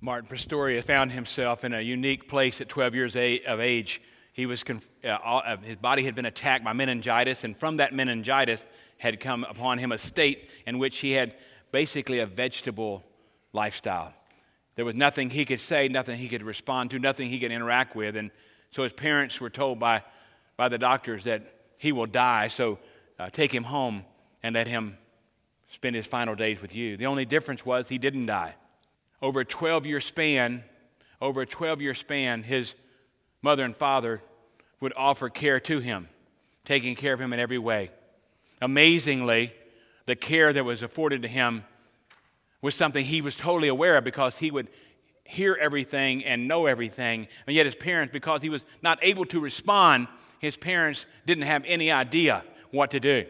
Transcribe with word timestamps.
Martin 0.00 0.28
Pistorius 0.28 0.84
found 0.84 1.10
himself 1.10 1.64
in 1.64 1.74
a 1.74 1.80
unique 1.80 2.28
place 2.28 2.60
at 2.60 2.68
12 2.68 2.94
years 2.94 3.16
of 3.16 3.60
age. 3.60 4.00
He 4.32 4.46
was 4.46 4.62
uh, 5.02 5.08
uh, 5.08 5.56
his 5.56 5.76
body 5.76 6.04
had 6.04 6.14
been 6.14 6.26
attacked 6.26 6.64
by 6.64 6.72
meningitis, 6.72 7.42
and 7.42 7.56
from 7.56 7.78
that 7.78 7.92
meningitis 7.92 8.64
had 8.98 9.18
come 9.18 9.42
upon 9.42 9.78
him 9.78 9.90
a 9.90 9.98
state 9.98 10.50
in 10.66 10.78
which 10.78 10.98
he 10.98 11.12
had 11.12 11.34
basically 11.72 12.20
a 12.20 12.26
vegetable 12.26 13.02
lifestyle. 13.52 14.14
There 14.76 14.84
was 14.84 14.94
nothing 14.94 15.30
he 15.30 15.44
could 15.44 15.60
say, 15.60 15.88
nothing 15.88 16.16
he 16.16 16.28
could 16.28 16.44
respond 16.44 16.90
to, 16.90 17.00
nothing 17.00 17.28
he 17.28 17.40
could 17.40 17.50
interact 17.50 17.96
with. 17.96 18.14
And 18.14 18.30
so 18.70 18.84
his 18.84 18.92
parents 18.92 19.40
were 19.40 19.50
told 19.50 19.80
by, 19.80 20.04
by 20.56 20.68
the 20.68 20.78
doctors 20.78 21.24
that 21.24 21.54
he 21.76 21.90
will 21.90 22.06
die, 22.06 22.46
so 22.46 22.78
uh, 23.18 23.30
take 23.30 23.52
him 23.52 23.64
home 23.64 24.04
and 24.44 24.54
let 24.54 24.68
him 24.68 24.96
spend 25.72 25.96
his 25.96 26.06
final 26.06 26.36
days 26.36 26.62
with 26.62 26.72
you. 26.72 26.96
The 26.96 27.06
only 27.06 27.24
difference 27.24 27.66
was 27.66 27.88
he 27.88 27.98
didn't 27.98 28.26
die 28.26 28.54
over 29.22 29.40
a 29.40 29.44
12 29.44 29.86
year 29.86 30.00
span, 30.00 30.64
over 31.20 31.42
a 31.42 31.46
12 31.46 31.82
year 31.82 31.94
span, 31.94 32.42
his 32.42 32.74
mother 33.42 33.64
and 33.64 33.76
father 33.76 34.22
would 34.80 34.92
offer 34.96 35.28
care 35.28 35.60
to 35.60 35.80
him, 35.80 36.08
taking 36.64 36.94
care 36.94 37.12
of 37.12 37.20
him 37.20 37.32
in 37.32 37.40
every 37.40 37.58
way. 37.58 37.90
Amazingly, 38.60 39.52
the 40.06 40.16
care 40.16 40.52
that 40.52 40.64
was 40.64 40.82
afforded 40.82 41.22
to 41.22 41.28
him 41.28 41.64
was 42.62 42.74
something 42.74 43.04
he 43.04 43.20
was 43.20 43.36
totally 43.36 43.68
aware 43.68 43.96
of 43.96 44.04
because 44.04 44.38
he 44.38 44.50
would 44.50 44.68
hear 45.24 45.56
everything 45.60 46.24
and 46.24 46.48
know 46.48 46.66
everything. 46.66 47.28
And 47.46 47.54
yet, 47.54 47.66
his 47.66 47.74
parents, 47.74 48.12
because 48.12 48.42
he 48.42 48.48
was 48.48 48.64
not 48.82 48.98
able 49.02 49.24
to 49.26 49.40
respond, 49.40 50.08
his 50.38 50.56
parents 50.56 51.06
didn't 51.26 51.44
have 51.44 51.64
any 51.66 51.92
idea 51.92 52.42
what 52.70 52.90
to 52.92 53.00
do. 53.00 53.26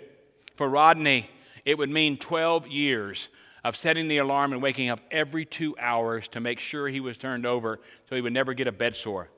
For 0.55 0.68
Rodney, 0.68 1.28
it 1.64 1.77
would 1.77 1.91
mean 1.91 2.16
12 2.16 2.68
years 2.68 3.28
of 3.68 3.77
setting 3.77 4.08
the 4.08 4.16
alarm 4.16 4.54
and 4.54 4.62
waking 4.62 4.88
up 4.88 4.98
every 5.10 5.45
two 5.45 5.77
hours 5.78 6.27
to 6.28 6.40
make 6.40 6.58
sure 6.58 6.88
he 6.88 7.00
was 7.00 7.18
turned 7.18 7.45
over 7.45 7.78
so 8.08 8.16
he 8.16 8.22
would 8.22 8.32
never 8.32 8.54
get 8.54 8.66
a 8.66 8.72
bed 8.72 8.96
sore. 8.96 9.28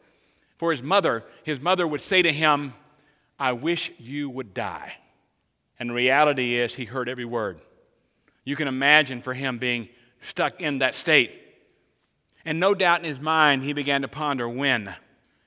For 0.56 0.70
his 0.70 0.84
mother, 0.84 1.24
his 1.42 1.58
mother 1.60 1.84
would 1.84 2.00
say 2.00 2.22
to 2.22 2.32
him, 2.32 2.72
I 3.40 3.50
wish 3.52 3.90
you 3.98 4.30
would 4.30 4.54
die. 4.54 4.92
And 5.80 5.90
the 5.90 5.94
reality 5.94 6.54
is, 6.54 6.76
he 6.76 6.84
heard 6.84 7.08
every 7.08 7.24
word. 7.24 7.60
You 8.44 8.54
can 8.54 8.68
imagine 8.68 9.20
for 9.20 9.34
him 9.34 9.58
being 9.58 9.88
stuck 10.22 10.60
in 10.60 10.78
that 10.78 10.94
state. 10.94 11.32
And 12.44 12.60
no 12.60 12.72
doubt 12.72 13.00
in 13.00 13.06
his 13.06 13.18
mind, 13.18 13.64
he 13.64 13.72
began 13.72 14.02
to 14.02 14.08
ponder 14.08 14.48
when. 14.48 14.94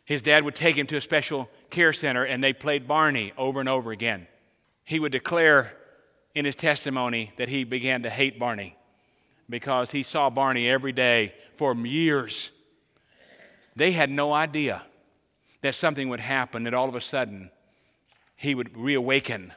His 0.04 0.22
dad 0.22 0.44
would 0.44 0.56
take 0.56 0.78
him 0.78 0.88
to 0.88 0.98
a 0.98 1.02
special 1.02 1.50
care 1.70 1.94
center 1.94 2.26
and 2.26 2.44
they 2.44 2.52
played 2.52 2.86
Barney 2.86 3.32
over 3.38 3.62
and 3.62 3.70
over 3.70 3.94
again. 3.94 4.28
He 4.84 5.00
would 5.00 5.14
declare 5.14 5.72
in 6.36 6.46
his 6.46 6.56
testimony 6.56 7.32
that 7.38 7.50
he 7.50 7.64
began 7.64 8.04
to 8.04 8.10
hate 8.10 8.40
Barney 8.40 8.76
because 9.50 9.92
he 9.92 10.04
saw 10.04 10.30
Barney 10.30 10.70
every 10.70 10.92
day 10.92 11.34
for 11.58 11.76
years. 11.76 12.52
They 13.76 13.92
had 13.92 14.10
no 14.10 14.34
idea 14.34 14.82
that 15.62 15.76
something 15.76 16.10
would 16.10 16.20
happen, 16.20 16.64
that 16.64 16.74
all 16.74 16.90
of 16.90 16.96
a 16.96 17.02
sudden 17.02 17.52
he 18.36 18.56
would 18.56 18.76
reawaken 18.78 19.54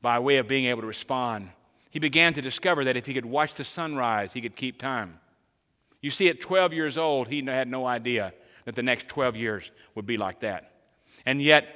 by 0.00 0.18
way 0.18 0.36
of 0.36 0.48
being 0.48 0.66
able 0.66 0.82
to 0.82 0.86
respond. 0.86 1.48
He 1.90 1.98
began 1.98 2.34
to 2.34 2.42
discover 2.42 2.84
that 2.84 2.96
if 2.96 3.06
he 3.06 3.14
could 3.14 3.26
watch 3.26 3.54
the 3.54 3.64
sunrise, 3.64 4.32
he 4.32 4.40
could 4.40 4.56
keep 4.56 4.78
time. 4.78 5.18
You 6.00 6.10
see, 6.10 6.28
at 6.28 6.40
12 6.40 6.72
years 6.72 6.98
old, 6.98 7.28
he 7.28 7.44
had 7.44 7.68
no 7.68 7.86
idea 7.86 8.32
that 8.64 8.74
the 8.74 8.82
next 8.82 9.08
12 9.08 9.36
years 9.36 9.70
would 9.94 10.06
be 10.06 10.16
like 10.16 10.40
that. 10.40 10.72
And 11.24 11.40
yet, 11.40 11.66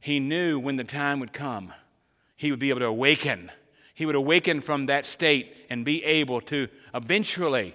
he 0.00 0.20
knew 0.20 0.58
when 0.58 0.76
the 0.76 0.84
time 0.84 1.20
would 1.20 1.32
come 1.32 1.72
he 2.38 2.50
would 2.50 2.60
be 2.60 2.70
able 2.70 2.80
to 2.80 2.86
awaken. 2.86 3.50
He 3.94 4.06
would 4.06 4.14
awaken 4.14 4.62
from 4.62 4.86
that 4.86 5.04
state 5.04 5.54
and 5.68 5.84
be 5.84 6.02
able 6.04 6.40
to 6.42 6.68
eventually 6.94 7.74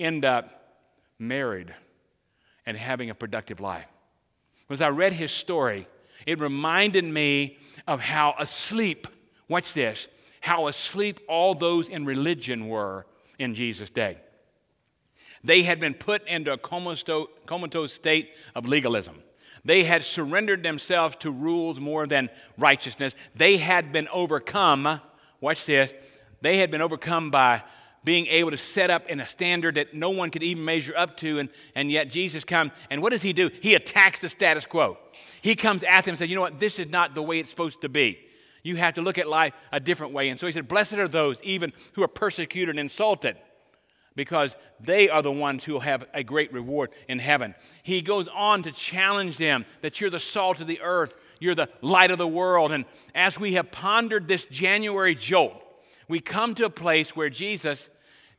end 0.00 0.24
up 0.24 0.78
married 1.18 1.72
and 2.66 2.76
having 2.76 3.10
a 3.10 3.14
productive 3.14 3.60
life. 3.60 3.86
As 4.70 4.80
I 4.80 4.88
read 4.88 5.12
his 5.12 5.30
story, 5.30 5.86
it 6.26 6.40
reminded 6.40 7.04
me 7.04 7.58
of 7.86 8.00
how 8.00 8.34
asleep, 8.38 9.06
watch 9.48 9.74
this, 9.74 10.08
how 10.40 10.66
asleep 10.66 11.20
all 11.28 11.54
those 11.54 11.88
in 11.88 12.06
religion 12.06 12.68
were 12.68 13.06
in 13.38 13.54
Jesus' 13.54 13.90
day. 13.90 14.16
They 15.44 15.62
had 15.62 15.78
been 15.78 15.94
put 15.94 16.26
into 16.26 16.52
a 16.52 16.58
comatose 16.58 17.92
state 17.92 18.30
of 18.54 18.66
legalism. 18.66 19.22
They 19.64 19.84
had 19.84 20.04
surrendered 20.04 20.62
themselves 20.62 21.16
to 21.20 21.30
rules 21.30 21.78
more 21.78 22.06
than 22.06 22.30
righteousness. 22.56 23.14
They 23.34 23.58
had 23.58 23.92
been 23.92 24.08
overcome, 24.08 25.00
watch 25.40 25.66
this, 25.66 25.92
they 26.40 26.58
had 26.58 26.70
been 26.70 26.80
overcome 26.80 27.30
by 27.30 27.62
being 28.02 28.26
able 28.28 28.50
to 28.50 28.56
set 28.56 28.90
up 28.90 29.06
in 29.08 29.20
a 29.20 29.28
standard 29.28 29.74
that 29.74 29.92
no 29.92 30.10
one 30.10 30.30
could 30.30 30.42
even 30.42 30.64
measure 30.64 30.96
up 30.96 31.16
to. 31.18 31.38
And, 31.38 31.50
and 31.74 31.90
yet 31.90 32.10
Jesus 32.10 32.44
comes, 32.44 32.72
and 32.88 33.02
what 33.02 33.10
does 33.10 33.22
he 33.22 33.32
do? 33.32 33.50
He 33.60 33.74
attacks 33.74 34.20
the 34.20 34.30
status 34.30 34.64
quo. 34.64 34.96
He 35.42 35.54
comes 35.54 35.82
at 35.82 36.04
them 36.04 36.12
and 36.12 36.18
says, 36.18 36.30
You 36.30 36.36
know 36.36 36.42
what? 36.42 36.60
This 36.60 36.78
is 36.78 36.88
not 36.88 37.14
the 37.14 37.22
way 37.22 37.38
it's 37.38 37.50
supposed 37.50 37.82
to 37.82 37.88
be. 37.88 38.18
You 38.62 38.76
have 38.76 38.94
to 38.94 39.02
look 39.02 39.18
at 39.18 39.28
life 39.28 39.54
a 39.72 39.80
different 39.80 40.12
way. 40.12 40.28
And 40.28 40.40
so 40.40 40.46
he 40.46 40.52
said, 40.52 40.68
Blessed 40.68 40.94
are 40.94 41.08
those 41.08 41.36
even 41.42 41.72
who 41.92 42.02
are 42.02 42.08
persecuted 42.08 42.70
and 42.70 42.80
insulted 42.80 43.36
because 44.16 44.56
they 44.80 45.08
are 45.08 45.22
the 45.22 45.32
ones 45.32 45.64
who 45.64 45.78
have 45.78 46.04
a 46.12 46.22
great 46.22 46.52
reward 46.52 46.90
in 47.08 47.18
heaven. 47.18 47.54
He 47.82 48.02
goes 48.02 48.28
on 48.28 48.62
to 48.64 48.72
challenge 48.72 49.38
them 49.38 49.64
that 49.82 50.00
you're 50.00 50.10
the 50.10 50.20
salt 50.20 50.60
of 50.60 50.66
the 50.66 50.80
earth, 50.80 51.14
you're 51.38 51.54
the 51.54 51.68
light 51.80 52.10
of 52.10 52.18
the 52.18 52.26
world. 52.26 52.72
And 52.72 52.84
as 53.14 53.38
we 53.38 53.54
have 53.54 53.70
pondered 53.70 54.28
this 54.28 54.44
January 54.46 55.14
jolt, 55.14 55.62
we 56.08 56.20
come 56.20 56.54
to 56.56 56.64
a 56.64 56.70
place 56.70 57.14
where 57.14 57.30
Jesus 57.30 57.88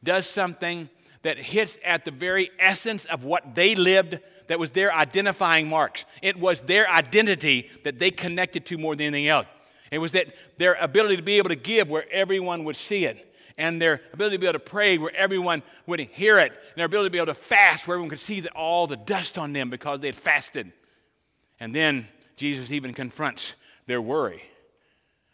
does 0.03 0.27
something 0.27 0.89
that 1.23 1.37
hits 1.37 1.77
at 1.83 2.03
the 2.03 2.11
very 2.11 2.49
essence 2.59 3.05
of 3.05 3.23
what 3.23 3.55
they 3.55 3.75
lived, 3.75 4.19
that 4.47 4.59
was 4.59 4.71
their 4.71 4.93
identifying 4.93 5.67
marks. 5.67 6.03
It 6.21 6.37
was 6.37 6.59
their 6.61 6.89
identity 6.89 7.69
that 7.83 7.99
they 7.99 8.11
connected 8.11 8.65
to 8.67 8.77
more 8.77 8.95
than 8.95 9.07
anything 9.07 9.27
else. 9.27 9.45
It 9.91 9.99
was 9.99 10.13
that 10.13 10.27
their 10.57 10.73
ability 10.75 11.17
to 11.17 11.21
be 11.21 11.37
able 11.37 11.49
to 11.49 11.55
give 11.55 11.89
where 11.89 12.05
everyone 12.11 12.63
would 12.63 12.75
see 12.75 13.05
it 13.05 13.30
and 13.57 13.81
their 13.81 14.01
ability 14.13 14.37
to 14.37 14.39
be 14.39 14.47
able 14.47 14.53
to 14.53 14.59
pray 14.59 14.97
where 14.97 15.15
everyone 15.15 15.63
would 15.85 15.99
hear 15.99 16.39
it, 16.39 16.51
and 16.51 16.77
their 16.77 16.85
ability 16.85 17.07
to 17.07 17.11
be 17.11 17.17
able 17.17 17.27
to 17.27 17.33
fast 17.33 17.87
where 17.87 17.95
everyone 17.95 18.09
could 18.09 18.19
see 18.19 18.39
the, 18.39 18.49
all 18.51 18.87
the 18.87 18.97
dust 18.97 19.37
on 19.37 19.53
them 19.53 19.69
because 19.69 19.99
they 19.99 20.07
had 20.07 20.15
fasted. 20.15 20.71
And 21.59 21.75
then 21.75 22.07
Jesus 22.35 22.71
even 22.71 22.93
confronts 22.93 23.53
their 23.85 24.01
worry 24.01 24.41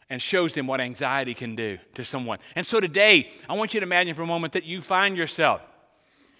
and 0.10 0.22
shows 0.22 0.54
them 0.54 0.68
what 0.68 0.80
anxiety 0.80 1.34
can 1.34 1.56
do 1.56 1.78
to 1.96 2.06
someone. 2.06 2.40
And 2.56 2.66
so 2.66 2.80
today, 2.80 3.32
I 3.50 3.56
want 3.56 3.74
you 3.74 3.80
to 3.80 3.86
imagine 3.86 4.14
for 4.14 4.22
a 4.22 4.28
moment 4.28 4.54
that 4.54 4.64
you 4.64 4.82
find 4.82 5.18
yourself 5.18 5.62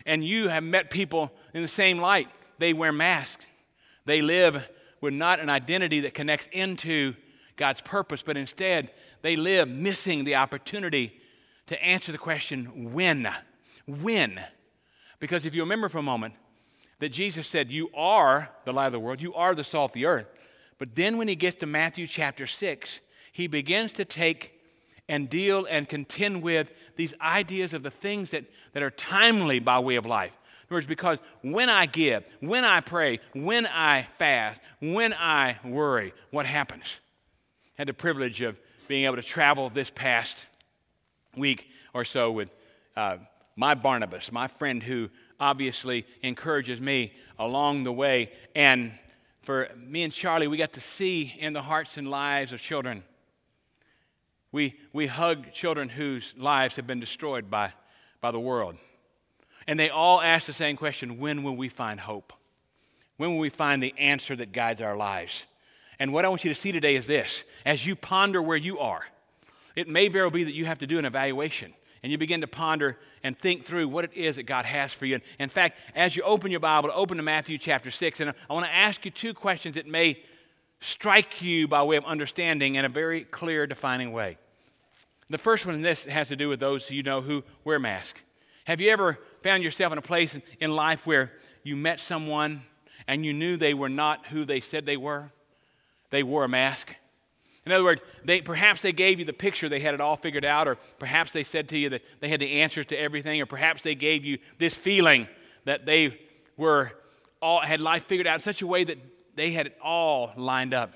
and 0.06 0.24
you 0.24 0.48
have 0.48 0.64
met 0.64 0.90
people 0.90 1.32
in 1.54 1.62
the 1.62 1.68
same 1.68 2.00
light. 2.00 2.30
They 2.60 2.74
wear 2.74 2.92
masks, 2.92 3.46
they 4.06 4.22
live 4.22 4.68
with 5.02 5.14
not 5.14 5.40
an 5.40 5.50
identity 5.50 6.02
that 6.02 6.14
connects 6.14 6.48
into 6.52 7.14
God's 7.56 7.82
purpose, 7.82 8.24
but 8.24 8.38
instead 8.38 8.90
they 9.22 9.36
live 9.36 9.68
missing 9.68 10.24
the 10.24 10.36
opportunity 10.36 11.20
to 11.68 11.84
answer 11.84 12.12
the 12.12 12.18
question, 12.18 12.94
when? 12.94 13.30
When? 13.86 14.42
Because 15.20 15.46
if 15.46 15.54
you 15.54 15.62
remember 15.62 15.90
for 15.90 16.00
a 16.00 16.04
moment 16.04 16.34
that 17.00 17.10
Jesus 17.10 17.48
said, 17.48 17.72
You 17.72 17.90
are 17.96 18.50
the 18.66 18.74
light 18.74 18.88
of 18.88 18.94
the 18.94 19.00
world, 19.00 19.22
you 19.22 19.34
are 19.34 19.56
the 19.56 19.64
salt 19.64 19.92
of 19.92 19.94
the 19.94 20.06
earth. 20.06 20.28
But 20.80 20.96
then 20.96 21.18
when 21.18 21.28
he 21.28 21.36
gets 21.36 21.58
to 21.58 21.66
Matthew 21.66 22.08
chapter 22.08 22.48
6, 22.48 23.00
he 23.32 23.48
begins 23.48 23.92
to 23.94 24.06
take 24.06 24.54
and 25.10 25.30
deal 25.30 25.66
and 25.70 25.88
contend 25.88 26.42
with 26.42 26.72
these 26.96 27.14
ideas 27.22 27.74
of 27.74 27.84
the 27.84 27.92
things 27.92 28.32
that, 28.32 28.46
that 28.74 28.84
are 28.84 28.90
timely 28.90 29.60
by 29.60 29.80
way 29.80 29.96
of 29.96 30.06
life. 30.06 30.34
In 30.34 30.74
other 30.74 30.78
words, 30.78 30.88
because 30.88 31.20
when 31.42 31.70
I 31.70 31.86
give, 31.86 32.26
when 32.42 32.66
I 32.66 32.82
pray, 32.82 33.20
when 33.34 33.66
I 33.66 34.04
fast, 34.04 34.60
when 34.82 35.14
I 35.14 35.58
worry, 35.64 36.14
what 36.32 36.46
happens? 36.46 36.84
I 37.78 37.82
had 37.82 37.88
the 37.88 37.94
privilege 37.94 38.42
of 38.42 38.60
being 38.88 39.06
able 39.06 39.16
to 39.16 39.22
travel 39.22 39.70
this 39.70 39.90
past 39.90 40.36
week 41.38 41.70
or 41.94 42.06
so 42.06 42.32
with 42.32 42.50
uh, 42.96 43.18
my 43.56 43.74
Barnabas, 43.74 44.32
my 44.32 44.48
friend 44.48 44.82
who 44.82 45.10
obviously 45.40 46.06
encourages 46.22 46.80
me 46.80 47.14
along 47.40 47.84
the 47.84 47.92
way. 47.92 48.32
And 48.56 48.92
for 49.42 49.70
me 49.76 50.04
and 50.04 50.14
Charlie, 50.14 50.48
we 50.48 50.58
got 50.58 50.74
to 50.74 50.82
see 50.82 51.34
in 51.40 51.54
the 51.54 51.62
hearts 51.62 51.98
and 51.98 52.10
lives 52.10 52.52
of 52.54 52.60
children. 52.60 53.04
We, 54.52 54.80
we 54.94 55.08
hug 55.08 55.52
children 55.54 55.90
whose 55.90 56.34
lives 56.38 56.76
have 56.76 56.88
been 56.88 57.00
destroyed 57.00 57.50
by, 57.50 57.74
by 58.22 58.32
the 58.32 58.40
world. 58.40 58.78
And 59.68 59.80
they 59.80 59.90
all 59.90 60.22
ask 60.22 60.48
the 60.48 60.54
same 60.54 60.78
question 60.78 61.20
when 61.20 61.44
will 61.44 61.56
we 61.56 61.70
find 61.70 62.00
hope? 62.00 62.34
When 63.18 63.32
will 63.32 63.40
we 63.40 63.50
find 63.50 63.82
the 63.82 63.94
answer 63.98 64.36
that 64.36 64.52
guides 64.52 64.82
our 64.82 64.96
lives? 64.96 65.46
And 66.00 66.14
what 66.14 66.26
I 66.26 66.30
want 66.30 66.44
you 66.44 66.54
to 66.54 66.60
see 66.60 66.72
today 66.72 66.96
is 66.96 67.08
this 67.08 67.44
as 67.66 67.86
you 67.86 67.96
ponder 67.96 68.42
where 68.42 68.58
you 68.58 68.80
are, 68.80 69.04
it 69.78 69.88
may 69.88 70.08
very 70.08 70.26
well 70.26 70.32
be 70.32 70.44
that 70.44 70.56
you 70.56 70.66
have 70.66 70.80
to 70.80 70.88
do 70.88 70.98
an 70.98 71.06
evaluation 71.06 71.72
and 72.02 72.12
you 72.12 72.18
begin 72.18 72.42
to 72.42 72.48
ponder 72.48 72.98
and 73.24 73.38
think 73.38 73.64
through 73.64 73.88
what 73.88 74.04
it 74.04 74.14
is 74.16 74.38
that 74.38 74.44
God 74.44 74.66
has 74.66 74.92
for 74.92 75.06
you. 75.06 75.20
In 75.38 75.50
fact, 75.50 75.78
as 75.94 76.16
you 76.16 76.24
open 76.24 76.50
your 76.50 76.60
Bible, 76.60 76.90
open 76.94 77.18
to 77.18 77.24
Matthew 77.24 77.60
chapter 77.60 77.92
6, 77.92 78.20
and 78.20 78.34
I 78.50 78.54
want 78.54 78.66
to 78.66 78.74
ask 78.74 79.06
you 79.06 79.12
two 79.12 79.36
questions 79.36 79.76
that 79.76 79.86
may 79.86 80.20
strike 80.80 81.44
you 81.44 81.68
by 81.68 81.84
way 81.84 81.96
of 81.96 82.06
understanding 82.06 82.74
in 82.74 82.86
a 82.86 82.90
very 82.90 83.24
clear, 83.24 83.68
defining 83.68 84.12
way. 84.12 84.40
The 85.30 85.38
first 85.38 85.66
one, 85.68 85.80
this 85.82 86.06
has 86.06 86.30
to 86.30 86.36
do 86.36 86.50
with 86.50 86.60
those 86.60 86.90
you 86.90 87.04
know 87.04 87.22
who 87.22 87.44
wear 87.64 87.78
masks. 87.78 88.22
Have 88.66 88.82
you 88.82 88.90
ever 88.90 89.20
found 89.44 89.62
yourself 89.62 89.92
in 89.92 90.00
a 90.00 90.02
place 90.02 90.36
in 90.60 90.76
life 90.76 91.06
where 91.06 91.34
you 91.62 91.76
met 91.76 92.00
someone 92.00 92.64
and 93.08 93.24
you 93.24 93.34
knew 93.34 93.58
they 93.58 93.76
were 93.76 93.90
not 93.90 94.26
who 94.28 94.44
they 94.44 94.60
said 94.60 94.88
they 94.88 94.98
were? 94.98 95.32
They 96.10 96.24
wore 96.24 96.46
a 96.46 96.50
mask. 96.50 96.96
In 97.68 97.74
other 97.74 97.84
words, 97.84 98.02
they, 98.24 98.40
perhaps 98.40 98.82
they 98.82 98.94
gave 98.94 99.20
you 99.20 99.26
the 99.26 99.34
picture, 99.34 99.68
they 99.68 99.82
had 99.82 99.94
it 99.94 100.00
all 100.00 100.16
figured 100.16 100.46
out, 100.46 100.70
or 100.70 100.78
perhaps 101.00 101.32
they 101.32 101.44
said 101.44 101.68
to 101.68 101.78
you 101.78 101.90
that 101.90 102.02
they 102.22 102.30
had 102.30 102.40
the 102.40 102.62
answers 102.62 102.86
to 102.86 102.96
everything, 102.98 103.42
or 103.42 103.46
perhaps 103.46 103.82
they 103.82 103.94
gave 103.94 104.24
you 104.24 104.38
this 104.58 104.74
feeling 104.74 105.28
that 105.66 105.86
they 105.86 106.18
were 106.56 106.94
all 107.42 107.60
had 107.60 107.82
life 107.82 108.06
figured 108.06 108.26
out 108.26 108.36
in 108.36 108.40
such 108.40 108.62
a 108.62 108.68
way 108.68 108.86
that 108.86 108.98
they 109.36 109.52
had 109.52 109.66
it 109.66 109.78
all 109.84 110.32
lined 110.38 110.74
up. 110.74 110.94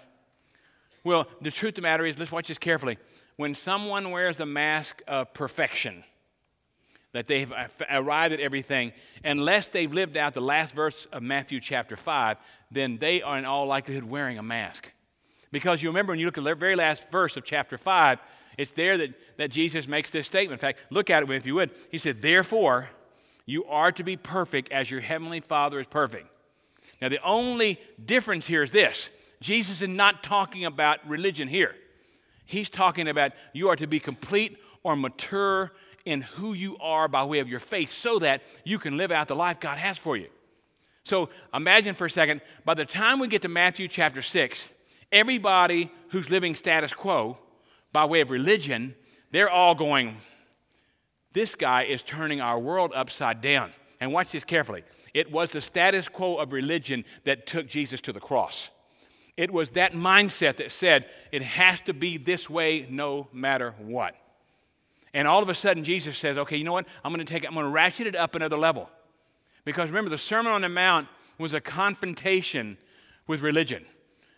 Well, 1.03 1.27
the 1.41 1.51
truth 1.51 1.71
of 1.71 1.75
the 1.75 1.81
matter 1.81 2.05
is, 2.05 2.17
let's 2.17 2.31
watch 2.31 2.47
this 2.47 2.57
carefully. 2.57 2.97
When 3.35 3.53
someone 3.53 4.11
wears 4.11 4.37
the 4.37 4.45
mask 4.45 5.01
of 5.09 5.33
perfection, 5.33 6.05
that 7.11 7.27
they've 7.27 7.51
uh, 7.51 7.67
arrived 7.89 8.33
at 8.33 8.39
everything, 8.39 8.93
unless 9.25 9.67
they've 9.67 9.91
lived 9.91 10.15
out 10.15 10.33
the 10.33 10.39
last 10.39 10.73
verse 10.73 11.05
of 11.11 11.21
Matthew 11.21 11.59
chapter 11.59 11.97
5, 11.97 12.37
then 12.71 12.97
they 12.97 13.21
are 13.21 13.37
in 13.37 13.43
all 13.43 13.65
likelihood 13.65 14.05
wearing 14.05 14.37
a 14.37 14.43
mask. 14.43 14.89
Because 15.51 15.81
you 15.81 15.89
remember 15.89 16.11
when 16.11 16.19
you 16.19 16.25
look 16.25 16.37
at 16.37 16.43
the 16.43 16.55
very 16.55 16.75
last 16.75 17.09
verse 17.11 17.35
of 17.37 17.43
chapter 17.43 17.77
5, 17.77 18.19
it's 18.57 18.71
there 18.71 18.97
that, 18.97 19.09
that 19.37 19.51
Jesus 19.51 19.87
makes 19.87 20.09
this 20.09 20.25
statement. 20.25 20.61
In 20.61 20.67
fact, 20.67 20.79
look 20.89 21.09
at 21.09 21.23
it 21.23 21.29
if 21.29 21.45
you 21.45 21.55
would. 21.55 21.71
He 21.89 21.97
said, 21.97 22.21
Therefore, 22.21 22.89
you 23.45 23.65
are 23.65 23.91
to 23.91 24.03
be 24.03 24.17
perfect 24.17 24.71
as 24.71 24.89
your 24.89 25.01
heavenly 25.01 25.41
Father 25.41 25.79
is 25.79 25.87
perfect. 25.87 26.27
Now, 27.01 27.09
the 27.09 27.21
only 27.23 27.79
difference 28.03 28.47
here 28.47 28.63
is 28.63 28.71
this 28.71 29.09
Jesus 29.41 29.81
is 29.81 29.89
not 29.89 30.23
talking 30.23 30.65
about 30.65 31.07
religion 31.07 31.47
here. 31.47 31.75
He's 32.45 32.69
talking 32.69 33.07
about 33.07 33.31
you 33.53 33.69
are 33.69 33.75
to 33.75 33.87
be 33.87 33.99
complete 33.99 34.57
or 34.83 34.95
mature 34.95 35.71
in 36.05 36.21
who 36.21 36.53
you 36.53 36.77
are 36.79 37.07
by 37.07 37.23
way 37.23 37.39
of 37.39 37.47
your 37.47 37.59
faith 37.59 37.91
so 37.91 38.19
that 38.19 38.41
you 38.63 38.79
can 38.79 38.97
live 38.97 39.11
out 39.11 39.27
the 39.27 39.35
life 39.35 39.59
God 39.59 39.77
has 39.77 39.97
for 39.97 40.17
you. 40.17 40.27
So 41.03 41.29
imagine 41.53 41.95
for 41.95 42.05
a 42.05 42.11
second, 42.11 42.41
by 42.65 42.73
the 42.73 42.85
time 42.85 43.19
we 43.19 43.27
get 43.27 43.41
to 43.43 43.47
Matthew 43.47 43.87
chapter 43.87 44.21
6, 44.21 44.69
everybody 45.11 45.91
who's 46.09 46.29
living 46.29 46.55
status 46.55 46.93
quo 46.93 47.37
by 47.91 48.05
way 48.05 48.21
of 48.21 48.29
religion, 48.29 48.95
they're 49.31 49.49
all 49.49 49.75
going, 49.75 50.17
This 51.33 51.55
guy 51.55 51.83
is 51.83 52.01
turning 52.01 52.41
our 52.41 52.59
world 52.59 52.91
upside 52.95 53.41
down. 53.41 53.71
And 53.99 54.11
watch 54.11 54.31
this 54.31 54.43
carefully. 54.43 54.83
It 55.13 55.31
was 55.31 55.51
the 55.51 55.61
status 55.61 56.07
quo 56.07 56.37
of 56.37 56.53
religion 56.53 57.05
that 57.25 57.45
took 57.45 57.67
Jesus 57.67 58.01
to 58.01 58.13
the 58.13 58.19
cross. 58.19 58.69
It 59.37 59.51
was 59.51 59.71
that 59.71 59.93
mindset 59.93 60.57
that 60.57 60.71
said 60.71 61.05
it 61.31 61.41
has 61.41 61.81
to 61.81 61.93
be 61.93 62.17
this 62.17 62.49
way 62.49 62.87
no 62.89 63.27
matter 63.31 63.75
what. 63.79 64.15
And 65.13 65.27
all 65.27 65.43
of 65.43 65.49
a 65.49 65.55
sudden, 65.55 65.83
Jesus 65.83 66.17
says, 66.17 66.37
okay, 66.37 66.57
you 66.57 66.63
know 66.63 66.73
what? 66.73 66.87
I'm 67.03 67.13
going 67.13 67.25
to 67.25 67.31
take 67.31 67.43
it, 67.43 67.47
I'm 67.47 67.53
going 67.53 67.65
to 67.65 67.71
ratchet 67.71 68.07
it 68.07 68.15
up 68.15 68.35
another 68.35 68.57
level. 68.57 68.89
Because 69.65 69.89
remember, 69.89 70.09
the 70.09 70.17
Sermon 70.17 70.51
on 70.51 70.61
the 70.61 70.69
Mount 70.69 71.07
was 71.37 71.53
a 71.53 71.61
confrontation 71.61 72.77
with 73.27 73.41
religion. 73.41 73.85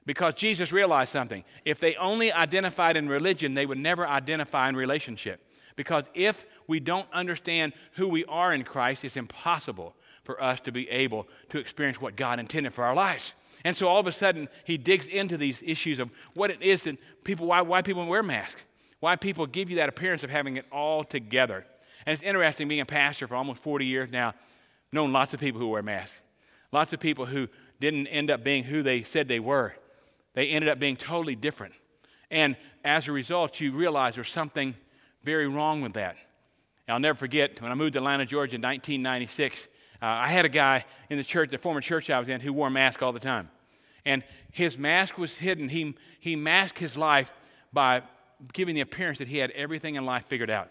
Because 0.06 0.34
Jesus 0.34 0.72
realized 0.72 1.12
something. 1.12 1.44
If 1.64 1.80
they 1.80 1.96
only 1.96 2.32
identified 2.32 2.98
in 2.98 3.08
religion, 3.08 3.54
they 3.54 3.66
would 3.66 3.78
never 3.78 4.08
identify 4.08 4.68
in 4.68 4.76
relationship. 4.76 5.42
Because 5.76 6.04
if 6.14 6.46
we 6.68 6.80
don't 6.80 7.08
understand 7.14 7.74
who 7.94 8.08
we 8.10 8.26
are 8.26 8.54
in 8.54 8.64
Christ, 8.64 9.04
it's 9.06 9.18
impossible 9.18 9.96
for 10.24 10.42
us 10.42 10.60
to 10.62 10.72
be 10.72 10.90
able 10.90 11.28
to 11.50 11.60
experience 11.60 12.00
what 12.00 12.16
God 12.16 12.40
intended 12.40 12.74
for 12.74 12.84
our 12.84 12.96
lives. 12.96 13.34
And 13.64 13.76
so 13.76 13.88
all 13.88 14.00
of 14.00 14.08
a 14.08 14.12
sudden, 14.12 14.50
he 14.66 14.78
digs 14.78 15.08
into 15.08 15.38
these 15.38 15.64
issues 15.66 16.00
of 16.00 16.10
what 16.34 16.52
it 16.52 16.62
is 16.62 16.82
that 16.84 16.98
people, 17.24 17.48
why, 17.48 17.62
why 17.62 17.82
people 17.82 18.06
wear 18.06 18.24
masks, 18.24 18.62
why 19.00 19.16
people 19.16 19.46
give 19.46 19.70
you 19.70 19.78
that 19.78 19.90
appearance 19.90 20.24
of 20.24 20.30
having 20.30 20.58
it 20.58 20.66
all 20.72 21.04
together. 21.04 21.66
And 22.06 22.14
it's 22.14 22.24
interesting 22.24 22.68
being 22.68 22.82
a 22.82 22.86
pastor 22.86 23.28
for 23.28 23.36
almost 23.36 23.62
40 23.62 23.86
years 23.86 24.12
now, 24.12 24.34
known 24.92 25.14
lots 25.14 25.34
of 25.34 25.40
people 25.40 25.62
who 25.62 25.68
wear 25.68 25.82
masks, 25.82 26.20
lots 26.72 26.92
of 26.94 27.00
people 27.00 27.26
who 27.26 27.48
didn't 27.80 28.08
end 28.08 28.30
up 28.30 28.44
being 28.44 28.64
who 28.64 28.84
they 28.84 29.04
said 29.04 29.28
they 29.28 29.40
were. 29.40 29.74
They 30.34 30.50
ended 30.50 30.70
up 30.70 30.80
being 30.80 30.96
totally 30.96 31.36
different. 31.36 31.74
And 32.32 32.56
as 32.84 33.08
a 33.08 33.12
result, 33.12 33.60
you 33.60 33.72
realize 33.72 34.16
there's 34.16 34.32
something 34.32 34.76
very 35.24 35.48
wrong 35.48 35.82
with 35.82 35.94
that. 35.94 36.16
And 36.88 36.94
I'll 36.94 37.00
never 37.00 37.18
forget 37.18 37.62
when 37.62 37.72
I 37.72 37.76
moved 37.76 37.94
to 37.94 38.00
Atlanta, 38.00 38.26
Georgia 38.26 38.56
in 38.56 38.62
1996, 38.62 39.68
uh, 40.02 40.06
I 40.06 40.28
had 40.28 40.44
a 40.46 40.50
guy 40.50 40.86
in 41.10 41.18
the 41.18 41.24
church, 41.24 41.52
the 41.52 41.58
former 41.58 41.80
church 41.80 42.10
I 42.10 42.20
was 42.20 42.28
in, 42.28 42.42
who 42.42 42.52
wore 42.52 42.68
a 42.68 42.72
mask 42.72 43.02
all 43.02 43.14
the 43.14 43.20
time. 43.20 43.50
And 44.06 44.24
his 44.52 44.78
mask 44.78 45.18
was 45.18 45.36
hidden. 45.36 45.70
He, 45.70 45.96
he 46.20 46.36
masked 46.36 46.78
his 46.78 46.98
life 46.98 47.32
by 47.72 48.02
giving 48.52 48.76
the 48.76 48.82
appearance 48.82 49.20
that 49.20 49.30
he 49.30 49.38
had 49.38 49.52
everything 49.52 49.96
in 49.96 50.06
life 50.06 50.26
figured 50.26 50.50
out. 50.50 50.70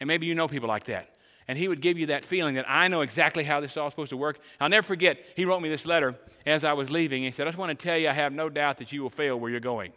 And 0.00 0.08
maybe 0.08 0.26
you 0.26 0.34
know 0.34 0.48
people 0.48 0.68
like 0.68 0.84
that. 0.84 1.13
And 1.46 1.58
he 1.58 1.68
would 1.68 1.80
give 1.80 1.98
you 1.98 2.06
that 2.06 2.24
feeling 2.24 2.54
that 2.54 2.64
I 2.68 2.88
know 2.88 3.02
exactly 3.02 3.44
how 3.44 3.60
this 3.60 3.72
is 3.72 3.76
all 3.76 3.90
supposed 3.90 4.10
to 4.10 4.16
work. 4.16 4.38
I'll 4.60 4.68
never 4.68 4.86
forget, 4.86 5.18
he 5.36 5.44
wrote 5.44 5.60
me 5.60 5.68
this 5.68 5.84
letter 5.84 6.14
as 6.46 6.64
I 6.64 6.72
was 6.72 6.90
leaving. 6.90 7.22
He 7.22 7.30
said, 7.30 7.46
I 7.46 7.50
just 7.50 7.58
want 7.58 7.78
to 7.78 7.82
tell 7.86 7.98
you, 7.98 8.08
I 8.08 8.12
have 8.12 8.32
no 8.32 8.48
doubt 8.48 8.78
that 8.78 8.92
you 8.92 9.02
will 9.02 9.10
fail 9.10 9.38
where 9.38 9.50
you're 9.50 9.60
going. 9.60 9.92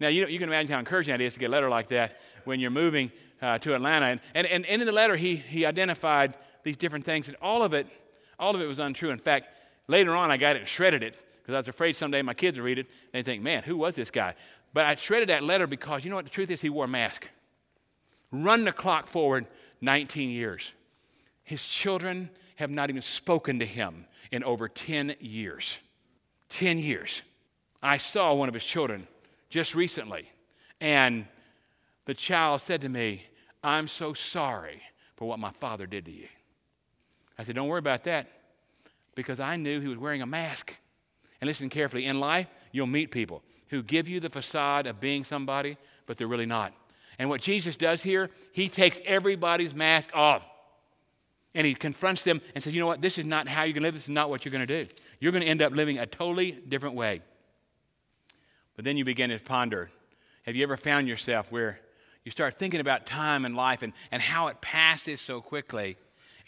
Now, 0.00 0.08
you, 0.08 0.22
know, 0.22 0.28
you 0.28 0.38
can 0.38 0.48
imagine 0.48 0.72
how 0.72 0.78
encouraging 0.78 1.12
that 1.12 1.20
is 1.20 1.34
to 1.34 1.40
get 1.40 1.46
a 1.46 1.52
letter 1.52 1.70
like 1.70 1.88
that 1.90 2.20
when 2.44 2.60
you're 2.60 2.70
moving 2.70 3.10
uh, 3.40 3.58
to 3.58 3.74
Atlanta. 3.74 4.06
And, 4.06 4.20
and, 4.34 4.46
and 4.46 4.66
in 4.66 4.86
the 4.86 4.92
letter, 4.92 5.16
he, 5.16 5.36
he 5.36 5.64
identified 5.64 6.34
these 6.62 6.76
different 6.76 7.04
things, 7.04 7.28
and 7.28 7.36
all 7.40 7.62
of 7.62 7.72
it, 7.74 7.86
all 8.38 8.54
of 8.54 8.60
it 8.60 8.66
was 8.66 8.78
untrue. 8.78 9.10
In 9.10 9.18
fact, 9.18 9.46
later 9.88 10.14
on, 10.14 10.30
I 10.30 10.36
got 10.36 10.56
it 10.56 10.60
and 10.60 10.68
shredded 10.68 11.02
it 11.02 11.14
because 11.42 11.54
I 11.54 11.58
was 11.58 11.68
afraid 11.68 11.96
someday 11.96 12.22
my 12.22 12.34
kids 12.34 12.58
would 12.58 12.64
read 12.64 12.78
it 12.78 12.86
and 13.12 13.24
they 13.24 13.30
think, 13.30 13.42
man, 13.42 13.62
who 13.62 13.76
was 13.76 13.94
this 13.94 14.10
guy? 14.10 14.34
But 14.72 14.86
I 14.86 14.94
shredded 14.94 15.28
that 15.28 15.42
letter 15.42 15.66
because 15.66 16.04
you 16.04 16.10
know 16.10 16.16
what 16.16 16.24
the 16.24 16.30
truth 16.30 16.50
is? 16.50 16.60
He 16.60 16.70
wore 16.70 16.84
a 16.84 16.88
mask. 16.88 17.28
Run 18.30 18.64
the 18.64 18.72
clock 18.72 19.06
forward 19.06 19.46
19 19.80 20.30
years. 20.30 20.72
His 21.44 21.64
children 21.64 22.30
have 22.56 22.70
not 22.70 22.90
even 22.90 23.02
spoken 23.02 23.58
to 23.58 23.66
him 23.66 24.06
in 24.30 24.44
over 24.44 24.68
10 24.68 25.16
years. 25.20 25.78
10 26.50 26.78
years. 26.78 27.22
I 27.82 27.96
saw 27.96 28.34
one 28.34 28.48
of 28.48 28.54
his 28.54 28.64
children 28.64 29.08
just 29.50 29.74
recently, 29.74 30.30
and 30.80 31.26
the 32.06 32.14
child 32.14 32.60
said 32.62 32.82
to 32.82 32.88
me, 32.88 33.24
I'm 33.62 33.88
so 33.88 34.12
sorry 34.12 34.80
for 35.16 35.28
what 35.28 35.38
my 35.38 35.50
father 35.52 35.86
did 35.86 36.04
to 36.06 36.10
you. 36.10 36.28
I 37.38 37.44
said, 37.44 37.54
Don't 37.54 37.68
worry 37.68 37.78
about 37.78 38.04
that 38.04 38.28
because 39.14 39.40
I 39.40 39.56
knew 39.56 39.80
he 39.80 39.88
was 39.88 39.98
wearing 39.98 40.22
a 40.22 40.26
mask. 40.26 40.74
And 41.40 41.48
listen 41.48 41.68
carefully 41.68 42.06
in 42.06 42.20
life, 42.20 42.46
you'll 42.70 42.86
meet 42.86 43.10
people 43.10 43.42
who 43.68 43.82
give 43.82 44.08
you 44.08 44.20
the 44.20 44.30
facade 44.30 44.86
of 44.86 45.00
being 45.00 45.24
somebody, 45.24 45.76
but 46.06 46.16
they're 46.16 46.28
really 46.28 46.46
not. 46.46 46.72
And 47.18 47.28
what 47.28 47.40
Jesus 47.40 47.76
does 47.76 48.02
here, 48.02 48.30
he 48.52 48.68
takes 48.68 49.00
everybody's 49.04 49.74
mask 49.74 50.10
off. 50.14 50.44
And 51.54 51.66
he 51.66 51.74
confronts 51.74 52.22
them 52.22 52.40
and 52.54 52.64
says, 52.64 52.74
You 52.74 52.80
know 52.80 52.86
what? 52.86 53.02
This 53.02 53.18
is 53.18 53.24
not 53.24 53.46
how 53.46 53.64
you're 53.64 53.74
going 53.74 53.82
to 53.82 53.88
live. 53.88 53.94
This 53.94 54.04
is 54.04 54.08
not 54.08 54.30
what 54.30 54.44
you're 54.44 54.52
going 54.52 54.66
to 54.66 54.84
do. 54.84 54.90
You're 55.20 55.32
going 55.32 55.42
to 55.42 55.48
end 55.48 55.62
up 55.62 55.72
living 55.72 55.98
a 55.98 56.06
totally 56.06 56.52
different 56.52 56.94
way. 56.94 57.20
But 58.74 58.84
then 58.84 58.96
you 58.96 59.04
begin 59.04 59.30
to 59.30 59.38
ponder 59.38 59.90
have 60.44 60.56
you 60.56 60.64
ever 60.64 60.76
found 60.76 61.06
yourself 61.06 61.52
where 61.52 61.78
you 62.24 62.32
start 62.32 62.58
thinking 62.58 62.80
about 62.80 63.06
time 63.06 63.44
and 63.44 63.54
life 63.54 63.82
and, 63.82 63.92
and 64.10 64.20
how 64.20 64.48
it 64.48 64.60
passes 64.60 65.20
so 65.20 65.40
quickly? 65.40 65.96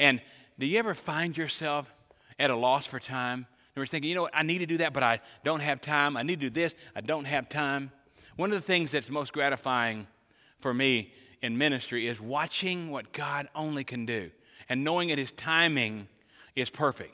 And 0.01 0.21
do 0.59 0.67
you 0.67 0.79
ever 0.79 0.95
find 0.95 1.37
yourself 1.37 1.93
at 2.39 2.51
a 2.51 2.57
loss 2.57 2.87
for 2.87 2.99
time? 2.99 3.47
And 3.75 3.83
we're 3.83 3.87
thinking, 3.87 4.09
you 4.09 4.17
know 4.17 4.23
what, 4.23 4.35
I 4.35 4.43
need 4.43 4.59
to 4.59 4.67
do 4.67 4.79
that, 4.79 4.93
but 4.93 5.05
I 5.05 5.21
don't 5.45 5.61
have 5.61 5.81
time. 5.81 6.17
I 6.17 6.23
need 6.23 6.41
to 6.41 6.49
do 6.49 6.51
this, 6.51 6.75
I 6.97 7.03
don't 7.03 7.25
have 7.25 7.49
time. 7.49 7.93
One 8.37 8.51
of 8.51 8.57
the 8.57 8.67
things 8.67 8.91
that's 8.91 9.11
most 9.11 9.33
gratifying 9.33 10.09
for 10.59 10.75
me 10.75 11.13
in 11.41 11.57
ministry 11.57 12.09
is 12.09 12.21
watching 12.21 12.91
what 12.91 13.13
God 13.13 13.49
only 13.55 13.85
can 13.85 14.07
do 14.07 14.31
and 14.69 14.85
knowing 14.85 15.09
that 15.09 15.19
His 15.19 15.31
timing 15.33 16.09
is 16.57 16.71
perfect. 16.71 17.13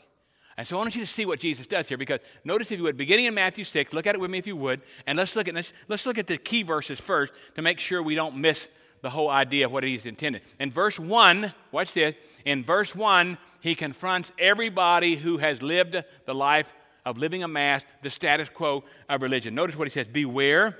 And 0.56 0.68
so 0.68 0.76
I 0.76 0.80
want 0.80 0.94
you 0.94 1.00
to 1.00 1.06
see 1.06 1.24
what 1.24 1.40
Jesus 1.40 1.66
does 1.66 1.88
here 1.88 1.96
because 1.96 2.20
notice 2.44 2.70
if 2.70 2.78
you 2.78 2.84
would, 2.84 2.96
beginning 2.96 3.24
in 3.24 3.34
Matthew 3.34 3.64
6, 3.64 3.94
look 3.94 4.06
at 4.06 4.14
it 4.14 4.20
with 4.20 4.30
me 4.30 4.38
if 4.38 4.46
you 4.46 4.56
would, 4.56 4.82
and 5.06 5.16
let's 5.16 5.34
look 5.34 5.48
at 5.48 5.54
this, 5.54 5.72
let's 5.88 6.04
look 6.04 6.18
at 6.18 6.26
the 6.26 6.36
key 6.36 6.62
verses 6.62 7.00
first 7.00 7.32
to 7.54 7.62
make 7.62 7.80
sure 7.80 8.02
we 8.02 8.14
don't 8.14 8.36
miss 8.36 8.68
the 9.02 9.10
whole 9.10 9.30
idea 9.30 9.66
of 9.66 9.72
what 9.72 9.84
he's 9.84 10.04
intended. 10.04 10.42
In 10.58 10.70
verse 10.70 10.98
1, 10.98 11.54
watch 11.72 11.94
this. 11.94 12.14
In 12.44 12.62
verse 12.62 12.94
1, 12.94 13.38
he 13.60 13.74
confronts 13.74 14.32
everybody 14.38 15.16
who 15.16 15.38
has 15.38 15.62
lived 15.62 16.02
the 16.26 16.34
life 16.34 16.74
of 17.06 17.16
living 17.16 17.42
a 17.42 17.48
mass, 17.48 17.84
the 18.02 18.10
status 18.10 18.48
quo 18.52 18.84
of 19.08 19.22
religion. 19.22 19.54
Notice 19.54 19.76
what 19.76 19.88
he 19.88 19.92
says 19.92 20.06
Beware 20.06 20.76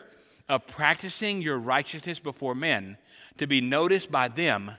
of 0.49 0.67
practicing 0.67 1.41
your 1.41 1.59
righteousness 1.59 2.19
before 2.19 2.55
men 2.55 2.99
to 3.39 3.47
be 3.47 3.61
noticed 3.61 4.11
by 4.11 4.29
them. 4.29 4.73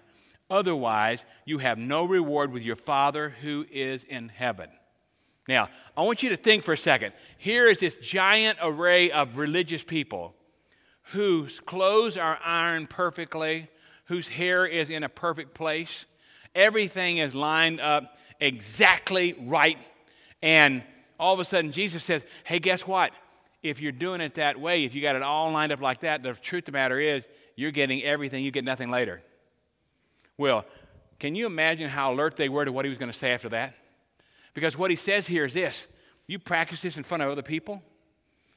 Otherwise, 0.51 1.23
you 1.45 1.59
have 1.59 1.77
no 1.77 2.03
reward 2.03 2.51
with 2.51 2.61
your 2.61 2.75
Father 2.75 3.29
who 3.41 3.65
is 3.71 4.03
in 4.03 4.27
heaven. 4.27 4.69
Now, 5.47 5.69
I 5.95 6.03
want 6.03 6.21
you 6.23 6.29
to 6.29 6.37
think 6.37 6.63
for 6.63 6.73
a 6.73 6.77
second. 6.77 7.13
Here 7.37 7.69
is 7.69 7.79
this 7.79 7.95
giant 7.95 8.59
array 8.61 9.11
of 9.11 9.37
religious 9.37 9.81
people 9.81 10.35
whose 11.13 11.61
clothes 11.61 12.17
are 12.17 12.37
ironed 12.43 12.89
perfectly, 12.89 13.69
whose 14.05 14.27
hair 14.27 14.65
is 14.65 14.89
in 14.89 15.03
a 15.03 15.09
perfect 15.09 15.53
place. 15.53 16.05
Everything 16.53 17.17
is 17.17 17.33
lined 17.33 17.79
up 17.79 18.17
exactly 18.41 19.33
right. 19.39 19.77
And 20.41 20.83
all 21.17 21.33
of 21.33 21.39
a 21.39 21.45
sudden, 21.45 21.71
Jesus 21.71 22.03
says, 22.03 22.25
Hey, 22.43 22.59
guess 22.59 22.85
what? 22.85 23.13
If 23.63 23.79
you're 23.79 23.93
doing 23.93 24.19
it 24.19 24.35
that 24.35 24.59
way, 24.59 24.83
if 24.83 24.93
you 24.93 25.01
got 25.01 25.15
it 25.15 25.21
all 25.21 25.49
lined 25.51 25.71
up 25.71 25.79
like 25.79 26.01
that, 26.01 26.23
the 26.23 26.33
truth 26.33 26.63
of 26.63 26.65
the 26.65 26.71
matter 26.73 26.99
is, 26.99 27.23
you're 27.55 27.71
getting 27.71 28.03
everything, 28.03 28.43
you 28.43 28.51
get 28.51 28.65
nothing 28.65 28.91
later. 28.91 29.21
Well, 30.41 30.65
can 31.19 31.35
you 31.35 31.45
imagine 31.45 31.87
how 31.87 32.11
alert 32.11 32.35
they 32.35 32.49
were 32.49 32.65
to 32.65 32.71
what 32.71 32.83
he 32.83 32.89
was 32.89 32.97
going 32.97 33.11
to 33.11 33.17
say 33.17 33.31
after 33.31 33.49
that? 33.49 33.75
Because 34.55 34.75
what 34.75 34.89
he 34.89 34.97
says 34.97 35.27
here 35.27 35.45
is 35.45 35.53
this 35.53 35.85
you 36.25 36.39
practice 36.39 36.81
this 36.81 36.97
in 36.97 37.03
front 37.03 37.21
of 37.21 37.29
other 37.29 37.43
people, 37.43 37.83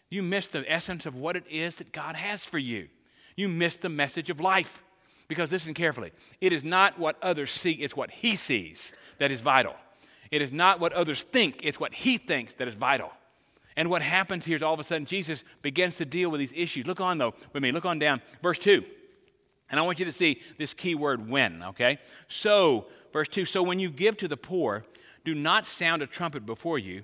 you 0.09 0.23
miss 0.23 0.47
the 0.47 0.65
essence 0.67 1.05
of 1.05 1.15
what 1.15 1.37
it 1.37 1.45
is 1.51 1.75
that 1.75 1.93
God 1.93 2.17
has 2.17 2.43
for 2.43 2.57
you. 2.57 2.89
You 3.37 3.49
miss 3.49 3.77
the 3.77 3.91
message 3.91 4.31
of 4.31 4.41
life. 4.41 4.83
Because 5.29 5.53
listen 5.53 5.75
carefully, 5.75 6.13
it 6.41 6.55
is 6.55 6.65
not 6.65 6.99
what 6.99 7.23
others 7.23 7.51
see, 7.51 7.73
it's 7.73 7.95
what 7.95 8.11
he 8.11 8.37
sees 8.37 8.93
that 9.19 9.31
is 9.31 9.43
vital. 9.43 9.75
It 10.31 10.41
is 10.41 10.53
not 10.53 10.81
what 10.81 10.95
others 10.95 11.21
think, 11.21 11.61
it's 11.63 11.79
what 11.79 11.93
he 11.93 12.17
thinks 12.17 12.55
that 12.55 12.69
is 12.69 12.77
vital. 12.77 13.13
And 13.77 13.91
what 13.91 14.01
happens 14.01 14.47
here 14.47 14.57
is 14.57 14.63
all 14.63 14.73
of 14.73 14.81
a 14.81 14.85
sudden 14.85 15.05
Jesus 15.05 15.45
begins 15.61 15.97
to 15.97 16.07
deal 16.07 16.31
with 16.31 16.41
these 16.41 16.53
issues. 16.57 16.87
Look 16.87 17.03
on, 17.03 17.19
though, 17.19 17.35
with 17.53 17.63
me. 17.63 17.73
Look 17.73 17.85
on 17.85 17.99
down. 17.99 18.23
Verse 18.43 18.59
2. 18.59 18.85
And 19.75 19.81
I 19.81 19.83
want 19.83 19.99
you 19.99 20.05
to 20.05 20.13
see 20.13 20.41
this 20.57 20.73
key 20.73 20.95
word 20.95 21.29
when, 21.29 21.61
okay? 21.65 21.99
So, 22.29 22.87
verse 23.13 23.27
2 23.27 23.45
So 23.45 23.61
when 23.61 23.81
you 23.81 23.91
give 23.91 24.17
to 24.19 24.29
the 24.29 24.37
poor, 24.37 24.85
do 25.25 25.35
not 25.35 25.67
sound 25.67 26.01
a 26.01 26.07
trumpet 26.07 26.47
before 26.47 26.79
you, 26.79 27.03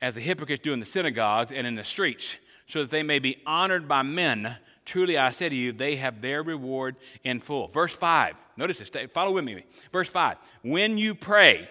as 0.00 0.14
the 0.14 0.22
hypocrites 0.22 0.62
do 0.64 0.72
in 0.72 0.80
the 0.80 0.86
synagogues 0.86 1.52
and 1.52 1.66
in 1.66 1.74
the 1.74 1.84
streets, 1.84 2.38
so 2.66 2.80
that 2.80 2.90
they 2.90 3.02
may 3.02 3.18
be 3.18 3.42
honored 3.44 3.86
by 3.86 4.00
men. 4.00 4.56
Truly 4.86 5.18
I 5.18 5.32
say 5.32 5.50
to 5.50 5.54
you, 5.54 5.70
they 5.70 5.96
have 5.96 6.22
their 6.22 6.42
reward 6.42 6.96
in 7.24 7.40
full. 7.40 7.68
Verse 7.68 7.92
5. 7.92 8.36
Notice 8.56 8.78
this. 8.78 9.10
Follow 9.12 9.32
with 9.32 9.44
me. 9.44 9.62
Verse 9.92 10.08
5. 10.08 10.38
When 10.62 10.96
you 10.96 11.14
pray, 11.14 11.68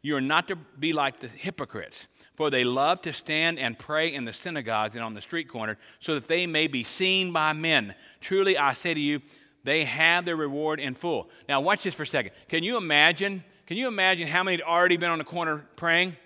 you 0.00 0.16
are 0.16 0.22
not 0.22 0.48
to 0.48 0.56
be 0.56 0.94
like 0.94 1.20
the 1.20 1.28
hypocrites, 1.28 2.06
for 2.32 2.48
they 2.48 2.64
love 2.64 3.02
to 3.02 3.12
stand 3.12 3.58
and 3.58 3.78
pray 3.78 4.14
in 4.14 4.24
the 4.24 4.32
synagogues 4.32 4.94
and 4.94 5.04
on 5.04 5.12
the 5.12 5.20
street 5.20 5.50
corner, 5.50 5.76
so 6.00 6.14
that 6.14 6.26
they 6.26 6.46
may 6.46 6.68
be 6.68 6.84
seen 6.84 7.34
by 7.34 7.52
men. 7.52 7.94
Truly 8.22 8.56
I 8.56 8.72
say 8.72 8.94
to 8.94 9.00
you, 9.00 9.20
they 9.64 9.84
have 9.84 10.24
their 10.24 10.36
reward 10.36 10.78
in 10.78 10.94
full. 10.94 11.28
Now, 11.48 11.60
watch 11.60 11.82
this 11.82 11.94
for 11.94 12.04
a 12.04 12.06
second. 12.06 12.32
Can 12.48 12.62
you 12.62 12.76
imagine? 12.76 13.42
Can 13.66 13.76
you 13.76 13.88
imagine 13.88 14.28
how 14.28 14.42
many 14.42 14.58
had 14.58 14.66
already 14.66 14.96
been 14.98 15.10
on 15.10 15.18
the 15.18 15.24
corner 15.24 15.64
praying 15.76 16.16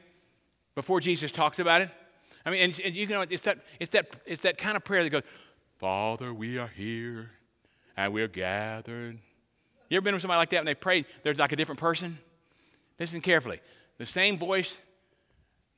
before 0.74 1.00
Jesus 1.00 1.32
talks 1.32 1.58
about 1.58 1.80
it? 1.80 1.90
I 2.44 2.50
mean, 2.50 2.62
and, 2.62 2.80
and 2.80 2.94
you 2.94 3.06
know, 3.06 3.22
it's 3.22 3.42
that, 3.42 3.58
it's, 3.78 3.92
that, 3.92 4.08
it's 4.26 4.42
that 4.42 4.58
kind 4.58 4.76
of 4.76 4.84
prayer 4.84 5.04
that 5.04 5.10
goes, 5.10 5.22
Father, 5.78 6.34
we 6.34 6.58
are 6.58 6.68
here 6.68 7.30
and 7.96 8.12
we're 8.12 8.28
gathered. 8.28 9.18
You 9.88 9.96
ever 9.96 10.04
been 10.04 10.14
with 10.14 10.22
somebody 10.22 10.38
like 10.38 10.50
that 10.50 10.58
and 10.58 10.68
they 10.68 10.74
prayed, 10.74 11.06
there's 11.22 11.38
like 11.38 11.52
a 11.52 11.56
different 11.56 11.80
person? 11.80 12.18
Listen 12.98 13.20
carefully. 13.20 13.60
The 13.98 14.06
same 14.06 14.38
voice 14.38 14.78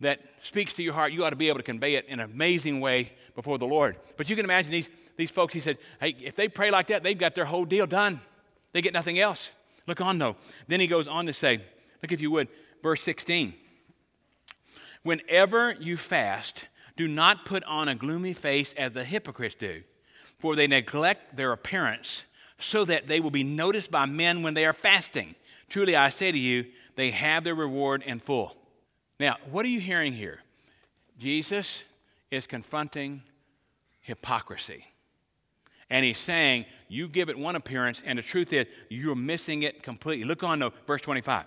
that 0.00 0.20
speaks 0.42 0.72
to 0.74 0.82
your 0.82 0.94
heart, 0.94 1.12
you 1.12 1.24
ought 1.24 1.30
to 1.30 1.36
be 1.36 1.48
able 1.48 1.58
to 1.58 1.64
convey 1.64 1.94
it 1.94 2.06
in 2.06 2.20
an 2.20 2.30
amazing 2.30 2.80
way 2.80 3.12
before 3.34 3.58
the 3.58 3.66
Lord. 3.66 3.96
But 4.16 4.30
you 4.30 4.36
can 4.36 4.44
imagine 4.44 4.72
these, 4.72 4.88
these 5.20 5.30
folks, 5.30 5.54
he 5.54 5.60
said, 5.60 5.78
hey, 6.00 6.16
if 6.20 6.34
they 6.34 6.48
pray 6.48 6.70
like 6.70 6.88
that, 6.88 7.02
they've 7.02 7.18
got 7.18 7.34
their 7.34 7.44
whole 7.44 7.64
deal 7.64 7.86
done. 7.86 8.20
They 8.72 8.82
get 8.82 8.92
nothing 8.92 9.18
else. 9.18 9.50
Look 9.86 10.00
on 10.00 10.18
though. 10.18 10.36
Then 10.68 10.80
he 10.80 10.86
goes 10.86 11.06
on 11.06 11.26
to 11.26 11.32
say, 11.32 11.60
look 12.02 12.12
if 12.12 12.20
you 12.20 12.30
would, 12.30 12.48
verse 12.82 13.02
16. 13.02 13.54
Whenever 15.02 15.72
you 15.72 15.96
fast, 15.96 16.66
do 16.96 17.08
not 17.08 17.44
put 17.44 17.64
on 17.64 17.88
a 17.88 17.94
gloomy 17.94 18.32
face 18.32 18.74
as 18.74 18.92
the 18.92 19.04
hypocrites 19.04 19.54
do, 19.54 19.82
for 20.38 20.54
they 20.54 20.66
neglect 20.66 21.36
their 21.36 21.52
appearance 21.52 22.24
so 22.58 22.84
that 22.84 23.08
they 23.08 23.20
will 23.20 23.30
be 23.30 23.42
noticed 23.42 23.90
by 23.90 24.04
men 24.04 24.42
when 24.42 24.54
they 24.54 24.66
are 24.66 24.72
fasting. 24.72 25.34
Truly 25.68 25.96
I 25.96 26.10
say 26.10 26.30
to 26.30 26.38
you, 26.38 26.66
they 26.96 27.10
have 27.10 27.44
their 27.44 27.54
reward 27.54 28.02
in 28.02 28.20
full. 28.20 28.56
Now, 29.18 29.36
what 29.50 29.64
are 29.64 29.68
you 29.70 29.80
hearing 29.80 30.12
here? 30.12 30.40
Jesus 31.18 31.84
is 32.30 32.46
confronting 32.46 33.22
hypocrisy. 34.00 34.84
And 35.90 36.04
he's 36.04 36.18
saying, 36.18 36.66
you 36.88 37.08
give 37.08 37.28
it 37.28 37.38
one 37.38 37.56
appearance, 37.56 38.02
and 38.06 38.18
the 38.18 38.22
truth 38.22 38.52
is, 38.52 38.66
you're 38.88 39.16
missing 39.16 39.64
it 39.64 39.82
completely. 39.82 40.24
Look 40.24 40.42
on 40.42 40.60
to 40.60 40.72
verse 40.86 41.02
25. 41.02 41.46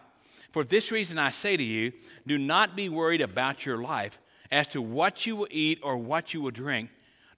For 0.52 0.64
this 0.64 0.92
reason 0.92 1.18
I 1.18 1.32
say 1.32 1.58
to 1.58 1.64
you, 1.64 1.94
do 2.28 2.38
not 2.38 2.76
be 2.76 2.90
worried 2.90 3.22
about 3.22 3.66
your 3.66 3.82
life 3.82 4.20
as 4.52 4.68
to 4.70 4.82
what 4.82 5.26
you 5.26 5.36
will 5.36 5.48
eat 5.50 5.80
or 5.82 5.98
what 5.98 6.34
you 6.34 6.42
will 6.42 6.52
drink, 6.52 6.90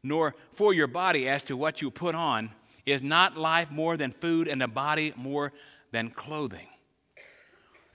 nor 0.03 0.35
for 0.53 0.73
your 0.73 0.87
body 0.87 1.29
as 1.29 1.43
to 1.43 1.55
what 1.55 1.81
you 1.81 1.89
put 1.89 2.15
on. 2.15 2.51
Is 2.85 3.01
not 3.01 3.35
life 3.35 3.71
more 3.71 3.97
than 3.97 4.11
food, 4.11 4.47
and 4.47 4.61
the 4.61 4.67
body 4.67 5.11
more 5.15 5.51
than 5.91 6.11
clothing? 6.11 6.67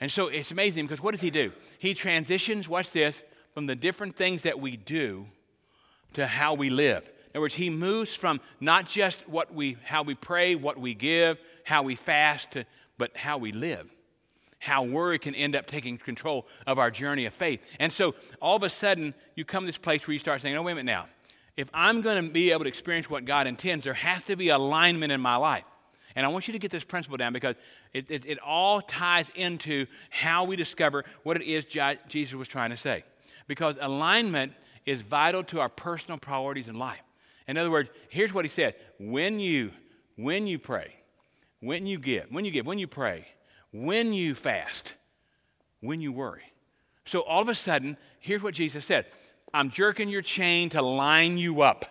And 0.01 0.11
so 0.11 0.27
it's 0.27 0.51
amazing 0.51 0.87
because 0.87 1.01
what 1.01 1.13
does 1.13 1.21
he 1.21 1.31
do? 1.31 1.53
He 1.79 1.95
transitions, 1.95 2.69
watch 2.69 2.91
this, 2.91 3.23
from 3.55 3.67
the 3.67 3.77
different 3.77 4.17
things 4.17 4.43
that 4.43 4.59
we 4.59 4.77
do 4.77 5.27
to 6.15 6.27
how 6.27 6.55
we 6.55 6.71
live. 6.71 7.09
In 7.33 7.39
other 7.39 7.43
words, 7.43 7.55
he 7.55 7.71
moves 7.71 8.15
from 8.15 8.41
not 8.61 8.89
just 8.89 9.27
what 9.29 9.55
we, 9.55 9.77
how 9.85 10.03
we 10.03 10.15
pray, 10.15 10.57
what 10.57 10.79
we 10.79 10.95
give, 10.95 11.39
how 11.65 11.85
we 11.85 11.95
fast, 11.95 12.51
to, 12.53 12.65
but 12.99 13.17
how 13.17 13.39
we 13.39 13.53
live. 13.53 13.89
How 14.59 14.83
worry 14.83 15.19
can 15.19 15.35
end 15.37 15.55
up 15.55 15.67
taking 15.67 15.97
control 15.97 16.47
of 16.67 16.79
our 16.79 16.91
journey 16.91 17.27
of 17.27 17.33
faith. 17.33 17.61
And 17.79 17.93
so 17.93 18.15
all 18.43 18.57
of 18.57 18.65
a 18.65 18.69
sudden, 18.69 19.15
you 19.37 19.45
come 19.45 19.63
to 19.63 19.67
this 19.67 19.79
place 19.79 20.07
where 20.07 20.13
you 20.13 20.19
start 20.19 20.43
saying, 20.43 20.57
oh, 20.57 20.63
wait 20.63 20.73
a 20.73 20.75
minute 20.75 20.91
now. 20.91 21.07
If 21.57 21.69
I'm 21.73 22.03
going 22.03 22.25
to 22.25 22.33
be 22.33 22.51
able 22.51 22.65
to 22.65 22.69
experience 22.69 23.09
what 23.09 23.25
God 23.25 23.47
intends, 23.47 23.85
there 23.85 23.95
has 23.95 24.23
to 24.25 24.37
be 24.37 24.49
alignment 24.49 25.13
in 25.13 25.21
my 25.21 25.37
life. 25.37 25.65
And 26.17 26.27
I 26.27 26.29
want 26.29 26.49
you 26.49 26.53
to 26.53 26.59
get 26.59 26.73
this 26.73 26.85
principle 26.85 27.17
down 27.17 27.33
because 27.33 27.55
it, 27.93 28.11
it, 28.11 28.27
it, 28.27 28.39
all 28.41 28.83
ties 28.83 29.31
into 29.37 29.87
how 30.11 30.45
we 30.45 30.57
discover 30.57 31.05
what 31.23 31.37
it 31.37 31.45
is 31.45 31.65
Jesus 32.09 32.35
was 32.35 32.49
trying 32.49 32.71
to 32.71 32.77
say. 32.77 33.05
Because 33.47 33.77
alignment 33.81 34.53
is 34.85 35.03
vital 35.03 35.45
to 35.45 35.61
our 35.61 35.69
personal 35.69 36.19
priorities 36.19 36.67
in 36.67 36.79
life. 36.79 37.01
In 37.51 37.59
other 37.59 37.71
words, 37.71 37.91
here's 38.09 38.33
what 38.33 38.45
he 38.45 38.49
said 38.49 38.77
when 39.01 39.41
you, 39.41 39.73
when 40.15 40.47
you 40.47 40.57
pray, 40.57 40.95
when 41.59 41.85
you 41.85 41.99
give, 41.99 42.27
when 42.31 42.45
you 42.45 42.53
give, 42.53 42.65
when 42.65 42.79
you 42.79 42.87
pray, 42.87 43.27
when 43.73 44.13
you 44.13 44.37
fast, 44.37 44.95
when 45.81 46.01
you 46.01 46.13
worry. 46.13 46.45
So 47.07 47.23
all 47.23 47.43
of 47.43 47.49
a 47.49 47.57
sudden, 47.57 47.97
here's 48.21 48.41
what 48.41 48.55
Jesus 48.55 48.87
said 48.87 49.07
I'm 49.53 49.69
jerking 49.69 50.09
your 50.09 50.23
chain 50.23 50.69
to 50.69 50.81
line 50.81 51.39
you 51.39 51.63
up, 51.63 51.87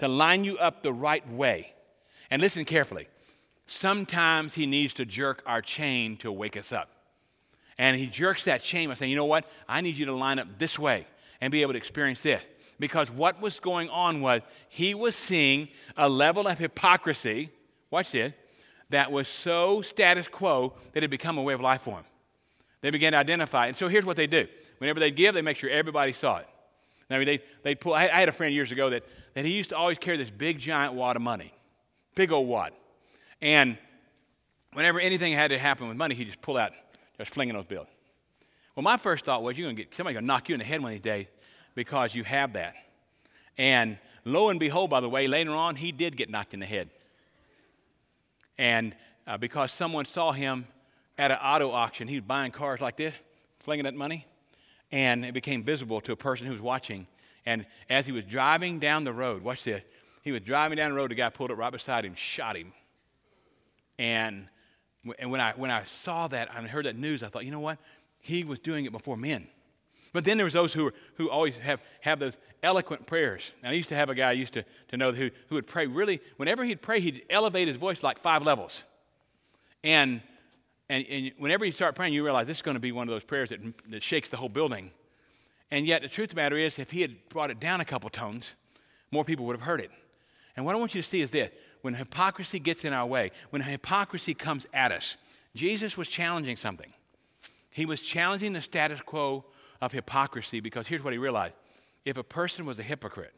to 0.00 0.08
line 0.08 0.42
you 0.42 0.58
up 0.58 0.82
the 0.82 0.92
right 0.92 1.26
way. 1.30 1.72
And 2.28 2.42
listen 2.42 2.64
carefully. 2.64 3.06
Sometimes 3.66 4.54
he 4.54 4.66
needs 4.66 4.94
to 4.94 5.04
jerk 5.04 5.44
our 5.46 5.62
chain 5.62 6.16
to 6.16 6.32
wake 6.32 6.56
us 6.56 6.72
up. 6.72 6.90
And 7.78 7.96
he 7.96 8.06
jerks 8.06 8.46
that 8.46 8.62
chain 8.62 8.88
by 8.88 8.94
saying, 8.94 9.10
you 9.12 9.16
know 9.16 9.26
what? 9.26 9.48
I 9.68 9.80
need 9.80 9.96
you 9.96 10.06
to 10.06 10.12
line 10.12 10.40
up 10.40 10.58
this 10.58 10.76
way 10.76 11.06
and 11.40 11.52
be 11.52 11.62
able 11.62 11.74
to 11.74 11.78
experience 11.78 12.18
this. 12.18 12.42
Because 12.82 13.12
what 13.12 13.40
was 13.40 13.60
going 13.60 13.88
on 13.90 14.20
was 14.20 14.42
he 14.68 14.92
was 14.92 15.14
seeing 15.14 15.68
a 15.96 16.08
level 16.08 16.48
of 16.48 16.58
hypocrisy, 16.58 17.48
watch 17.92 18.10
this, 18.10 18.32
that 18.90 19.12
was 19.12 19.28
so 19.28 19.82
status 19.82 20.26
quo 20.26 20.74
that 20.92 20.98
it 20.98 21.02
had 21.04 21.10
become 21.10 21.38
a 21.38 21.42
way 21.42 21.54
of 21.54 21.60
life 21.60 21.82
for 21.82 21.98
him. 21.98 22.04
They 22.80 22.90
began 22.90 23.12
to 23.12 23.18
identify. 23.18 23.68
And 23.68 23.76
so 23.76 23.86
here's 23.86 24.04
what 24.04 24.16
they 24.16 24.26
do. 24.26 24.48
Whenever 24.78 24.98
they 24.98 25.12
give, 25.12 25.32
they 25.32 25.42
make 25.42 25.58
sure 25.58 25.70
everybody 25.70 26.12
saw 26.12 26.38
it. 26.38 26.48
I 27.08 27.18
mean, 27.18 27.26
they, 27.26 27.40
they 27.62 27.76
pull, 27.76 27.94
I 27.94 28.08
had 28.08 28.28
a 28.28 28.32
friend 28.32 28.52
years 28.52 28.72
ago 28.72 28.90
that, 28.90 29.04
that 29.34 29.44
he 29.44 29.52
used 29.52 29.68
to 29.68 29.76
always 29.76 29.98
carry 29.98 30.16
this 30.16 30.30
big 30.30 30.58
giant 30.58 30.94
wad 30.94 31.14
of 31.14 31.22
money, 31.22 31.54
big 32.16 32.32
old 32.32 32.48
wad. 32.48 32.72
And 33.40 33.78
whenever 34.72 34.98
anything 34.98 35.34
had 35.34 35.52
to 35.52 35.58
happen 35.58 35.86
with 35.86 35.96
money, 35.96 36.16
he'd 36.16 36.24
just 36.24 36.42
pull 36.42 36.56
out, 36.56 36.72
just 37.16 37.30
flinging 37.30 37.54
those 37.54 37.64
bills. 37.64 37.86
Well, 38.74 38.82
my 38.82 38.96
first 38.96 39.24
thought 39.24 39.44
was, 39.44 39.56
you're 39.56 39.66
going 39.66 39.76
to 39.76 39.82
get 39.84 39.94
somebody 39.94 40.14
going 40.14 40.24
to 40.24 40.26
knock 40.26 40.48
you 40.48 40.56
in 40.56 40.58
the 40.58 40.64
head 40.64 40.82
one 40.82 40.90
of 40.90 40.94
these 40.96 41.04
days 41.04 41.26
because 41.74 42.14
you 42.14 42.24
have 42.24 42.54
that. 42.54 42.74
And 43.58 43.98
lo 44.24 44.48
and 44.48 44.58
behold, 44.60 44.90
by 44.90 45.00
the 45.00 45.08
way, 45.08 45.28
later 45.28 45.52
on, 45.52 45.76
he 45.76 45.92
did 45.92 46.16
get 46.16 46.30
knocked 46.30 46.54
in 46.54 46.60
the 46.60 46.66
head. 46.66 46.90
And 48.58 48.94
uh, 49.26 49.38
because 49.38 49.72
someone 49.72 50.04
saw 50.04 50.32
him 50.32 50.66
at 51.18 51.30
an 51.30 51.38
auto 51.38 51.70
auction, 51.70 52.08
he 52.08 52.16
was 52.16 52.24
buying 52.24 52.52
cars 52.52 52.80
like 52.80 52.96
this, 52.96 53.14
flinging 53.60 53.84
that 53.84 53.94
money, 53.94 54.26
and 54.90 55.24
it 55.24 55.32
became 55.32 55.62
visible 55.62 56.00
to 56.02 56.12
a 56.12 56.16
person 56.16 56.46
who 56.46 56.52
was 56.52 56.60
watching. 56.60 57.06
And 57.46 57.66
as 57.88 58.06
he 58.06 58.12
was 58.12 58.24
driving 58.24 58.78
down 58.78 59.04
the 59.04 59.12
road, 59.12 59.42
watch 59.42 59.64
this, 59.64 59.82
he 60.22 60.32
was 60.32 60.40
driving 60.42 60.76
down 60.76 60.90
the 60.90 60.96
road, 60.96 61.10
the 61.10 61.16
guy 61.16 61.30
pulled 61.30 61.50
up 61.50 61.58
right 61.58 61.72
beside 61.72 62.04
him, 62.04 62.14
shot 62.14 62.56
him 62.56 62.72
and, 64.02 64.48
and 65.18 65.30
when, 65.30 65.40
I, 65.40 65.52
when 65.52 65.70
I 65.70 65.84
saw 65.84 66.28
that, 66.28 66.50
I 66.52 66.60
heard 66.62 66.86
that 66.86 66.96
news, 66.96 67.22
I 67.22 67.28
thought, 67.28 67.44
you 67.44 67.50
know 67.50 67.60
what? 67.60 67.78
He 68.18 68.44
was 68.44 68.58
doing 68.58 68.84
it 68.84 68.92
before 68.92 69.16
men. 69.16 69.46
But 70.12 70.24
then 70.24 70.36
there 70.36 70.44
was 70.44 70.52
those 70.52 70.72
who, 70.72 70.84
were, 70.84 70.94
who 71.14 71.30
always 71.30 71.54
have, 71.56 71.80
have 72.02 72.18
those 72.18 72.36
eloquent 72.62 73.06
prayers. 73.06 73.50
And 73.62 73.70
I 73.70 73.72
used 73.72 73.88
to 73.88 73.94
have 73.94 74.10
a 74.10 74.14
guy 74.14 74.28
I 74.28 74.32
used 74.32 74.52
to, 74.54 74.64
to 74.88 74.96
know 74.96 75.12
who, 75.12 75.30
who 75.48 75.54
would 75.54 75.66
pray 75.66 75.86
really, 75.86 76.20
whenever 76.36 76.64
he'd 76.64 76.82
pray, 76.82 77.00
he'd 77.00 77.24
elevate 77.30 77.68
his 77.68 77.76
voice 77.76 78.02
like 78.02 78.20
five 78.20 78.42
levels. 78.42 78.84
And, 79.82 80.20
and, 80.88 81.06
and 81.08 81.32
whenever 81.38 81.64
you 81.64 81.72
start 81.72 81.94
praying, 81.94 82.12
you 82.12 82.24
realize 82.24 82.46
this 82.46 82.58
is 82.58 82.62
going 82.62 82.76
to 82.76 82.80
be 82.80 82.92
one 82.92 83.08
of 83.08 83.12
those 83.12 83.24
prayers 83.24 83.48
that, 83.48 83.60
that 83.90 84.02
shakes 84.02 84.28
the 84.28 84.36
whole 84.36 84.50
building. 84.50 84.90
And 85.70 85.86
yet, 85.86 86.02
the 86.02 86.08
truth 86.08 86.30
of 86.30 86.36
the 86.36 86.42
matter 86.42 86.56
is, 86.56 86.78
if 86.78 86.90
he 86.90 87.00
had 87.00 87.16
brought 87.30 87.50
it 87.50 87.58
down 87.58 87.80
a 87.80 87.84
couple 87.84 88.10
tones, 88.10 88.50
more 89.10 89.24
people 89.24 89.46
would 89.46 89.56
have 89.56 89.64
heard 89.64 89.80
it. 89.80 89.90
And 90.54 90.66
what 90.66 90.74
I 90.74 90.78
want 90.78 90.94
you 90.94 91.00
to 91.02 91.08
see 91.08 91.22
is 91.22 91.30
this 91.30 91.50
when 91.80 91.94
hypocrisy 91.94 92.58
gets 92.58 92.84
in 92.84 92.92
our 92.92 93.06
way, 93.06 93.32
when 93.50 93.62
hypocrisy 93.62 94.34
comes 94.34 94.66
at 94.74 94.92
us, 94.92 95.16
Jesus 95.54 95.96
was 95.96 96.08
challenging 96.08 96.56
something. 96.56 96.92
He 97.70 97.86
was 97.86 98.02
challenging 98.02 98.52
the 98.52 98.60
status 98.60 99.00
quo 99.00 99.46
of 99.82 99.92
hypocrisy 99.92 100.60
because 100.60 100.86
here's 100.86 101.02
what 101.02 101.12
he 101.12 101.18
realized 101.18 101.54
if 102.04 102.16
a 102.16 102.22
person 102.22 102.64
was 102.64 102.78
a 102.78 102.82
hypocrite, 102.82 103.34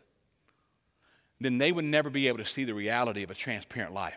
then 1.41 1.59
they 1.59 1.73
would 1.73 1.85
never 1.85 2.11
be 2.11 2.29
able 2.29 2.39
to 2.39 2.45
see 2.45 2.65
the 2.65 2.75
reality 2.75 3.23
of 3.23 3.31
a 3.31 3.35
transparent 3.35 3.93
life. 3.93 4.15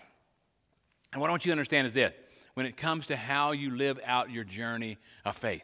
And 1.12 1.22
what 1.22 1.30
I 1.30 1.32
want 1.32 1.46
you 1.46 1.50
to 1.50 1.54
understand 1.54 1.88
is 1.88 1.94
this 1.94 2.14
when 2.54 2.66
it 2.66 2.78
comes 2.78 3.08
to 3.08 3.16
how 3.16 3.54
you 3.54 3.76
live 3.76 4.00
out 4.06 4.30
your 4.30 4.44
journey 4.44 4.98
of 5.26 5.36
faith. 5.36 5.64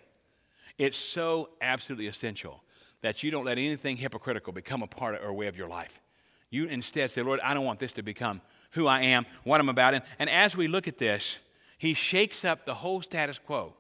It's 0.78 0.98
so 0.98 1.50
absolutely 1.62 2.08
essential 2.08 2.64
that 3.02 3.24
you 3.24 3.30
don't 3.30 3.46
let 3.46 3.58
anything 3.58 3.98
hypocritical 3.98 4.54
become 4.54 4.82
a 4.82 4.88
part 4.88 5.22
or 5.24 5.34
way 5.34 5.48
of 5.48 5.58
your 5.58 5.68
life. 5.68 6.02
You 6.50 6.66
instead 6.66 7.12
say, 7.12 7.22
Lord, 7.22 7.40
I 7.42 7.54
don't 7.54 7.66
want 7.66 7.80
this 7.80 7.94
to 7.94 8.04
become 8.04 8.42
who 8.72 8.88
I 8.88 9.02
am, 9.02 9.26
what 9.44 9.60
I'm 9.60 9.70
about. 9.70 9.94
And, 9.94 10.04
and 10.18 10.30
as 10.30 10.56
we 10.56 10.68
look 10.68 10.88
at 10.88 10.98
this, 10.98 11.38
he 11.78 11.94
shakes 11.94 12.46
up 12.46 12.66
the 12.66 12.76
whole 12.76 13.02
status 13.02 13.38
quo 13.38 13.76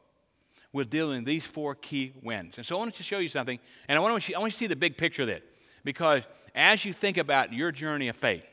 with 0.74 0.90
dealing 0.90 1.24
these 1.24 1.46
four 1.46 1.76
key 1.76 2.14
wins. 2.22 2.58
And 2.58 2.66
so 2.66 2.76
I 2.76 2.80
wanted 2.80 2.96
to 2.96 3.04
show 3.04 3.20
you 3.20 3.30
something, 3.30 3.60
and 3.88 3.98
I 3.98 4.02
want 4.02 4.28
you, 4.28 4.36
I 4.36 4.40
want 4.40 4.50
you 4.50 4.56
to 4.56 4.58
see 4.58 4.68
the 4.68 4.76
big 4.76 4.98
picture 4.98 5.24
of 5.24 5.30
it. 5.30 5.44
Because 5.84 6.24
as 6.56 6.84
you 6.84 6.92
think 6.92 7.18
about 7.18 7.54
your 7.54 7.72
journey 7.72 8.10
of 8.10 8.16
faith, 8.16 8.44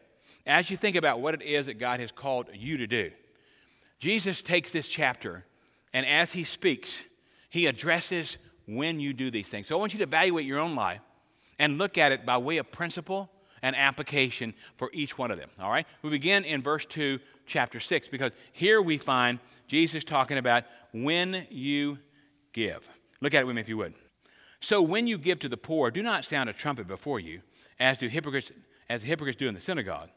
as 0.47 0.71
you 0.71 0.77
think 0.77 0.97
about 0.97 1.21
what 1.21 1.35
it 1.35 1.43
is 1.43 1.67
that 1.67 1.79
God 1.79 1.99
has 2.00 2.12
called 2.12 2.47
you 2.53 2.77
to 2.79 2.87
do, 2.87 3.11
Jesus 3.99 4.43
takes 4.43 4.71
this 4.71 4.87
chapter, 4.87 5.45
and 5.93 6.07
as 6.07 6.33
he 6.33 6.45
speaks, 6.45 7.03
he 7.49 7.67
addresses 7.67 8.37
when 8.67 9.00
you 9.00 9.12
do 9.12 9.31
these 9.31 9.49
things. 9.49 9.67
So 9.67 9.77
I 9.77 9.81
want 9.81 9.93
you 9.93 9.99
to 9.99 10.05
evaluate 10.05 10.47
your 10.47 10.59
own 10.59 10.75
life 10.75 11.00
and 11.59 11.79
look 11.79 11.99
at 11.99 12.12
it 12.12 12.25
by 12.25 12.39
way 12.39 12.59
of 12.59 12.71
principle 12.71 13.31
and 13.62 13.77
application 13.77 14.55
for 14.77 14.91
each 14.93 15.19
one 15.19 15.31
of 15.31 15.39
them. 15.39 15.50
All 15.61 15.71
right? 15.71 15.87
We 16.03 16.11
begin 16.11 16.45
in 16.45 16.62
verse 16.62 16.87
2, 16.87 17.19
chapter 17.47 17.81
6, 17.81 18.09
because 18.09 18.33
here 18.53 18.81
we 18.81 18.97
find 18.97 19.39
Jesus 19.69 20.05
talking 20.05 20.39
about 20.39 20.65
when 20.93 21.47
you 21.50 21.99
give. 22.52 22.88
Look 23.21 23.35
at 23.35 23.42
it 23.42 23.47
with 23.47 23.57
me 23.57 23.62
if 23.62 23.69
you 23.69 23.76
would. 23.78 23.95
So 24.61 24.83
when 24.83 25.07
you 25.07 25.19
give 25.19 25.38
to 25.40 25.49
the 25.49 25.57
poor, 25.57 25.90
do 25.90 26.02
not 26.02 26.25
sound 26.25 26.49
a 26.49 26.52
trumpet 26.52 26.87
before 26.87 27.21
you, 27.21 27.40
as 27.78 27.99
do 27.99 28.09
hypocrites, 28.09 28.52
as 28.88 29.02
hypocrites 29.02 29.38
do 29.38 29.49
in 29.49 29.54
the 29.54 29.61
synagogue 29.61 30.11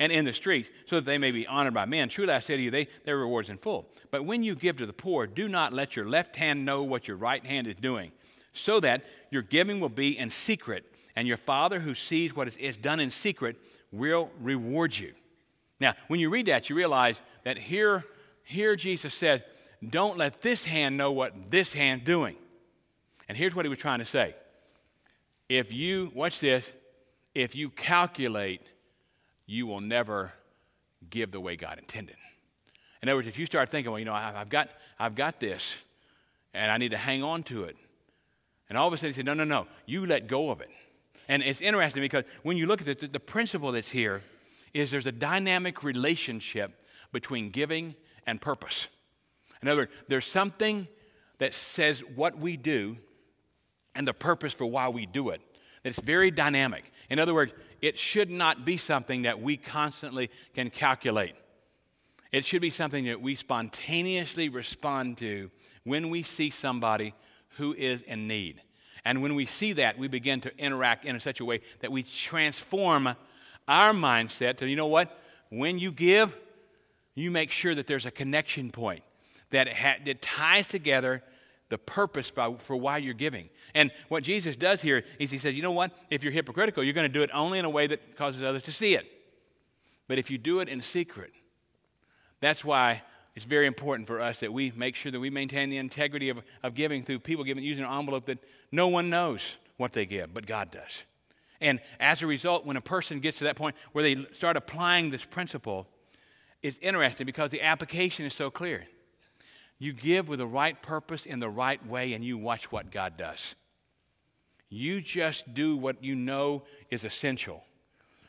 and 0.00 0.12
in 0.12 0.24
the 0.24 0.32
streets, 0.32 0.68
so 0.86 0.96
that 0.96 1.06
they 1.06 1.18
may 1.18 1.32
be 1.32 1.46
honored 1.46 1.74
by 1.74 1.84
men. 1.84 2.08
Truly 2.08 2.32
I 2.32 2.38
say 2.38 2.56
to 2.56 2.62
you, 2.62 2.70
they, 2.70 2.86
their 3.04 3.18
rewards 3.18 3.50
in 3.50 3.58
full. 3.58 3.88
But 4.12 4.24
when 4.24 4.44
you 4.44 4.54
give 4.54 4.76
to 4.76 4.86
the 4.86 4.92
poor, 4.92 5.26
do 5.26 5.48
not 5.48 5.72
let 5.72 5.96
your 5.96 6.08
left 6.08 6.36
hand 6.36 6.64
know 6.64 6.84
what 6.84 7.08
your 7.08 7.16
right 7.16 7.44
hand 7.44 7.66
is 7.66 7.74
doing, 7.74 8.12
so 8.52 8.78
that 8.78 9.04
your 9.30 9.42
giving 9.42 9.80
will 9.80 9.88
be 9.88 10.16
in 10.16 10.30
secret, 10.30 10.84
and 11.16 11.26
your 11.26 11.36
Father 11.36 11.80
who 11.80 11.96
sees 11.96 12.36
what 12.36 12.56
is 12.56 12.76
done 12.76 13.00
in 13.00 13.10
secret 13.10 13.56
will 13.90 14.30
reward 14.40 14.96
you. 14.96 15.14
Now, 15.80 15.94
when 16.06 16.20
you 16.20 16.30
read 16.30 16.46
that, 16.46 16.70
you 16.70 16.76
realize 16.76 17.20
that 17.44 17.58
here, 17.58 18.04
here 18.44 18.76
Jesus 18.76 19.14
says, 19.14 19.40
don't 19.86 20.18
let 20.18 20.42
this 20.42 20.64
hand 20.64 20.96
know 20.96 21.12
what 21.12 21.50
this 21.50 21.72
hand's 21.72 22.04
doing. 22.04 22.36
And 23.28 23.36
here's 23.36 23.54
what 23.54 23.64
he 23.64 23.68
was 23.68 23.78
trying 23.78 24.00
to 24.00 24.04
say. 24.04 24.34
If 25.48 25.72
you, 25.72 26.10
watch 26.14 26.40
this, 26.40 26.70
if 27.34 27.54
you 27.54 27.70
calculate, 27.70 28.62
you 29.46 29.66
will 29.66 29.80
never 29.80 30.32
give 31.08 31.30
the 31.30 31.40
way 31.40 31.56
God 31.56 31.78
intended. 31.78 32.16
In 33.02 33.08
other 33.08 33.16
words, 33.16 33.28
if 33.28 33.38
you 33.38 33.46
start 33.46 33.70
thinking, 33.70 33.90
well, 33.90 33.98
you 33.98 34.04
know, 34.04 34.14
I've 34.14 34.48
got, 34.48 34.68
I've 34.98 35.14
got 35.14 35.40
this 35.40 35.76
and 36.52 36.70
I 36.70 36.78
need 36.78 36.90
to 36.90 36.96
hang 36.96 37.22
on 37.22 37.42
to 37.44 37.64
it. 37.64 37.76
And 38.68 38.76
all 38.76 38.88
of 38.88 38.92
a 38.92 38.98
sudden 38.98 39.12
he 39.12 39.16
said, 39.16 39.24
no, 39.24 39.34
no, 39.34 39.44
no, 39.44 39.66
you 39.86 40.04
let 40.06 40.26
go 40.26 40.50
of 40.50 40.60
it. 40.60 40.70
And 41.28 41.42
it's 41.42 41.60
interesting 41.60 42.02
because 42.02 42.24
when 42.42 42.56
you 42.56 42.66
look 42.66 42.80
at 42.80 42.88
it, 42.88 43.00
the, 43.00 43.06
the 43.06 43.20
principle 43.20 43.72
that's 43.72 43.90
here 43.90 44.22
is 44.74 44.90
there's 44.90 45.06
a 45.06 45.12
dynamic 45.12 45.82
relationship 45.82 46.82
between 47.12 47.50
giving 47.50 47.94
and 48.26 48.40
purpose. 48.40 48.88
In 49.62 49.68
other 49.68 49.82
words, 49.82 49.92
there's 50.08 50.26
something 50.26 50.86
that 51.38 51.54
says 51.54 52.00
what 52.14 52.38
we 52.38 52.56
do 52.56 52.96
and 53.94 54.06
the 54.06 54.14
purpose 54.14 54.52
for 54.52 54.66
why 54.66 54.88
we 54.88 55.06
do 55.06 55.30
it. 55.30 55.40
That's 55.82 56.00
very 56.00 56.30
dynamic. 56.30 56.92
In 57.10 57.18
other 57.18 57.34
words, 57.34 57.52
it 57.80 57.98
should 57.98 58.30
not 58.30 58.64
be 58.64 58.76
something 58.76 59.22
that 59.22 59.40
we 59.40 59.56
constantly 59.56 60.30
can 60.54 60.70
calculate. 60.70 61.34
It 62.32 62.44
should 62.44 62.60
be 62.60 62.70
something 62.70 63.06
that 63.06 63.20
we 63.20 63.34
spontaneously 63.34 64.48
respond 64.48 65.18
to 65.18 65.50
when 65.84 66.10
we 66.10 66.22
see 66.22 66.50
somebody 66.50 67.14
who 67.56 67.74
is 67.74 68.02
in 68.02 68.26
need. 68.26 68.60
And 69.04 69.22
when 69.22 69.34
we 69.34 69.46
see 69.46 69.72
that, 69.74 69.98
we 69.98 70.08
begin 70.08 70.40
to 70.42 70.56
interact 70.58 71.04
in 71.04 71.18
such 71.20 71.40
a 71.40 71.44
way 71.44 71.60
that 71.80 71.90
we 71.90 72.02
transform 72.02 73.14
our 73.66 73.92
mindset 73.92 74.58
to, 74.58 74.68
you 74.68 74.76
know 74.76 74.86
what? 74.86 75.18
When 75.50 75.78
you 75.78 75.92
give, 75.92 76.34
you 77.14 77.30
make 77.30 77.50
sure 77.50 77.74
that 77.74 77.86
there's 77.86 78.06
a 78.06 78.10
connection 78.10 78.70
point 78.70 79.02
that, 79.50 79.72
ha- 79.72 79.96
that 80.04 80.22
ties 80.22 80.68
together 80.68 81.22
the 81.68 81.78
purpose 81.78 82.30
by, 82.30 82.54
for 82.58 82.76
why 82.76 82.98
you're 82.98 83.14
giving. 83.14 83.48
And 83.74 83.90
what 84.08 84.22
Jesus 84.22 84.56
does 84.56 84.80
here 84.80 85.04
is 85.18 85.30
he 85.30 85.38
says, 85.38 85.54
you 85.54 85.62
know 85.62 85.72
what? 85.72 85.92
If 86.10 86.22
you're 86.22 86.32
hypocritical, 86.32 86.82
you're 86.82 86.94
going 86.94 87.10
to 87.10 87.12
do 87.12 87.22
it 87.22 87.30
only 87.34 87.58
in 87.58 87.64
a 87.64 87.70
way 87.70 87.86
that 87.86 88.16
causes 88.16 88.42
others 88.42 88.62
to 88.64 88.72
see 88.72 88.94
it. 88.94 89.06
But 90.06 90.18
if 90.18 90.30
you 90.30 90.38
do 90.38 90.60
it 90.60 90.68
in 90.68 90.80
secret, 90.80 91.32
that's 92.40 92.64
why 92.64 93.02
it's 93.34 93.44
very 93.44 93.66
important 93.66 94.06
for 94.06 94.20
us 94.20 94.40
that 94.40 94.52
we 94.52 94.72
make 94.74 94.96
sure 94.96 95.12
that 95.12 95.20
we 95.20 95.30
maintain 95.30 95.70
the 95.70 95.76
integrity 95.76 96.30
of, 96.30 96.38
of 96.62 96.74
giving 96.74 97.04
through 97.04 97.20
people 97.20 97.44
giving 97.44 97.62
using 97.62 97.84
an 97.84 97.92
envelope 97.92 98.26
that 98.26 98.38
no 98.72 98.88
one 98.88 99.10
knows 99.10 99.56
what 99.76 99.92
they 99.92 100.06
give, 100.06 100.32
but 100.32 100.46
God 100.46 100.70
does. 100.70 101.02
And 101.60 101.80
as 102.00 102.22
a 102.22 102.26
result, 102.26 102.64
when 102.64 102.76
a 102.76 102.80
person 102.80 103.20
gets 103.20 103.38
to 103.38 103.44
that 103.44 103.56
point 103.56 103.76
where 103.92 104.02
they 104.02 104.26
start 104.34 104.56
applying 104.56 105.10
this 105.10 105.24
principle, 105.24 105.86
it's 106.62 106.78
interesting 106.80 107.26
because 107.26 107.50
the 107.50 107.62
application 107.62 108.24
is 108.24 108.34
so 108.34 108.50
clear. 108.50 108.86
You 109.78 109.92
give 109.92 110.28
with 110.28 110.40
the 110.40 110.46
right 110.46 110.80
purpose 110.82 111.24
in 111.24 111.40
the 111.40 111.48
right 111.48 111.84
way, 111.86 112.12
and 112.12 112.24
you 112.24 112.36
watch 112.36 112.72
what 112.72 112.90
God 112.90 113.16
does. 113.16 113.54
You 114.68 115.00
just 115.00 115.54
do 115.54 115.76
what 115.76 116.02
you 116.02 116.14
know 116.14 116.62
is 116.90 117.04
essential. 117.04 117.64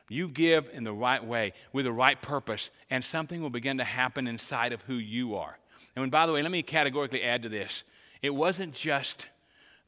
You 0.08 0.28
give 0.28 0.70
in 0.74 0.84
the 0.84 0.94
right 0.94 1.24
way, 1.24 1.54
with 1.74 1.86
the 1.86 1.92
right 1.92 2.20
purpose, 2.20 2.72
and 2.90 3.04
something 3.04 3.42
will 3.42 3.50
begin 3.50 3.78
to 3.78 3.84
happen 3.84 4.28
inside 4.28 4.74
of 4.74 4.82
who 4.82 4.96
you 4.96 5.36
are. 5.36 5.58
And 5.96 6.12
by 6.12 6.26
the 6.26 6.34
way, 6.34 6.42
let 6.42 6.52
me 6.52 6.64
categorically 6.64 7.24
add 7.24 7.44
to 7.44 7.50
this 7.50 7.84
it 8.22 8.34
wasn't 8.34 8.74
just 8.74 9.28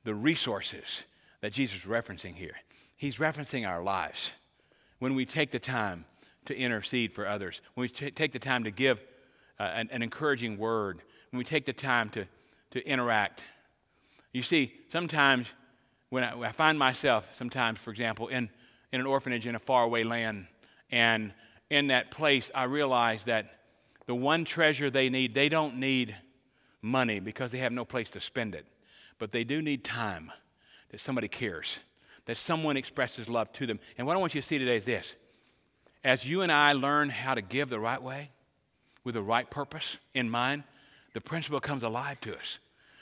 the 0.04 0.16
resources 0.16 1.04
that 1.42 1.54
Jesus 1.54 1.80
is 1.80 1.86
referencing 1.86 2.36
here, 2.36 2.56
He's 2.96 3.18
referencing 3.18 3.68
our 3.68 3.84
lives. 3.84 4.32
When 5.00 5.16
we 5.16 5.26
take 5.26 5.50
the 5.50 5.60
time 5.60 6.06
to 6.46 6.56
intercede 6.56 7.12
for 7.12 7.28
others, 7.28 7.60
when 7.74 7.86
we 7.86 7.90
t- 7.90 8.12
take 8.12 8.34
the 8.34 8.40
time 8.40 8.66
to 8.66 8.72
give 8.72 9.00
uh, 9.60 9.64
an, 9.64 9.90
an 9.92 10.04
encouraging 10.04 10.60
word, 10.60 11.02
when 11.32 11.40
we 11.40 11.44
take 11.44 11.66
the 11.66 11.74
time 11.74 12.10
to, 12.12 12.26
to 12.72 12.86
interact. 12.86 13.42
You 14.34 14.44
see, 14.44 14.74
sometimes 14.92 15.48
when 16.10 16.24
I, 16.24 16.36
when 16.36 16.48
I 16.48 16.52
find 16.52 16.78
myself, 16.78 17.28
sometimes, 17.34 17.80
for 17.80 17.90
example, 17.90 18.28
in 18.28 18.50
in 18.92 19.00
an 19.00 19.08
orphanage 19.08 19.46
in 19.46 19.56
a 19.56 19.60
faraway 19.60 20.04
land. 20.04 20.48
And 20.92 21.34
in 21.70 21.88
that 21.88 22.12
place, 22.12 22.52
I 22.54 22.64
realize 22.64 23.24
that 23.26 23.60
the 24.06 24.16
one 24.16 24.46
treasure 24.46 24.90
they 24.90 25.10
need, 25.10 25.34
they 25.34 25.50
don't 25.50 25.78
need 25.78 26.16
money 26.82 27.20
because 27.20 27.52
they 27.52 27.60
have 27.60 27.72
no 27.72 27.86
place 27.86 28.10
to 28.12 28.22
spend 28.22 28.56
it, 28.56 28.66
but 29.20 29.32
they 29.32 29.44
do 29.44 29.62
need 29.62 29.84
time 29.84 30.32
that 30.90 31.00
somebody 31.00 31.28
cares, 31.28 31.80
that 32.26 32.38
someone 32.38 32.76
expresses 32.76 33.30
love 33.30 33.52
to 33.54 33.66
them. 33.66 33.80
And 33.98 34.06
what 34.06 34.18
I 34.18 34.20
want 34.20 34.36
you 34.36 34.42
to 34.42 34.48
see 34.48 34.58
today 34.58 34.78
is 34.78 34.86
this 34.86 35.16
as 36.04 36.26
you 36.26 36.42
and 36.42 36.52
I 36.52 36.74
learn 36.74 37.10
how 37.10 37.36
to 37.36 37.42
give 37.42 37.70
the 37.70 37.80
right 37.80 38.02
way, 38.02 38.32
with 39.04 39.14
the 39.14 39.22
right 39.22 39.50
purpose 39.50 39.98
in 40.14 40.30
mind, 40.30 40.64
the 41.14 41.22
principle 41.22 41.60
comes 41.60 41.84
alive 41.84 42.20
to 42.22 42.38
us. 42.38 42.60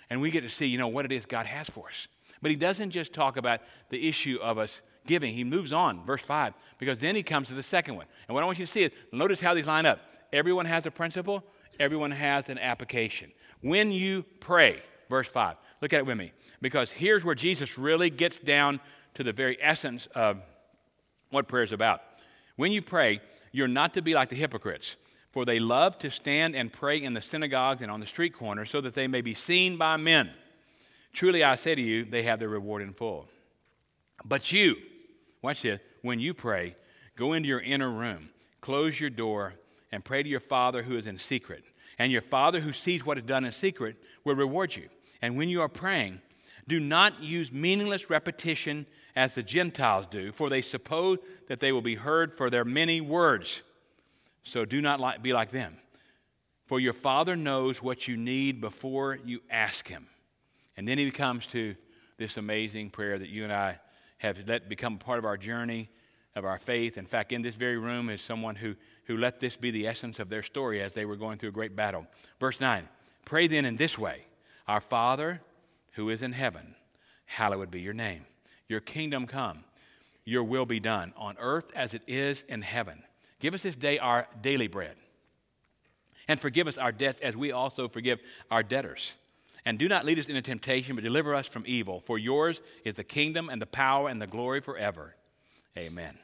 And 0.09 0.21
we 0.21 0.31
get 0.31 0.41
to 0.41 0.49
see, 0.49 0.65
you 0.65 0.77
know, 0.77 0.87
what 0.87 1.05
it 1.05 1.11
is 1.11 1.25
God 1.25 1.45
has 1.45 1.69
for 1.69 1.89
us. 1.89 2.07
But 2.41 2.51
he 2.51 2.57
doesn't 2.57 2.91
just 2.91 3.13
talk 3.13 3.37
about 3.37 3.61
the 3.89 4.07
issue 4.07 4.39
of 4.41 4.57
us 4.57 4.81
giving. 5.05 5.33
He 5.33 5.43
moves 5.43 5.73
on, 5.73 6.05
verse 6.05 6.23
5, 6.23 6.53
because 6.77 6.99
then 6.99 7.15
he 7.15 7.23
comes 7.23 7.47
to 7.49 7.53
the 7.53 7.63
second 7.63 7.95
one. 7.95 8.05
And 8.27 8.33
what 8.33 8.43
I 8.43 8.45
want 8.45 8.59
you 8.59 8.65
to 8.65 8.71
see 8.71 8.83
is 8.83 8.91
notice 9.11 9.41
how 9.41 9.53
these 9.53 9.65
line 9.65 9.85
up. 9.85 9.99
Everyone 10.31 10.65
has 10.65 10.85
a 10.85 10.91
principle, 10.91 11.43
everyone 11.79 12.11
has 12.11 12.49
an 12.49 12.59
application. 12.59 13.31
When 13.61 13.91
you 13.91 14.23
pray, 14.39 14.81
verse 15.09 15.27
5, 15.27 15.55
look 15.81 15.93
at 15.93 15.99
it 15.99 16.05
with 16.05 16.17
me, 16.17 16.31
because 16.61 16.91
here's 16.91 17.25
where 17.25 17.35
Jesus 17.35 17.77
really 17.77 18.09
gets 18.09 18.39
down 18.39 18.79
to 19.15 19.23
the 19.23 19.33
very 19.33 19.57
essence 19.61 20.07
of 20.15 20.37
what 21.31 21.47
prayer 21.47 21.63
is 21.63 21.71
about. 21.71 22.01
When 22.55 22.71
you 22.71 22.81
pray, 22.81 23.21
you're 23.51 23.67
not 23.67 23.95
to 23.95 24.01
be 24.01 24.13
like 24.13 24.29
the 24.29 24.35
hypocrites, 24.35 24.95
for 25.31 25.45
they 25.45 25.59
love 25.59 25.97
to 25.99 26.09
stand 26.09 26.55
and 26.55 26.73
pray 26.73 27.01
in 27.01 27.13
the 27.13 27.21
synagogues 27.21 27.81
and 27.81 27.91
on 27.91 27.99
the 27.99 28.07
street 28.07 28.33
corners 28.33 28.69
so 28.69 28.81
that 28.81 28.95
they 28.95 29.07
may 29.07 29.21
be 29.21 29.33
seen 29.33 29.77
by 29.77 29.97
men. 29.97 30.31
Truly 31.13 31.43
I 31.43 31.55
say 31.55 31.75
to 31.75 31.81
you, 31.81 32.03
they 32.03 32.23
have 32.23 32.39
their 32.39 32.49
reward 32.49 32.81
in 32.81 32.93
full. 32.93 33.27
But 34.25 34.51
you, 34.51 34.75
watch 35.41 35.61
this, 35.61 35.79
when 36.01 36.19
you 36.19 36.33
pray, 36.33 36.75
go 37.15 37.33
into 37.33 37.47
your 37.49 37.61
inner 37.61 37.91
room, 37.91 38.29
close 38.61 38.99
your 38.99 39.09
door, 39.09 39.53
and 39.91 40.05
pray 40.05 40.23
to 40.23 40.29
your 40.29 40.39
Father 40.39 40.83
who 40.83 40.97
is 40.97 41.07
in 41.07 41.19
secret. 41.19 41.63
And 41.97 42.11
your 42.11 42.21
Father 42.21 42.59
who 42.59 42.73
sees 42.73 43.05
what 43.05 43.17
is 43.17 43.23
done 43.23 43.45
in 43.45 43.51
secret 43.51 43.97
will 44.23 44.35
reward 44.35 44.75
you. 44.75 44.89
And 45.21 45.35
when 45.35 45.49
you 45.49 45.61
are 45.61 45.69
praying, 45.69 46.21
do 46.67 46.79
not 46.79 47.21
use 47.21 47.51
meaningless 47.51 48.09
repetition 48.09 48.85
as 49.15 49.33
the 49.33 49.43
Gentiles 49.43 50.05
do, 50.09 50.31
for 50.31 50.49
they 50.49 50.61
suppose 50.61 51.17
that 51.47 51.59
they 51.59 51.71
will 51.71 51.81
be 51.81 51.95
heard 51.95 52.37
for 52.37 52.49
their 52.49 52.63
many 52.63 53.01
words. 53.01 53.61
So 54.43 54.65
do 54.65 54.81
not 54.81 55.21
be 55.21 55.33
like 55.33 55.51
them. 55.51 55.77
For 56.65 56.79
your 56.79 56.93
Father 56.93 57.35
knows 57.35 57.81
what 57.81 58.07
you 58.07 58.15
need 58.15 58.61
before 58.61 59.17
you 59.25 59.41
ask 59.49 59.87
Him. 59.87 60.07
And 60.77 60.87
then 60.87 60.97
He 60.97 61.09
comes 61.11 61.45
to 61.47 61.75
this 62.17 62.37
amazing 62.37 62.91
prayer 62.91 63.17
that 63.17 63.29
you 63.29 63.43
and 63.43 63.53
I 63.53 63.79
have 64.19 64.43
let 64.47 64.69
become 64.69 64.97
part 64.97 65.19
of 65.19 65.25
our 65.25 65.37
journey 65.37 65.89
of 66.35 66.45
our 66.45 66.59
faith. 66.59 66.97
In 66.97 67.05
fact, 67.05 67.31
in 67.31 67.41
this 67.41 67.55
very 67.55 67.77
room 67.77 68.09
is 68.09 68.21
someone 68.21 68.55
who, 68.55 68.75
who 69.05 69.17
let 69.17 69.39
this 69.39 69.55
be 69.55 69.71
the 69.71 69.87
essence 69.87 70.19
of 70.19 70.29
their 70.29 70.43
story 70.43 70.81
as 70.81 70.93
they 70.93 71.05
were 71.05 71.15
going 71.15 71.37
through 71.37 71.49
a 71.49 71.53
great 71.53 71.75
battle. 71.75 72.05
Verse 72.39 72.59
9 72.59 72.87
Pray 73.25 73.47
then 73.47 73.65
in 73.65 73.75
this 73.75 73.97
way 73.97 74.25
Our 74.67 74.81
Father 74.81 75.41
who 75.93 76.09
is 76.09 76.21
in 76.21 76.31
heaven, 76.31 76.75
hallowed 77.25 77.71
be 77.71 77.81
your 77.81 77.93
name. 77.93 78.25
Your 78.67 78.79
kingdom 78.79 79.27
come, 79.27 79.63
your 80.23 80.43
will 80.43 80.65
be 80.65 80.79
done 80.79 81.13
on 81.17 81.35
earth 81.39 81.71
as 81.75 81.93
it 81.93 82.03
is 82.07 82.43
in 82.47 82.61
heaven. 82.61 83.03
Give 83.39 83.53
us 83.53 83.63
this 83.63 83.75
day 83.75 83.97
our 83.99 84.27
daily 84.41 84.67
bread. 84.67 84.95
And 86.27 86.39
forgive 86.39 86.67
us 86.67 86.77
our 86.77 86.91
debts 86.91 87.19
as 87.21 87.35
we 87.35 87.51
also 87.51 87.87
forgive 87.87 88.19
our 88.51 88.61
debtors. 88.61 89.13
And 89.65 89.79
do 89.79 89.87
not 89.87 90.05
lead 90.05 90.19
us 90.19 90.27
into 90.27 90.41
temptation, 90.41 90.95
but 90.95 91.03
deliver 91.03 91.33
us 91.35 91.47
from 91.47 91.63
evil. 91.65 92.01
For 92.01 92.17
yours 92.17 92.61
is 92.85 92.93
the 92.93 93.03
kingdom 93.03 93.49
and 93.49 93.61
the 93.61 93.65
power 93.65 94.09
and 94.09 94.21
the 94.21 94.27
glory 94.27 94.61
forever. 94.61 95.15
Amen. 95.77 96.17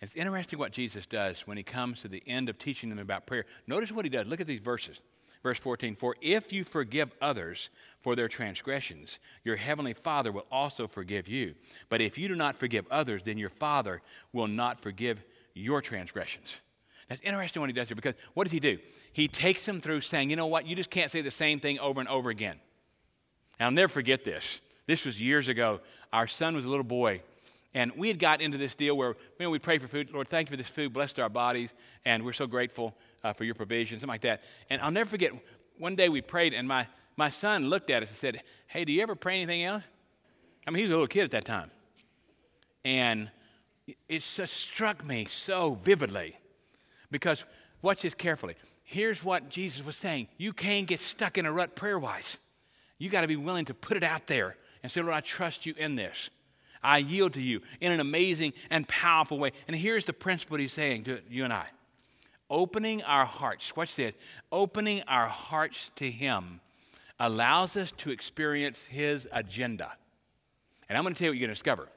It's 0.00 0.14
interesting 0.14 0.58
what 0.58 0.72
Jesus 0.72 1.06
does 1.06 1.40
when 1.46 1.56
he 1.56 1.62
comes 1.62 2.02
to 2.02 2.08
the 2.08 2.22
end 2.26 2.48
of 2.48 2.58
teaching 2.58 2.88
them 2.88 2.98
about 2.98 3.26
prayer. 3.26 3.44
Notice 3.66 3.90
what 3.90 4.04
he 4.04 4.08
does. 4.08 4.26
Look 4.26 4.40
at 4.40 4.46
these 4.46 4.60
verses. 4.60 4.98
Verse 5.42 5.58
14 5.58 5.94
For 5.94 6.16
if 6.20 6.52
you 6.52 6.64
forgive 6.64 7.12
others 7.20 7.68
for 8.00 8.14
their 8.14 8.28
transgressions, 8.28 9.18
your 9.44 9.56
heavenly 9.56 9.94
Father 9.94 10.32
will 10.32 10.46
also 10.50 10.86
forgive 10.86 11.28
you. 11.28 11.54
But 11.88 12.00
if 12.00 12.18
you 12.18 12.28
do 12.28 12.36
not 12.36 12.56
forgive 12.56 12.86
others, 12.90 13.22
then 13.24 13.38
your 13.38 13.50
Father 13.50 14.02
will 14.32 14.46
not 14.46 14.80
forgive 14.80 15.22
your 15.58 15.82
transgressions. 15.82 16.54
That's 17.08 17.20
interesting 17.22 17.60
what 17.60 17.70
he 17.70 17.74
does 17.74 17.88
here 17.88 17.96
because 17.96 18.14
what 18.34 18.44
does 18.44 18.52
he 18.52 18.60
do? 18.60 18.78
He 19.12 19.28
takes 19.28 19.64
them 19.64 19.80
through 19.80 20.02
saying, 20.02 20.30
you 20.30 20.36
know 20.36 20.46
what, 20.46 20.66
you 20.66 20.76
just 20.76 20.90
can't 20.90 21.10
say 21.10 21.22
the 21.22 21.30
same 21.30 21.58
thing 21.58 21.78
over 21.78 22.00
and 22.00 22.08
over 22.08 22.30
again. 22.30 22.56
And 23.58 23.66
I'll 23.66 23.72
never 23.72 23.88
forget 23.88 24.24
this. 24.24 24.60
This 24.86 25.04
was 25.04 25.20
years 25.20 25.48
ago. 25.48 25.80
Our 26.12 26.26
son 26.26 26.54
was 26.54 26.64
a 26.64 26.68
little 26.68 26.84
boy, 26.84 27.22
and 27.74 27.92
we 27.96 28.08
had 28.08 28.18
got 28.18 28.40
into 28.40 28.56
this 28.56 28.74
deal 28.74 28.96
where 28.96 29.10
you 29.10 29.44
know, 29.44 29.50
we 29.50 29.58
pray 29.58 29.78
for 29.78 29.88
food. 29.88 30.10
Lord, 30.12 30.28
thank 30.28 30.48
you 30.48 30.52
for 30.52 30.56
this 30.56 30.68
food. 30.68 30.92
Blessed 30.92 31.18
our 31.18 31.28
bodies. 31.28 31.70
And 32.04 32.24
we're 32.24 32.32
so 32.32 32.46
grateful 32.46 32.94
uh, 33.22 33.32
for 33.32 33.44
your 33.44 33.54
provision, 33.54 33.98
something 33.98 34.08
like 34.08 34.22
that. 34.22 34.42
And 34.70 34.80
I'll 34.80 34.90
never 34.90 35.08
forget, 35.08 35.32
one 35.78 35.94
day 35.94 36.08
we 36.08 36.22
prayed, 36.22 36.54
and 36.54 36.66
my, 36.66 36.86
my 37.16 37.30
son 37.30 37.66
looked 37.66 37.90
at 37.90 38.02
us 38.02 38.08
and 38.08 38.18
said, 38.18 38.42
Hey, 38.66 38.84
do 38.84 38.92
you 38.92 39.02
ever 39.02 39.14
pray 39.14 39.36
anything 39.36 39.64
else? 39.64 39.82
I 40.66 40.70
mean, 40.70 40.78
he 40.78 40.82
was 40.82 40.90
a 40.90 40.94
little 40.94 41.08
kid 41.08 41.24
at 41.24 41.30
that 41.32 41.44
time. 41.44 41.70
And 42.84 43.30
it 44.08 44.20
just 44.20 44.54
struck 44.54 45.04
me 45.04 45.26
so 45.26 45.78
vividly 45.82 46.36
because, 47.10 47.44
watch 47.82 48.02
this 48.02 48.14
carefully. 48.14 48.54
Here's 48.84 49.22
what 49.22 49.48
Jesus 49.48 49.84
was 49.84 49.96
saying 49.96 50.28
You 50.38 50.52
can't 50.52 50.86
get 50.86 51.00
stuck 51.00 51.38
in 51.38 51.46
a 51.46 51.52
rut 51.52 51.74
prayer 51.74 51.98
wise. 51.98 52.38
You 52.98 53.08
got 53.10 53.20
to 53.20 53.28
be 53.28 53.36
willing 53.36 53.66
to 53.66 53.74
put 53.74 53.96
it 53.96 54.02
out 54.02 54.26
there 54.26 54.56
and 54.82 54.90
say, 54.90 55.00
Lord, 55.00 55.14
I 55.14 55.20
trust 55.20 55.66
you 55.66 55.74
in 55.76 55.94
this. 55.94 56.30
I 56.82 56.98
yield 56.98 57.34
to 57.34 57.40
you 57.40 57.60
in 57.80 57.92
an 57.92 58.00
amazing 58.00 58.52
and 58.70 58.86
powerful 58.88 59.38
way. 59.38 59.52
And 59.66 59.76
here's 59.76 60.04
the 60.04 60.12
principle 60.12 60.58
he's 60.58 60.72
saying 60.72 61.04
to 61.04 61.20
you 61.28 61.44
and 61.44 61.52
I 61.52 61.66
opening 62.50 63.02
our 63.02 63.26
hearts, 63.26 63.76
watch 63.76 63.94
this, 63.94 64.12
opening 64.50 65.02
our 65.06 65.26
hearts 65.26 65.90
to 65.96 66.10
Him 66.10 66.60
allows 67.20 67.76
us 67.76 67.92
to 67.98 68.10
experience 68.10 68.84
His 68.84 69.28
agenda. 69.32 69.92
And 70.88 70.96
I'm 70.96 71.04
going 71.04 71.14
to 71.14 71.18
tell 71.18 71.26
you 71.26 71.32
what 71.32 71.38
you're 71.38 71.48
going 71.48 71.54
to 71.54 71.62
discover. 71.62 71.88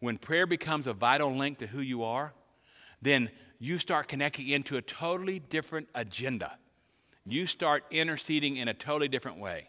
When 0.00 0.18
prayer 0.18 0.46
becomes 0.46 0.86
a 0.86 0.92
vital 0.92 1.34
link 1.34 1.58
to 1.58 1.66
who 1.66 1.80
you 1.80 2.02
are, 2.02 2.32
then 3.02 3.30
you 3.58 3.78
start 3.78 4.08
connecting 4.08 4.48
into 4.48 4.76
a 4.76 4.82
totally 4.82 5.38
different 5.38 5.88
agenda. 5.94 6.56
You 7.26 7.46
start 7.46 7.84
interceding 7.90 8.56
in 8.56 8.68
a 8.68 8.74
totally 8.74 9.08
different 9.08 9.38
way. 9.38 9.68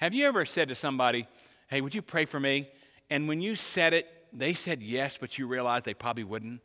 Have 0.00 0.12
you 0.12 0.26
ever 0.26 0.44
said 0.44 0.68
to 0.68 0.74
somebody, 0.74 1.26
Hey, 1.68 1.80
would 1.80 1.94
you 1.94 2.02
pray 2.02 2.24
for 2.24 2.40
me? 2.40 2.68
And 3.10 3.28
when 3.28 3.40
you 3.40 3.54
said 3.54 3.94
it, 3.94 4.08
they 4.32 4.54
said 4.54 4.82
yes, 4.82 5.16
but 5.20 5.38
you 5.38 5.46
realized 5.46 5.84
they 5.84 5.94
probably 5.94 6.24
wouldn't 6.24 6.60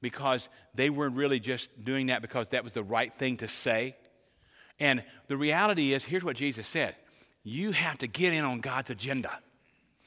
because 0.00 0.48
they 0.74 0.90
weren't 0.90 1.16
really 1.16 1.40
just 1.40 1.68
doing 1.82 2.06
that 2.06 2.22
because 2.22 2.46
that 2.48 2.64
was 2.64 2.72
the 2.72 2.82
right 2.82 3.12
thing 3.18 3.38
to 3.38 3.48
say. 3.48 3.96
And 4.78 5.02
the 5.28 5.36
reality 5.36 5.94
is 5.94 6.04
here's 6.04 6.24
what 6.24 6.36
Jesus 6.36 6.66
said 6.66 6.94
you 7.42 7.72
have 7.72 7.98
to 7.98 8.06
get 8.06 8.32
in 8.32 8.44
on 8.44 8.60
God's 8.60 8.90
agenda. 8.90 9.30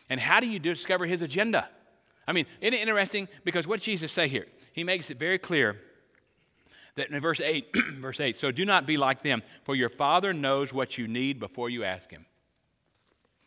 And 0.09 0.19
how 0.19 0.39
do 0.39 0.47
you 0.47 0.59
discover 0.59 1.05
his 1.05 1.21
agenda? 1.21 1.67
I 2.27 2.33
mean, 2.33 2.45
isn't 2.61 2.73
it 2.73 2.81
interesting? 2.81 3.27
Because 3.43 3.67
what 3.67 3.81
Jesus 3.81 4.11
say 4.11 4.27
here? 4.27 4.45
He 4.73 4.83
makes 4.83 5.09
it 5.09 5.17
very 5.17 5.37
clear 5.37 5.79
that 6.95 7.09
in 7.09 7.19
verse 7.19 7.39
8, 7.39 7.67
verse 7.93 8.19
8, 8.19 8.39
so 8.39 8.51
do 8.51 8.65
not 8.65 8.85
be 8.85 8.97
like 8.97 9.21
them, 9.21 9.43
for 9.63 9.75
your 9.75 9.89
Father 9.89 10.33
knows 10.33 10.73
what 10.73 10.97
you 10.97 11.07
need 11.07 11.39
before 11.39 11.69
you 11.69 11.83
ask 11.83 12.09
him. 12.09 12.25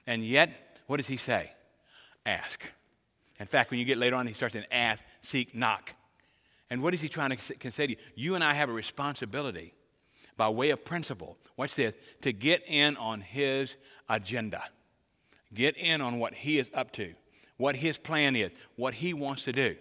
And 0.07 0.25
yet, 0.25 0.79
what 0.87 0.99
does 0.99 1.07
he 1.07 1.17
say? 1.17 1.53
ask. 2.27 2.65
In 3.39 3.47
fact, 3.47 3.71
when 3.71 3.81
you 3.81 3.87
get 3.87 3.99
later 3.99 4.17
on, 4.17 4.27
he 4.27 4.35
starts 4.35 4.55
to 4.55 4.75
ask, 4.75 5.03
seek, 5.23 5.55
knock. 5.55 5.95
And 6.69 6.83
what 6.83 6.95
is 6.95 7.01
he 7.01 7.09
trying 7.09 7.37
to 7.37 7.71
say 7.71 7.87
to 7.87 7.93
you? 7.93 7.99
You 8.15 8.35
and 8.35 8.45
I 8.45 8.55
have 8.55 8.69
a 8.69 8.73
responsibility 8.73 9.75
by 10.37 10.49
way 10.49 10.71
of 10.71 10.85
principle, 10.85 11.37
watch 11.57 11.75
this, 11.75 11.95
to 12.23 12.33
get 12.33 12.63
in 12.67 12.97
on 12.97 13.21
his 13.21 13.75
agenda. 14.09 14.63
Get 15.53 15.77
in 15.77 16.01
on 16.01 16.19
what 16.19 16.35
he 16.35 16.59
is 16.59 16.71
up 16.75 16.93
to, 16.93 17.15
what 17.57 17.77
his 17.77 17.99
plan 17.99 18.37
is, 18.37 18.53
what 18.77 18.95
he 18.95 19.15
wants 19.15 19.45
to 19.45 19.53
do. 19.53 19.77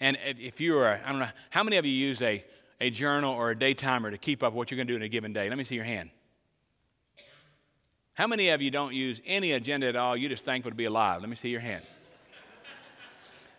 And 0.00 0.18
if 0.24 0.60
you 0.60 0.76
are, 0.78 1.00
I 1.04 1.10
don't 1.10 1.20
know, 1.20 1.28
how 1.50 1.62
many 1.62 1.76
of 1.76 1.84
you 1.84 1.92
use 1.92 2.20
a, 2.22 2.44
a 2.80 2.90
journal 2.90 3.34
or 3.34 3.50
a 3.50 3.58
day 3.58 3.74
timer 3.74 4.10
to 4.10 4.18
keep 4.18 4.42
up 4.42 4.54
what 4.54 4.70
you're 4.70 4.76
going 4.76 4.86
to 4.86 4.92
do 4.92 4.96
in 4.96 5.02
a 5.02 5.08
given 5.08 5.32
day? 5.32 5.48
Let 5.48 5.58
me 5.58 5.64
see 5.64 5.74
your 5.74 5.84
hand. 5.84 6.10
How 8.14 8.26
many 8.26 8.48
of 8.48 8.60
you 8.60 8.70
don't 8.70 8.94
use 8.94 9.20
any 9.24 9.52
agenda 9.52 9.86
at 9.86 9.96
all? 9.96 10.16
You're 10.16 10.30
just 10.30 10.44
thankful 10.44 10.70
to 10.70 10.76
be 10.76 10.86
alive. 10.86 11.20
Let 11.20 11.30
me 11.30 11.36
see 11.36 11.48
your 11.48 11.60
hand. 11.60 11.84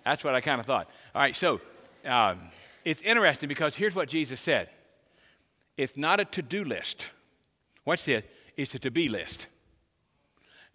That's 0.03 0.23
what 0.23 0.35
I 0.35 0.41
kind 0.41 0.59
of 0.59 0.65
thought. 0.65 0.89
All 1.13 1.21
right, 1.21 1.35
so 1.35 1.61
um, 2.05 2.39
it's 2.83 3.01
interesting 3.01 3.47
because 3.47 3.75
here's 3.75 3.95
what 3.95 4.09
Jesus 4.09 4.41
said 4.41 4.69
it's 5.77 5.95
not 5.95 6.19
a 6.19 6.25
to 6.25 6.41
do 6.41 6.63
list. 6.63 7.07
Watch 7.85 8.05
this, 8.05 8.23
it's 8.57 8.75
a 8.75 8.79
to 8.79 8.91
be 8.91 9.09
list. 9.09 9.47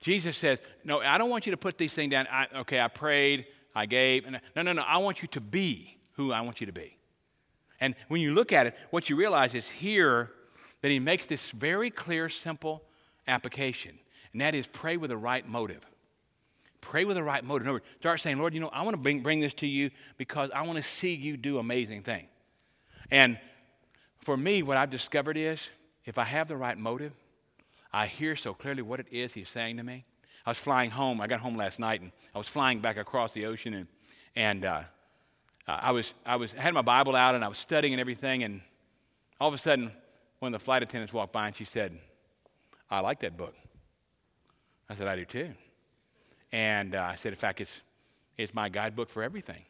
Jesus 0.01 0.37
says, 0.37 0.61
No, 0.85 1.01
I 1.01 1.19
don't 1.19 1.31
want 1.31 1.47
you 1.47 1.53
to 1.53 1.57
put 1.57 1.79
these 1.79 1.95
things 1.95 2.11
down. 2.11 2.27
I, 2.31 2.47
okay, 2.59 2.81
I 2.81 2.89
prayed, 2.89 3.47
I 3.75 3.87
gave. 3.87 4.25
And, 4.25 4.41
no, 4.55 4.63
no, 4.63 4.73
no. 4.73 4.83
I 4.83 4.99
want 4.99 5.23
you 5.23 5.29
to 5.29 5.41
be 5.41 5.99
who 6.13 6.33
I 6.33 6.41
want 6.43 6.61
you 6.61 6.67
to 6.67 6.73
be. 6.73 6.97
And 7.81 7.95
when 8.09 8.21
you 8.21 8.35
look 8.35 8.53
at 8.53 8.67
it, 8.67 8.75
what 8.91 9.11
you 9.11 9.17
realize 9.17 9.55
is 9.55 9.69
here 9.69 10.31
that 10.81 10.91
he 10.91 10.99
makes 10.99 11.27
this 11.27 11.51
very 11.51 11.91
clear, 11.91 12.29
simple 12.29 12.83
application, 13.29 13.99
and 14.33 14.41
that 14.41 14.55
is 14.55 14.67
pray 14.67 14.97
with 14.97 15.11
the 15.11 15.17
right 15.17 15.47
motive. 15.47 15.85
Pray 16.81 17.05
with 17.05 17.17
the 17.17 17.23
right 17.23 17.45
motive. 17.45 17.67
Words, 17.67 17.85
start 17.99 18.21
saying, 18.21 18.39
Lord, 18.39 18.55
you 18.55 18.61
know, 18.61 18.69
I 18.69 18.83
want 18.83 18.95
to 18.95 19.03
bring, 19.03 19.21
bring 19.21 19.41
this 19.41 19.55
to 19.55 19.67
you 19.67 19.91
because 20.17 20.51
I 20.55 20.63
want 20.63 20.77
to 20.77 20.83
see 20.83 21.15
you 21.15 21.37
do 21.37 21.59
amazing 21.59 22.03
things. 22.03 22.29
And 23.11 23.39
for 24.21 24.37
me, 24.37 24.63
what 24.63 24.77
I've 24.77 24.91
discovered 24.91 25.37
is 25.37 25.61
if 26.05 26.19
I 26.19 26.25
have 26.25 26.49
the 26.49 26.57
right 26.57 26.79
motive, 26.79 27.13
I 27.97 28.09
hear 28.09 28.37
so 28.37 28.53
clearly 28.53 28.83
what 28.83 29.01
it 29.01 29.07
is 29.11 29.33
he's 29.33 29.49
saying 29.49 29.79
to 29.79 29.83
me. 29.83 30.05
I 30.45 30.51
was 30.51 30.59
flying 30.59 30.91
home. 30.91 31.19
I 31.19 31.27
got 31.27 31.41
home 31.41 31.57
last 31.57 31.79
night, 31.79 32.03
and 32.03 32.13
I 32.35 32.37
was 32.39 32.47
flying 32.47 32.81
back 32.81 32.99
across 32.99 33.33
the 33.33 33.47
ocean, 33.47 33.73
and, 33.73 33.87
and 34.37 34.65
uh, 34.67 34.83
I 35.67 35.93
was 35.93 36.13
I 36.27 36.37
was 36.37 36.53
I 36.53 36.61
had 36.61 36.75
my 36.75 36.83
Bible 36.83 37.17
out, 37.17 37.35
and 37.35 37.43
I 37.43 37.49
was 37.49 37.57
studying 37.57 37.95
and 37.95 38.01
everything, 38.01 38.43
and 38.43 38.61
all 39.41 39.49
of 39.49 39.55
a 39.55 39.59
sudden, 39.59 39.91
one 40.41 40.53
of 40.53 40.61
the 40.61 40.63
flight 40.63 40.83
attendants 40.83 41.15
walked 41.15 41.33
by, 41.33 41.47
and 41.47 41.57
she 41.57 41.65
said, 41.65 41.99
I 42.91 43.01
like 43.01 43.21
that 43.21 43.35
book. 43.35 43.55
I 44.91 44.95
said, 44.95 45.09
I 45.09 45.17
do 45.17 45.25
too. 45.25 45.55
And 46.53 46.95
uh, 46.95 47.03
I 47.03 47.17
said, 47.17 47.33
in 47.33 47.39
fact, 47.39 47.63
it's, 47.63 47.81
it's 48.37 48.53
my 48.53 48.69
guidebook 48.69 49.09
for 49.09 49.23
everything. 49.23 49.63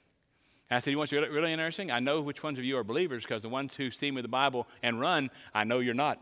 And 0.69 0.77
I 0.77 0.81
said, 0.81 0.91
You 0.91 0.99
want 0.99 1.11
to 1.11 1.17
really, 1.17 1.29
really 1.29 1.53
interesting? 1.53 1.93
I 1.93 2.01
know 2.01 2.21
which 2.23 2.43
ones 2.43 2.59
of 2.59 2.65
you 2.65 2.77
are 2.77 2.83
believers 2.83 3.23
because 3.23 3.43
the 3.43 3.49
ones 3.49 3.77
who 3.77 3.93
steam 3.93 4.17
with 4.17 4.25
the 4.25 4.29
Bible 4.29 4.67
and 4.83 5.01
run, 5.01 5.31
I 5.55 5.63
know 5.63 5.79
you're 5.79 5.95
not. 5.95 6.21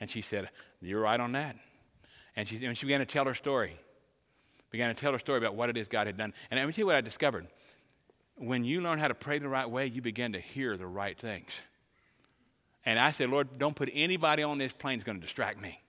And 0.00 0.10
she 0.10 0.22
said, 0.22 0.50
You're 0.80 1.00
right 1.00 1.18
on 1.18 1.32
that. 1.32 1.56
And 2.36 2.46
she, 2.46 2.64
and 2.64 2.76
she 2.76 2.86
began 2.86 3.00
to 3.00 3.06
tell 3.06 3.24
her 3.24 3.34
story. 3.34 3.78
Began 4.70 4.94
to 4.94 5.00
tell 5.00 5.12
her 5.12 5.18
story 5.18 5.38
about 5.38 5.54
what 5.54 5.70
it 5.70 5.76
is 5.76 5.88
God 5.88 6.06
had 6.06 6.16
done. 6.16 6.34
And 6.50 6.58
let 6.58 6.66
me 6.66 6.72
tell 6.72 6.82
you 6.82 6.86
what 6.86 6.96
I 6.96 7.00
discovered. 7.00 7.46
When 8.36 8.64
you 8.64 8.82
learn 8.82 8.98
how 8.98 9.08
to 9.08 9.14
pray 9.14 9.38
the 9.38 9.48
right 9.48 9.68
way, 9.68 9.86
you 9.86 10.02
begin 10.02 10.32
to 10.34 10.40
hear 10.40 10.76
the 10.76 10.86
right 10.86 11.18
things. 11.18 11.50
And 12.84 12.98
I 12.98 13.10
said, 13.10 13.30
Lord, 13.30 13.58
don't 13.58 13.74
put 13.74 13.90
anybody 13.92 14.42
on 14.42 14.58
this 14.58 14.72
plane 14.72 14.98
that's 14.98 15.06
going 15.06 15.18
to 15.18 15.24
distract 15.24 15.60
me. 15.60 15.80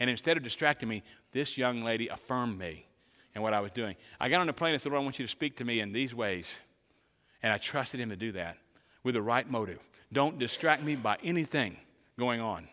And 0.00 0.10
instead 0.10 0.36
of 0.36 0.42
distracting 0.42 0.88
me, 0.88 1.02
this 1.32 1.56
young 1.56 1.84
lady 1.84 2.08
affirmed 2.08 2.58
me 2.58 2.86
and 3.34 3.42
what 3.42 3.54
I 3.54 3.60
was 3.60 3.70
doing. 3.70 3.96
I 4.20 4.28
got 4.28 4.40
on 4.40 4.46
the 4.46 4.52
plane 4.52 4.74
and 4.74 4.82
said, 4.82 4.90
Lord, 4.90 5.02
I 5.02 5.04
want 5.04 5.18
you 5.18 5.24
to 5.24 5.30
speak 5.30 5.56
to 5.56 5.64
me 5.64 5.80
in 5.80 5.92
these 5.92 6.14
ways. 6.14 6.46
And 7.42 7.52
I 7.52 7.58
trusted 7.58 8.00
him 8.00 8.10
to 8.10 8.16
do 8.16 8.32
that 8.32 8.58
with 9.04 9.14
the 9.14 9.22
right 9.22 9.48
motive. 9.48 9.78
Don't 10.12 10.38
distract 10.38 10.82
me 10.82 10.96
by 10.96 11.16
anything 11.22 11.76
going 12.18 12.40
on. 12.40 12.68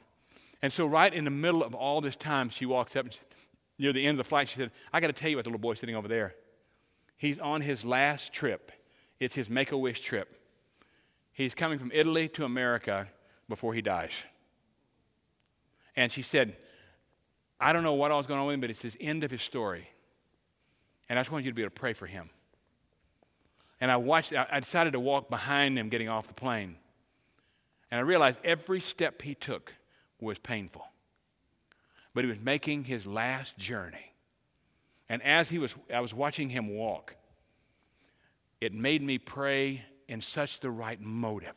And 0.62 0.74
so, 0.74 0.86
right 0.86 1.14
in 1.14 1.24
the 1.24 1.32
middle 1.32 1.64
of 1.64 1.74
all 1.74 2.02
this 2.02 2.16
time, 2.16 2.50
she 2.50 2.66
walks 2.66 2.96
up 2.96 3.06
and 3.06 3.18
near 3.80 3.94
the 3.94 4.06
end 4.06 4.20
of 4.20 4.26
the 4.26 4.30
flight, 4.30 4.50
she 4.50 4.58
said, 4.58 4.72
I 4.92 5.00
got 5.00 5.08
to 5.08 5.14
tell 5.14 5.30
you 5.30 5.38
about 5.38 5.46
the 5.46 5.50
little 5.50 5.62
boy 5.62 5.74
sitting 5.74 5.96
over 5.96 6.08
there. 6.08 6.36
He's 7.16 7.40
on 7.40 7.62
his 7.62 7.86
last 7.86 8.34
trip. 8.34 8.72
It's 9.20 9.34
his 9.34 9.50
make 9.50 9.72
a 9.72 9.78
wish 9.78 10.02
trip. 10.02 10.36
He's 11.32 11.56
coming 11.56 11.80
from 11.80 11.92
Italy 11.94 12.28
to 12.30 12.44
America 12.44 13.08
before 13.48 13.74
he 13.74 13.82
dies. 13.82 14.12
And 15.96 16.12
she 16.12 16.22
said, 16.22 16.56
I 17.60 17.74
don't 17.74 17.84
know 17.84 17.94
what 17.94 18.12
all's 18.12 18.28
going 18.28 18.40
on 18.40 18.48
with 18.48 18.54
him, 18.54 18.62
but 18.62 18.70
it's 18.70 18.82
his 18.82 18.98
end 19.00 19.24
of 19.24 19.32
his 19.32 19.42
story. 19.42 19.90
And 21.08 21.18
I 21.18 21.22
just 21.22 21.32
wanted 21.32 21.46
you 21.46 21.52
to 21.52 21.56
be 21.56 21.62
able 21.64 21.72
to 21.72 21.80
pray 21.80 21.94
for 21.94 22.06
him. 22.06 22.30
And 23.82 23.90
I 23.90 23.98
watched, 23.98 24.34
I 24.34 24.60
decided 24.60 24.94
to 24.94 25.00
walk 25.00 25.30
behind 25.30 25.78
him 25.78 25.90
getting 25.90 26.10
off 26.10 26.28
the 26.28 26.34
plane. 26.34 26.76
And 27.90 28.00
I 28.00 28.02
realized 28.02 28.40
every 28.44 28.82
step 28.82 29.22
he 29.22 29.36
took 29.36 29.74
was 30.20 30.38
painful. 30.38 30.86
But 32.14 32.24
he 32.24 32.30
was 32.30 32.40
making 32.40 32.86
his 32.86 33.06
last 33.06 33.58
journey. 33.58 34.14
And 35.10 35.24
as 35.24 35.50
he 35.50 35.58
was, 35.58 35.74
I 35.94 36.02
was 36.02 36.14
watching 36.14 36.50
him 36.50 36.76
walk, 36.76 37.16
it 38.62 38.74
made 38.74 39.02
me 39.02 39.18
pray 39.18 39.84
in 40.08 40.22
such 40.22 40.60
the 40.60 40.70
right 40.70 41.00
motive. 41.00 41.56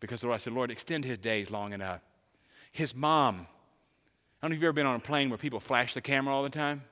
Because 0.00 0.20
the 0.20 0.26
Lord, 0.26 0.40
I 0.40 0.42
said, 0.42 0.52
Lord, 0.52 0.70
extend 0.70 1.04
his 1.04 1.18
days 1.18 1.50
long 1.50 1.72
enough. 1.72 2.00
His 2.72 2.94
mom, 2.94 3.36
I 3.36 4.46
don't 4.46 4.50
know 4.50 4.54
if 4.54 4.60
you've 4.60 4.64
ever 4.64 4.72
been 4.72 4.86
on 4.86 4.96
a 4.96 5.00
plane 5.00 5.28
where 5.28 5.38
people 5.38 5.60
flash 5.60 5.94
the 5.94 6.00
camera 6.00 6.34
all 6.34 6.42
the 6.42 6.50
time, 6.50 6.82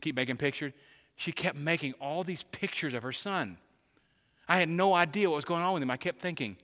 keep 0.00 0.16
making 0.16 0.36
pictures. 0.36 0.72
She 1.16 1.32
kept 1.32 1.56
making 1.56 1.94
all 1.94 2.24
these 2.24 2.42
pictures 2.52 2.94
of 2.94 3.02
her 3.02 3.12
son. 3.12 3.58
I 4.48 4.58
had 4.58 4.68
no 4.68 4.94
idea 4.94 5.28
what 5.28 5.36
was 5.36 5.44
going 5.44 5.62
on 5.62 5.74
with 5.74 5.82
him. 5.82 5.90
I 5.90 5.96
kept 5.96 6.20
thinking, 6.20 6.56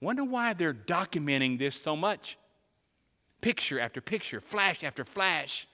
wonder 0.00 0.24
why 0.24 0.54
they're 0.54 0.74
documenting 0.74 1.58
this 1.58 1.80
so 1.80 1.94
much. 1.94 2.36
Picture 3.42 3.78
after 3.78 4.00
picture, 4.00 4.40
flash 4.40 4.82
after 4.82 5.04
flash. 5.04 5.68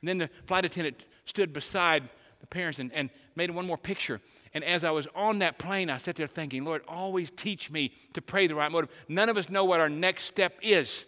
And 0.00 0.08
then 0.08 0.18
the 0.18 0.30
flight 0.46 0.64
attendant 0.64 1.04
stood 1.26 1.52
beside 1.52 2.08
the 2.40 2.46
parents 2.46 2.78
and, 2.80 2.92
and 2.92 3.10
made 3.36 3.50
one 3.50 3.66
more 3.66 3.78
picture. 3.78 4.20
And 4.52 4.64
as 4.64 4.84
I 4.84 4.90
was 4.90 5.06
on 5.14 5.38
that 5.38 5.58
plane, 5.58 5.90
I 5.90 5.98
sat 5.98 6.16
there 6.16 6.26
thinking, 6.26 6.64
Lord, 6.64 6.82
always 6.88 7.30
teach 7.30 7.70
me 7.70 7.92
to 8.14 8.20
pray 8.20 8.46
the 8.46 8.54
right 8.54 8.70
motive. 8.70 8.90
None 9.08 9.28
of 9.28 9.36
us 9.36 9.48
know 9.48 9.64
what 9.64 9.80
our 9.80 9.88
next 9.88 10.24
step 10.24 10.54
is. 10.62 11.04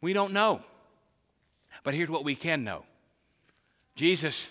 We 0.00 0.12
don't 0.12 0.32
know. 0.32 0.62
But 1.84 1.94
here's 1.94 2.10
what 2.10 2.24
we 2.24 2.34
can 2.34 2.64
know 2.64 2.84
Jesus 3.94 4.48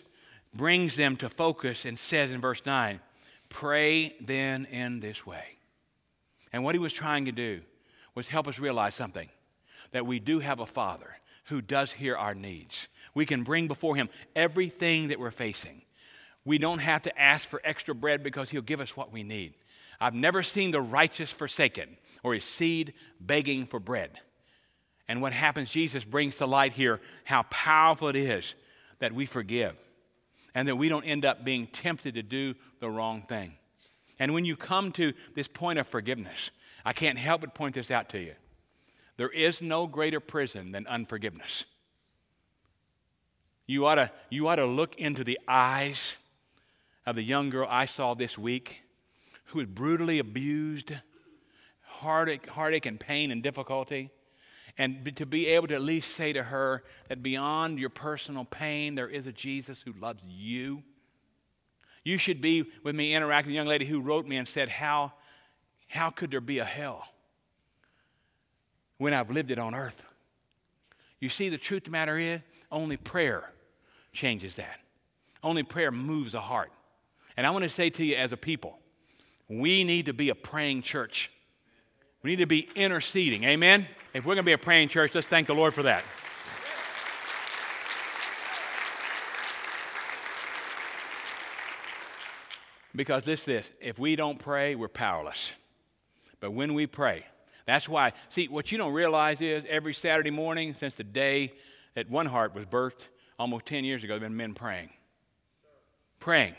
brings 0.53 0.95
them 0.95 1.15
to 1.17 1.29
focus 1.29 1.85
and 1.85 1.97
says 1.97 2.31
in 2.31 2.41
verse 2.41 2.61
9, 2.65 2.99
Pray 3.49 4.15
then 4.21 4.65
in 4.65 4.99
this 4.99 5.25
way. 5.25 5.57
And 6.53 6.63
what 6.63 6.75
he 6.75 6.79
was 6.79 6.93
trying 6.93 7.25
to 7.25 7.31
do 7.31 7.61
was 8.15 8.27
help 8.27 8.47
us 8.47 8.59
realize 8.59 8.95
something 8.95 9.29
that 9.91 10.05
we 10.05 10.19
do 10.19 10.39
have 10.39 10.59
a 10.59 10.65
Father 10.65 11.15
who 11.45 11.61
does 11.61 11.91
hear 11.91 12.15
our 12.15 12.35
needs. 12.35 12.87
We 13.13 13.25
can 13.25 13.43
bring 13.43 13.67
before 13.67 13.95
him 13.95 14.09
everything 14.35 15.07
that 15.07 15.19
we're 15.19 15.31
facing. 15.31 15.81
We 16.45 16.57
don't 16.57 16.79
have 16.79 17.01
to 17.03 17.19
ask 17.19 17.47
for 17.47 17.61
extra 17.63 17.95
bread 17.95 18.23
because 18.23 18.49
he'll 18.49 18.61
give 18.61 18.79
us 18.79 18.95
what 18.95 19.11
we 19.11 19.23
need. 19.23 19.55
I've 19.99 20.13
never 20.13 20.43
seen 20.43 20.71
the 20.71 20.81
righteous 20.81 21.31
forsaken 21.31 21.97
or 22.23 22.33
his 22.33 22.43
seed 22.43 22.93
begging 23.19 23.65
for 23.65 23.79
bread. 23.79 24.11
And 25.07 25.21
what 25.21 25.33
happens, 25.33 25.69
Jesus 25.69 26.03
brings 26.03 26.35
to 26.37 26.45
light 26.45 26.73
here 26.73 27.01
how 27.23 27.43
powerful 27.43 28.09
it 28.09 28.15
is 28.15 28.53
that 28.99 29.13
we 29.13 29.25
forgive 29.25 29.75
and 30.53 30.67
that 30.67 30.75
we 30.75 30.87
don't 30.87 31.03
end 31.03 31.25
up 31.25 31.43
being 31.43 31.67
tempted 31.67 32.13
to 32.13 32.23
do 32.23 32.53
the 32.79 32.89
wrong 32.89 33.23
thing. 33.23 33.53
And 34.19 34.33
when 34.33 34.45
you 34.45 34.55
come 34.55 34.91
to 34.93 35.13
this 35.33 35.47
point 35.47 35.79
of 35.79 35.87
forgiveness, 35.87 36.51
I 36.85 36.93
can't 36.93 37.17
help 37.17 37.41
but 37.41 37.55
point 37.55 37.75
this 37.75 37.91
out 37.91 38.09
to 38.09 38.19
you. 38.19 38.33
There 39.19 39.27
is 39.27 39.61
no 39.61 39.85
greater 39.85 40.21
prison 40.21 40.71
than 40.71 40.87
unforgiveness. 40.87 41.65
You 43.67 43.85
ought 43.85 43.95
to, 43.95 44.11
you 44.29 44.47
ought 44.47 44.55
to 44.55 44.65
look 44.65 44.95
into 44.95 45.25
the 45.25 45.37
eyes 45.45 46.15
of 47.05 47.17
the 47.17 47.21
young 47.21 47.49
girl 47.49 47.67
I 47.69 47.85
saw 47.85 48.13
this 48.13 48.37
week 48.37 48.79
who 49.47 49.57
was 49.57 49.67
brutally 49.67 50.19
abused, 50.19 50.93
heartache, 51.81 52.47
heartache 52.47 52.85
and 52.85 52.97
pain 52.97 53.29
and 53.31 53.43
difficulty 53.43 54.09
and 54.77 55.13
to 55.17 55.25
be 55.25 55.47
able 55.47 55.67
to 55.67 55.75
at 55.75 55.81
least 55.81 56.15
say 56.15 56.31
to 56.31 56.43
her 56.43 56.85
that 57.09 57.21
beyond 57.21 57.77
your 57.77 57.89
personal 57.89 58.45
pain, 58.45 58.95
there 58.95 59.09
is 59.09 59.27
a 59.27 59.33
Jesus 59.33 59.81
who 59.81 59.91
loves 59.99 60.23
you. 60.25 60.81
You 62.05 62.19
should 62.19 62.39
be 62.39 62.71
with 62.85 62.95
me 62.95 63.13
interacting 63.13 63.51
with 63.51 63.55
a 63.55 63.57
young 63.57 63.67
lady 63.67 63.83
who 63.83 63.99
wrote 63.99 64.25
me 64.25 64.37
and 64.37 64.47
said, 64.47 64.69
How, 64.69 65.11
how 65.89 66.09
could 66.09 66.31
there 66.31 66.39
be 66.39 66.59
a 66.59 66.65
hell 66.65 67.05
when 68.99 69.15
I've 69.15 69.31
lived 69.31 69.49
it 69.49 69.57
on 69.57 69.73
earth? 69.73 70.03
You 71.19 71.29
see, 71.29 71.49
the 71.49 71.57
truth 71.57 71.81
of 71.81 71.85
the 71.85 71.91
matter 71.91 72.17
is, 72.17 72.41
only 72.71 72.97
prayer 72.97 73.51
changes 74.13 74.55
that. 74.55 74.79
Only 75.43 75.63
prayer 75.63 75.91
moves 75.91 76.35
a 76.35 76.41
heart. 76.41 76.71
And 77.35 77.47
I 77.47 77.51
want 77.51 77.63
to 77.63 77.69
say 77.69 77.89
to 77.89 78.05
you 78.05 78.15
as 78.15 78.31
a 78.31 78.37
people, 78.37 78.77
we 79.47 79.83
need 79.83 80.05
to 80.05 80.13
be 80.13 80.29
a 80.29 80.35
praying 80.35 80.83
church. 80.83 81.31
We 82.21 82.31
need 82.31 82.39
to 82.39 82.45
be 82.45 82.69
interceding. 82.75 83.45
Amen? 83.45 83.87
If 84.13 84.25
we're 84.25 84.35
going 84.35 84.43
to 84.43 84.49
be 84.49 84.53
a 84.53 84.57
praying 84.57 84.89
church, 84.89 85.15
let's 85.15 85.25
thank 85.25 85.47
the 85.47 85.55
Lord 85.55 85.73
for 85.73 85.83
that. 85.83 86.03
Because 92.95 93.23
this 93.23 93.43
this, 93.43 93.71
if 93.79 93.97
we 93.97 94.15
don't 94.15 94.39
pray, 94.39 94.75
we're 94.75 94.87
powerless. 94.87 95.53
But 96.39 96.51
when 96.51 96.73
we 96.73 96.87
pray, 96.87 97.23
that's 97.69 97.87
why, 97.87 98.13
see, 98.29 98.47
what 98.47 98.71
you 98.71 98.77
don't 98.77 98.93
realize 98.93 99.41
is 99.41 99.63
every 99.69 99.93
Saturday 99.93 100.31
morning 100.31 100.75
since 100.75 100.95
the 100.95 101.03
day 101.03 101.53
that 101.95 102.09
One 102.09 102.25
Heart 102.25 102.55
was 102.55 102.65
birthed 102.65 103.07
almost 103.37 103.65
10 103.65 103.83
years 103.83 104.03
ago, 104.03 104.13
there 104.13 104.21
have 104.21 104.29
been 104.29 104.37
men 104.37 104.53
praying. 104.53 104.89
Praying. 106.19 106.55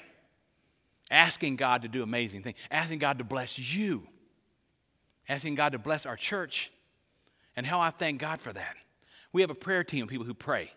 Asking 1.11 1.57
God 1.57 1.83
to 1.83 1.89
do 1.89 2.03
amazing 2.03 2.43
things. 2.43 2.57
Asking 2.71 2.99
God 2.99 3.19
to 3.19 3.25
bless 3.25 3.59
you 3.59 4.07
asking 5.31 5.55
God 5.55 5.73
to 5.73 5.79
bless 5.79 6.07
our 6.07 6.17
church, 6.17 6.73
and 7.55 7.65
how 7.65 7.81
I 7.81 7.91
thank 7.91 8.21
God 8.21 8.41
for 8.41 8.53
that. 8.53 8.75
We 9.33 9.43
have 9.43 9.51
a 9.51 9.55
prayer 9.55 9.85
team 9.85 10.03
of 10.03 10.09
people 10.11 10.27
who 10.27 10.35
pray. 10.35 10.73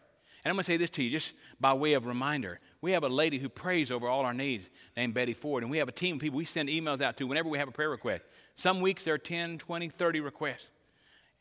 And 0.45 0.51
I'm 0.51 0.55
going 0.55 0.63
to 0.63 0.71
say 0.71 0.77
this 0.77 0.91
to 0.91 1.03
you 1.03 1.09
just 1.09 1.33
by 1.59 1.73
way 1.73 1.93
of 1.93 2.05
reminder. 2.05 2.59
We 2.81 2.91
have 2.91 3.03
a 3.03 3.09
lady 3.09 3.39
who 3.39 3.49
prays 3.49 3.89
over 3.89 4.07
all 4.07 4.25
our 4.25 4.33
needs 4.33 4.69
named 4.95 5.15
Betty 5.15 5.33
Ford, 5.33 5.63
and 5.63 5.71
we 5.71 5.79
have 5.79 5.87
a 5.87 5.93
team 5.93 6.15
of 6.15 6.21
people 6.21 6.37
we 6.37 6.45
send 6.45 6.69
emails 6.69 7.01
out 7.01 7.17
to 7.17 7.25
whenever 7.25 7.49
we 7.49 7.57
have 7.57 7.67
a 7.67 7.71
prayer 7.71 7.89
request. 7.89 8.23
Some 8.55 8.81
weeks 8.81 9.03
there 9.03 9.13
are 9.13 9.19
10, 9.19 9.57
20, 9.57 9.89
30 9.89 10.19
requests. 10.19 10.67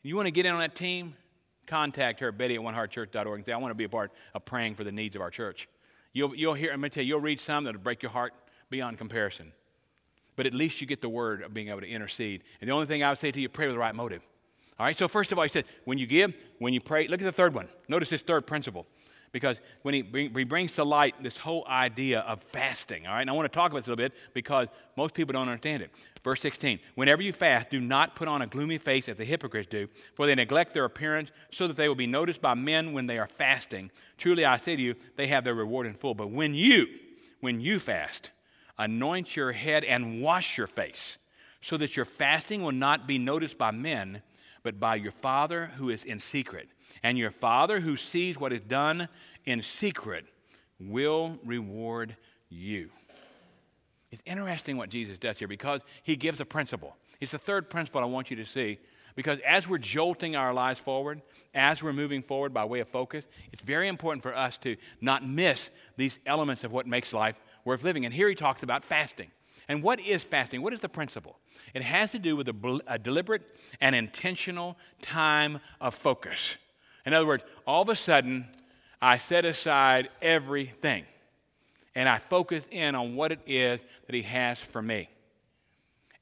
You 0.01 0.15
want 0.15 0.27
to 0.27 0.31
get 0.31 0.45
in 0.45 0.53
on 0.53 0.59
that 0.59 0.75
team? 0.75 1.15
Contact 1.65 2.19
her, 2.19 2.31
Betty 2.31 2.55
at 2.55 2.61
oneheartchurch.org, 2.61 3.35
and 3.35 3.45
say, 3.45 3.53
I 3.53 3.57
want 3.57 3.71
to 3.71 3.75
be 3.75 3.85
a 3.85 3.89
part 3.89 4.11
of 4.33 4.43
praying 4.43 4.75
for 4.75 4.83
the 4.83 4.91
needs 4.91 5.15
of 5.15 5.21
our 5.21 5.29
church. 5.29 5.69
You'll, 6.11 6.35
you'll 6.35 6.53
hear, 6.53 6.73
I'm 6.73 6.81
going 6.81 6.89
to 6.89 6.95
tell 6.95 7.03
you, 7.03 7.09
you'll 7.09 7.21
read 7.21 7.39
some 7.39 7.63
that'll 7.63 7.79
break 7.79 8.01
your 8.01 8.11
heart 8.11 8.33
beyond 8.69 8.97
comparison 8.97 9.53
but 10.35 10.45
at 10.45 10.53
least 10.53 10.81
you 10.81 10.87
get 10.87 11.01
the 11.01 11.09
word 11.09 11.41
of 11.41 11.53
being 11.53 11.69
able 11.69 11.81
to 11.81 11.87
intercede. 11.87 12.43
And 12.61 12.69
the 12.69 12.73
only 12.73 12.87
thing 12.87 13.03
I 13.03 13.09
would 13.09 13.19
say 13.19 13.31
to 13.31 13.39
you, 13.39 13.49
pray 13.49 13.67
with 13.67 13.75
the 13.75 13.79
right 13.79 13.93
motive. 13.93 14.21
All 14.79 14.85
right, 14.85 14.97
so 14.97 15.07
first 15.07 15.31
of 15.31 15.37
all, 15.37 15.43
he 15.43 15.49
said, 15.49 15.65
when 15.85 15.97
you 15.97 16.07
give, 16.07 16.33
when 16.57 16.73
you 16.73 16.81
pray, 16.81 17.07
look 17.07 17.21
at 17.21 17.25
the 17.25 17.31
third 17.31 17.53
one. 17.53 17.67
Notice 17.87 18.09
this 18.09 18.21
third 18.21 18.47
principle. 18.47 18.87
Because 19.33 19.57
when 19.81 19.95
he, 19.95 20.03
bring, 20.03 20.33
he 20.33 20.43
brings 20.43 20.73
to 20.73 20.83
light 20.83 21.15
this 21.21 21.35
whole 21.35 21.65
idea 21.67 22.19
of 22.19 22.41
fasting, 22.43 23.07
all 23.07 23.15
right, 23.15 23.21
and 23.21 23.29
I 23.29 23.33
want 23.33 23.51
to 23.51 23.53
talk 23.53 23.71
about 23.71 23.79
this 23.79 23.87
a 23.87 23.89
little 23.89 24.05
bit 24.05 24.13
because 24.35 24.67
most 24.95 25.15
people 25.15 25.33
don't 25.33 25.49
understand 25.49 25.81
it. 25.81 25.89
Verse 26.23 26.39
16 26.39 26.79
Whenever 26.93 27.23
you 27.23 27.33
fast, 27.33 27.71
do 27.71 27.81
not 27.81 28.15
put 28.15 28.27
on 28.27 28.43
a 28.43 28.47
gloomy 28.47 28.77
face 28.77 29.09
as 29.09 29.17
the 29.17 29.25
hypocrites 29.25 29.67
do, 29.67 29.89
for 30.13 30.27
they 30.27 30.35
neglect 30.35 30.75
their 30.75 30.85
appearance 30.85 31.31
so 31.51 31.67
that 31.67 31.75
they 31.75 31.87
will 31.87 31.95
be 31.95 32.05
noticed 32.05 32.41
by 32.41 32.53
men 32.53 32.93
when 32.93 33.07
they 33.07 33.17
are 33.17 33.27
fasting. 33.27 33.89
Truly, 34.19 34.45
I 34.45 34.57
say 34.57 34.75
to 34.75 34.81
you, 34.81 34.93
they 35.15 35.25
have 35.27 35.43
their 35.43 35.55
reward 35.55 35.87
in 35.87 35.95
full. 35.95 36.13
But 36.13 36.29
when 36.29 36.53
you, 36.53 36.85
when 37.39 37.59
you 37.59 37.79
fast, 37.79 38.29
anoint 38.77 39.35
your 39.35 39.51
head 39.51 39.83
and 39.83 40.21
wash 40.21 40.59
your 40.59 40.67
face, 40.67 41.17
so 41.59 41.75
that 41.77 41.97
your 41.97 42.05
fasting 42.05 42.61
will 42.61 42.71
not 42.71 43.07
be 43.07 43.17
noticed 43.17 43.57
by 43.57 43.71
men, 43.71 44.21
but 44.61 44.79
by 44.79 44.93
your 44.93 45.11
Father 45.11 45.71
who 45.77 45.89
is 45.89 46.05
in 46.05 46.19
secret. 46.19 46.69
And 47.01 47.17
your 47.17 47.31
Father 47.31 47.79
who 47.79 47.97
sees 47.97 48.37
what 48.37 48.53
is 48.53 48.61
done 48.61 49.07
in 49.45 49.63
secret 49.63 50.25
will 50.79 51.37
reward 51.43 52.15
you. 52.49 52.89
It's 54.11 54.21
interesting 54.25 54.77
what 54.77 54.89
Jesus 54.89 55.17
does 55.17 55.39
here 55.39 55.47
because 55.47 55.81
he 56.03 56.15
gives 56.15 56.39
a 56.39 56.45
principle. 56.45 56.95
It's 57.19 57.31
the 57.31 57.39
third 57.39 57.69
principle 57.69 58.01
I 58.01 58.05
want 58.05 58.29
you 58.29 58.37
to 58.37 58.45
see 58.45 58.77
because 59.15 59.39
as 59.45 59.67
we're 59.67 59.77
jolting 59.77 60.35
our 60.35 60.53
lives 60.53 60.79
forward, 60.79 61.21
as 61.53 61.83
we're 61.83 61.93
moving 61.93 62.21
forward 62.21 62.53
by 62.53 62.65
way 62.65 62.79
of 62.79 62.87
focus, 62.87 63.25
it's 63.51 63.63
very 63.63 63.87
important 63.87 64.23
for 64.23 64.35
us 64.35 64.57
to 64.57 64.75
not 65.01 65.27
miss 65.27 65.69
these 65.97 66.19
elements 66.25 66.63
of 66.63 66.71
what 66.71 66.87
makes 66.87 67.13
life 67.13 67.39
worth 67.65 67.83
living. 67.83 68.05
And 68.05 68.13
here 68.13 68.29
he 68.29 68.35
talks 68.35 68.63
about 68.63 68.83
fasting. 68.83 69.31
And 69.67 69.81
what 69.81 69.99
is 69.99 70.23
fasting? 70.23 70.61
What 70.61 70.73
is 70.73 70.79
the 70.79 70.89
principle? 70.89 71.37
It 71.73 71.83
has 71.83 72.11
to 72.11 72.19
do 72.19 72.35
with 72.35 72.49
a, 72.49 72.81
a, 72.87 72.99
deliberate 72.99 73.43
and 73.79 73.95
intentional 73.95 74.77
time 75.01 75.59
of 75.79 75.95
focus. 75.95 76.57
In 77.05 77.13
other 77.13 77.25
words, 77.25 77.43
all 77.67 77.81
of 77.81 77.89
a 77.89 77.95
sudden, 77.95 78.47
I 79.01 79.17
set 79.17 79.45
aside 79.45 80.09
everything 80.21 81.05
and 81.95 82.09
I 82.09 82.17
focus 82.17 82.65
in 82.71 82.95
on 82.95 83.15
what 83.15 83.31
it 83.31 83.39
is 83.45 83.79
that 84.05 84.15
He 84.15 84.23
has 84.23 84.59
for 84.59 84.81
me. 84.81 85.09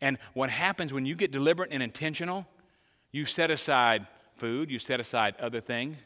And 0.02 0.18
what 0.34 0.50
happens 0.50 0.92
when 0.92 1.06
you 1.06 1.16
get 1.16 1.32
deliberate 1.32 1.70
and 1.72 1.84
intentional, 1.84 2.48
you 3.12 3.26
set 3.26 3.52
aside 3.52 4.08
food, 4.36 4.72
you 4.72 4.80
set 4.80 5.00
aside 5.00 5.36
other 5.40 5.62
things. 5.62 5.98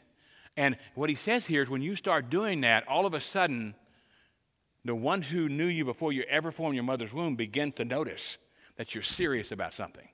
And 0.56 0.76
what 0.94 1.10
He 1.10 1.16
says 1.16 1.46
here 1.46 1.62
is 1.62 1.70
when 1.70 1.82
you 1.82 1.96
start 1.96 2.30
doing 2.30 2.60
that, 2.60 2.86
all 2.86 3.06
of 3.06 3.14
a 3.14 3.20
sudden, 3.20 3.74
the 4.84 4.94
one 4.94 5.22
who 5.22 5.48
knew 5.48 5.66
you 5.66 5.84
before 5.84 6.12
you 6.12 6.22
ever 6.28 6.52
formed 6.52 6.76
your 6.76 6.84
mother's 6.84 7.12
womb 7.12 7.34
begins 7.34 7.74
to 7.74 7.84
notice 7.84 8.38
that 8.76 8.94
you're 8.94 9.02
serious 9.02 9.50
about 9.50 9.74
something. 9.74 10.08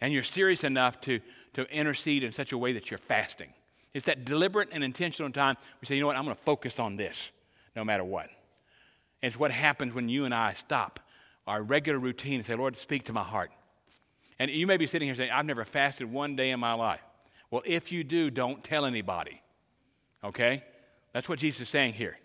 And 0.00 0.12
you're 0.12 0.24
serious 0.24 0.64
enough 0.64 1.00
to, 1.02 1.20
to 1.52 1.70
intercede 1.70 2.24
in 2.24 2.32
such 2.32 2.52
a 2.52 2.58
way 2.58 2.72
that 2.72 2.90
you're 2.90 2.98
fasting. 2.98 3.52
It's 3.94 4.06
that 4.06 4.24
deliberate 4.24 4.68
and 4.72 4.82
intentional 4.82 5.30
time 5.30 5.56
we 5.80 5.86
say, 5.86 5.94
you 5.94 6.00
know 6.00 6.08
what, 6.08 6.16
I'm 6.16 6.24
going 6.24 6.36
to 6.36 6.42
focus 6.42 6.78
on 6.78 6.96
this 6.96 7.30
no 7.74 7.84
matter 7.84 8.04
what. 8.04 8.28
And 9.22 9.30
it's 9.30 9.38
what 9.38 9.52
happens 9.52 9.94
when 9.94 10.08
you 10.08 10.24
and 10.24 10.34
I 10.34 10.54
stop 10.54 11.00
our 11.46 11.62
regular 11.62 11.98
routine 11.98 12.34
and 12.34 12.44
say, 12.44 12.54
Lord, 12.54 12.76
speak 12.76 13.04
to 13.04 13.12
my 13.12 13.22
heart. 13.22 13.50
And 14.38 14.50
you 14.50 14.66
may 14.66 14.76
be 14.76 14.86
sitting 14.86 15.06
here 15.06 15.14
saying, 15.14 15.30
I've 15.30 15.46
never 15.46 15.64
fasted 15.64 16.10
one 16.10 16.36
day 16.36 16.50
in 16.50 16.60
my 16.60 16.74
life. 16.74 17.00
Well, 17.50 17.62
if 17.64 17.92
you 17.92 18.02
do, 18.02 18.30
don't 18.30 18.64
tell 18.64 18.84
anybody. 18.84 19.40
Okay? 20.24 20.64
That's 21.12 21.28
what 21.28 21.38
Jesus 21.38 21.62
is 21.62 21.68
saying 21.68 21.92
here. 21.92 22.18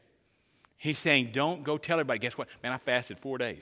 He's 0.78 0.98
saying, 0.98 1.30
don't 1.34 1.64
go 1.64 1.78
tell 1.78 2.00
everybody. 2.00 2.20
Guess 2.20 2.38
what? 2.38 2.48
Man, 2.64 2.72
I 2.72 2.78
fasted 2.78 3.20
four 3.20 3.38
days. 3.38 3.62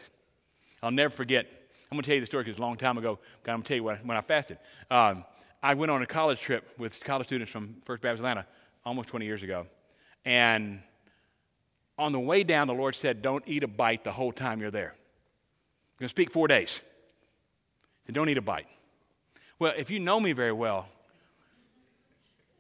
I'll 0.82 0.92
never 0.92 1.14
forget. 1.14 1.46
I'm 1.92 1.96
going 1.96 2.04
to 2.04 2.08
tell 2.08 2.16
you 2.16 2.22
the 2.22 2.28
story 2.28 2.44
because 2.44 2.54
it's 2.54 2.60
a 2.60 2.64
long 2.64 2.78
time 2.78 2.98
ago. 2.98 3.20
I'm 3.40 3.46
going 3.46 3.62
to 3.64 3.68
tell 3.68 3.78
you 3.78 3.84
when 3.84 4.18
I, 4.18 4.22
fasted. 4.22 4.60
Um, 4.92 5.26
I 5.62 5.74
went 5.74 5.92
on 5.92 6.02
a 6.02 6.06
college 6.06 6.40
trip 6.40 6.70
with 6.78 7.00
college 7.04 7.28
students 7.28 7.52
from 7.52 7.76
First 7.86 8.02
Baptist 8.02 8.20
Atlanta 8.20 8.46
almost 8.86 9.10
20 9.10 9.26
years 9.26 9.44
ago. 9.44 9.68
And 10.26 10.82
on 11.98 12.12
the 12.12 12.20
way 12.20 12.44
down, 12.44 12.68
the 12.68 12.74
Lord 12.74 12.96
said, 12.96 13.22
Don't 13.22 13.44
eat 13.48 13.64
a 13.64 13.68
bite 13.68 14.04
the 14.04 14.12
whole 14.12 14.32
time 14.32 14.62
you're 14.62 14.72
there. 14.72 14.92
I'm 14.92 16.00
going 16.00 16.08
to 16.08 16.10
speak 16.10 16.32
four 16.32 16.48
days. 16.48 16.80
He 18.04 18.08
said, 18.08 18.16
Don't 18.16 18.30
eat 18.30 18.38
a 18.38 18.42
bite. 18.42 18.68
Well, 19.60 19.74
if 19.76 19.90
you 19.90 20.00
know 20.00 20.20
me 20.20 20.34
very 20.34 20.52
well, 20.52 20.88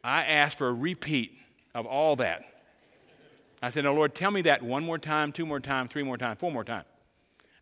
I 0.03 0.23
asked 0.23 0.57
for 0.57 0.69
a 0.69 0.73
repeat 0.73 1.37
of 1.75 1.85
all 1.85 2.15
that. 2.15 2.45
I 3.61 3.69
said, 3.69 3.85
Lord, 3.85 4.15
tell 4.15 4.31
me 4.31 4.43
that 4.43 4.61
one 4.63 4.83
more 4.83 4.97
time, 4.97 5.31
two 5.31 5.45
more 5.45 5.59
times, 5.59 5.91
three 5.91 6.03
more 6.03 6.17
times, 6.17 6.39
four 6.39 6.51
more 6.51 6.63
times. 6.63 6.85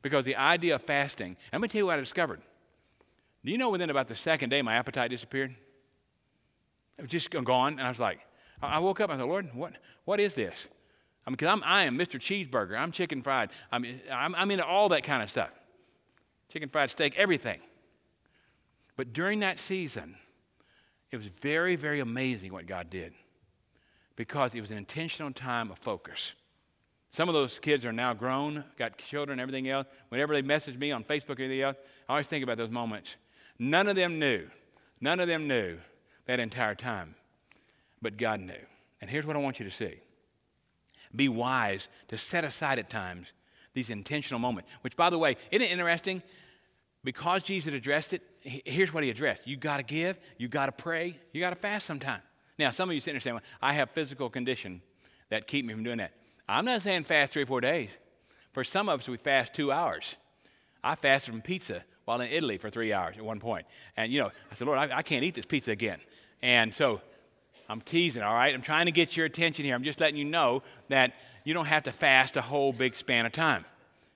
Because 0.02 0.26
the 0.26 0.36
idea 0.36 0.76
of 0.76 0.84
fasting, 0.84 1.36
let 1.52 1.62
me 1.62 1.68
tell 1.68 1.80
you 1.80 1.86
what 1.88 1.98
I 1.98 2.02
discovered. 2.02 2.42
Do 3.46 3.52
you 3.52 3.58
know 3.60 3.70
within 3.70 3.92
about 3.92 4.08
the 4.08 4.16
second 4.16 4.50
day, 4.50 4.62
my 4.64 4.74
appetite 4.76 5.12
disappeared? 5.12 5.56
It 6.98 7.02
was 7.02 7.12
just 7.12 7.30
gone. 7.30 7.74
And 7.74 7.82
I 7.82 7.90
was 7.90 8.00
like, 8.00 8.20
I 8.62 8.80
woke 8.80 9.00
up 9.00 9.12
and 9.12 9.18
I 9.18 9.24
thought, 9.24 9.30
Lord, 9.30 9.50
what, 9.54 9.74
what 10.06 10.20
is 10.20 10.34
this? 10.34 10.68
I 11.26 11.30
mean, 11.30 11.36
because 11.36 11.50
I'm, 11.50 11.64
I 11.64 11.84
am 11.84 11.98
Mr. 11.98 12.20
Cheeseburger. 12.20 12.78
I'm 12.78 12.92
chicken 12.92 13.22
fried. 13.22 13.52
I 13.72 13.78
mean, 13.80 14.02
I'm, 14.12 14.34
I'm 14.36 14.50
into 14.50 14.66
all 14.66 14.90
that 14.90 15.04
kind 15.04 15.24
of 15.24 15.30
stuff 15.30 15.52
chicken 16.50 16.70
fried 16.70 16.90
steak, 16.90 17.16
everything. 17.18 17.60
But 18.96 19.12
during 19.12 19.42
that 19.42 19.60
season, 19.60 20.16
it 21.12 21.18
was 21.18 21.26
very, 21.42 21.76
very 21.76 22.00
amazing 22.00 22.54
what 22.54 22.66
God 22.66 22.90
did 22.90 23.14
because 24.16 24.56
it 24.56 24.62
was 24.62 24.72
an 24.72 24.78
intentional 24.78 25.34
time 25.34 25.70
of 25.70 25.78
focus. 25.80 26.34
Some 27.12 27.28
of 27.28 27.34
those 27.34 27.60
kids 27.60 27.84
are 27.84 27.92
now 27.92 28.14
grown, 28.14 28.64
got 28.78 28.98
children, 28.98 29.40
everything 29.40 29.70
else. 29.70 29.88
Whenever 30.10 30.34
they 30.34 30.42
message 30.42 30.78
me 30.78 30.92
on 30.92 31.04
Facebook 31.04 31.40
or 31.40 31.44
anything 31.44 31.62
else, 31.62 31.78
I 32.08 32.14
always 32.14 32.28
think 32.28 32.44
about 32.44 32.58
those 32.58 32.70
moments. 32.70 33.16
None 33.58 33.88
of 33.88 33.96
them 33.96 34.20
knew, 34.20 34.48
none 35.00 35.20
of 35.20 35.28
them 35.28 35.48
knew 35.48 35.78
that 36.26 36.40
entire 36.40 36.76
time, 36.76 37.16
but 38.02 38.18
God 38.18 38.40
knew. 38.40 38.54
And 39.02 39.10
here's 39.10 39.26
what 39.26 39.36
I 39.36 39.40
want 39.40 39.60
you 39.60 39.66
to 39.66 39.72
see 39.72 39.96
be 41.16 41.30
wise 41.30 41.88
to 42.10 42.18
set 42.18 42.44
aside 42.44 42.80
at 42.80 42.90
times 42.90 43.28
these 43.74 43.90
intentional 43.90 44.40
moments. 44.40 44.70
Which, 44.82 44.96
by 44.96 45.10
the 45.10 45.20
way, 45.20 45.38
isn't 45.52 45.66
it 45.66 45.72
interesting? 45.72 46.22
Because 47.04 47.44
Jesus 47.44 47.74
addressed 47.74 48.14
it, 48.14 48.22
here's 48.42 48.94
what 48.94 49.04
he 49.04 49.10
addressed. 49.10 49.46
You 49.46 49.58
got 49.58 49.78
to 49.78 49.84
give, 49.84 50.18
you 50.38 50.48
got 50.48 50.66
to 50.66 50.72
pray, 50.72 51.18
you 51.32 51.40
got 51.40 51.52
to 51.52 51.56
fast 51.56 51.86
sometime. 51.86 52.22
Now, 52.58 52.72
some 52.72 52.90
of 52.90 52.96
you 52.96 53.00
sitting 53.00 53.16
there 53.16 53.22
saying, 53.22 53.36
well, 53.36 53.44
I 53.62 53.74
have 53.74 53.92
physical 53.92 54.30
condition 54.30 54.82
that 55.30 55.46
keep 55.46 55.66
me 55.66 55.74
from 55.74 55.84
doing 55.84 56.00
that. 56.00 56.14
I'm 56.48 56.66
not 56.66 56.82
saying 56.82 57.04
fast 57.04 57.34
three 57.34 57.44
or 57.44 57.48
four 57.48 57.62
days. 57.62 57.90
For 58.54 58.64
some 58.64 58.90
of 58.90 59.02
us, 59.02 59.08
we 59.08 59.18
fast 59.18 59.54
two 59.54 59.72
hours. 59.72 60.16
I 60.84 60.96
fasted 60.96 61.34
from 61.34 61.42
pizza 61.42 61.84
while 62.06 62.22
in 62.22 62.32
Italy 62.32 62.58
for 62.58 62.70
three 62.70 62.94
hours 62.94 63.18
at 63.18 63.26
one 63.26 63.40
point. 63.40 63.66
And, 63.98 64.12
you 64.12 64.20
know, 64.20 64.32
I 64.52 64.56
said, 64.56 64.68
Lord, 64.68 64.80
I, 64.80 64.98
I 64.98 65.02
can't 65.02 65.24
eat 65.24 65.36
this 65.36 65.46
pizza 65.46 65.72
again. 65.72 66.00
And 66.42 66.74
so 66.74 67.02
I'm 67.68 67.82
teasing, 67.82 68.22
all 68.22 68.34
right? 68.34 68.54
I'm 68.54 68.62
trying 68.62 68.86
to 68.86 68.92
get 68.92 69.18
your 69.18 69.26
attention 69.26 69.66
here. 69.66 69.76
I'm 69.76 69.84
just 69.84 70.00
letting 70.00 70.18
you 70.18 70.26
know 70.26 70.64
that 70.90 71.14
you 71.44 71.54
don't 71.54 71.66
have 71.66 71.84
to 71.84 71.92
fast 71.92 72.38
a 72.38 72.42
whole 72.42 72.72
big 72.72 72.96
span 72.96 73.26
of 73.26 73.32
time. 73.32 73.66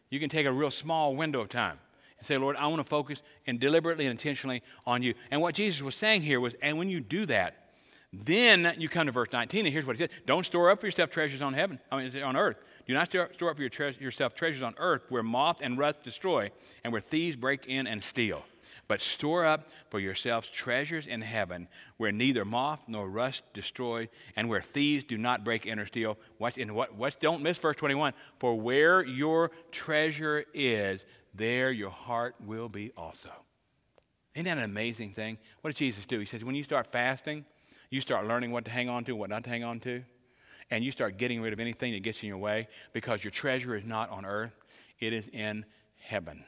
You 0.09 0.19
can 0.19 0.29
take 0.29 0.45
a 0.45 0.51
real 0.51 0.71
small 0.71 1.15
window 1.15 1.41
of 1.41 1.49
time 1.49 1.77
and 2.17 2.27
say, 2.27 2.37
Lord, 2.37 2.55
I 2.55 2.67
want 2.67 2.79
to 2.79 2.87
focus 2.87 3.21
and 3.47 3.59
deliberately 3.59 4.05
and 4.05 4.11
intentionally 4.11 4.61
on 4.85 5.01
you. 5.01 5.13
And 5.31 5.41
what 5.41 5.55
Jesus 5.55 5.81
was 5.81 5.95
saying 5.95 6.21
here 6.21 6.39
was, 6.39 6.55
and 6.61 6.77
when 6.77 6.89
you 6.89 6.99
do 6.99 7.25
that, 7.27 7.68
then 8.11 8.73
you 8.79 8.89
come 8.89 9.05
to 9.05 9.11
verse 9.11 9.31
19, 9.31 9.65
and 9.65 9.73
here's 9.73 9.85
what 9.85 9.95
he 9.95 10.01
said 10.01 10.09
Don't 10.25 10.45
store 10.45 10.71
up 10.71 10.79
for 10.79 10.87
yourself 10.87 11.11
treasures 11.11 11.41
on 11.41 11.53
heaven, 11.53 11.79
I 11.91 11.97
mean, 11.97 12.23
on 12.23 12.35
earth. 12.35 12.57
Do 12.87 12.93
not 12.93 13.09
store, 13.09 13.29
up 13.49 13.55
for 13.55 13.61
your 13.61 13.69
tre- 13.69 13.95
yourself 13.99 14.33
treasures 14.33 14.63
on 14.63 14.73
earth 14.77 15.03
where 15.09 15.21
moth 15.21 15.59
and 15.61 15.77
rust 15.77 16.03
destroy 16.03 16.49
and 16.83 16.91
where 16.91 17.01
thieves 17.01 17.35
break 17.35 17.67
in 17.67 17.85
and 17.85 18.03
steal. 18.03 18.43
But 18.87 19.01
store 19.01 19.45
up 19.45 19.69
for 19.91 19.99
yourselves 19.99 20.47
treasures 20.47 21.05
in 21.05 21.21
heaven 21.21 21.67
where 21.97 22.11
neither 22.11 22.43
moth 22.43 22.83
nor 22.87 23.07
rust 23.07 23.43
destroy 23.53 24.09
and 24.35 24.49
where 24.49 24.63
thieves 24.63 25.03
do 25.03 25.15
not 25.15 25.43
break 25.43 25.67
in 25.67 25.77
or 25.77 25.85
steal. 25.85 26.17
Watch, 26.39 26.57
what, 26.57 26.95
what, 26.95 27.19
don't 27.19 27.43
miss 27.43 27.59
verse 27.59 27.75
21. 27.75 28.13
For 28.39 28.59
where 28.59 29.05
your 29.05 29.51
treasure 29.71 30.43
is, 30.55 31.05
there 31.35 31.71
your 31.71 31.91
heart 31.91 32.33
will 32.43 32.69
be 32.69 32.91
also. 32.97 33.29
Isn't 34.33 34.45
that 34.45 34.57
an 34.57 34.63
amazing 34.63 35.13
thing? 35.13 35.37
What 35.61 35.69
did 35.69 35.77
Jesus 35.77 36.07
do? 36.07 36.17
He 36.17 36.25
says, 36.25 36.43
when 36.43 36.55
you 36.55 36.63
start 36.63 36.91
fasting, 36.91 37.45
you 37.89 38.01
start 38.01 38.27
learning 38.27 38.51
what 38.51 38.65
to 38.65 38.71
hang 38.71 38.89
on 38.89 39.03
to, 39.05 39.15
what 39.15 39.29
not 39.29 39.43
to 39.43 39.49
hang 39.49 39.63
on 39.63 39.79
to, 39.81 40.03
and 40.71 40.83
you 40.83 40.91
start 40.91 41.17
getting 41.17 41.41
rid 41.41 41.53
of 41.53 41.59
anything 41.59 41.93
that 41.93 42.03
gets 42.03 42.21
in 42.21 42.27
your 42.27 42.37
way 42.37 42.67
because 42.93 43.23
your 43.23 43.31
treasure 43.31 43.75
is 43.75 43.85
not 43.85 44.09
on 44.09 44.25
earth, 44.25 44.53
it 44.99 45.13
is 45.13 45.27
in 45.33 45.65
heaven. 45.99 46.43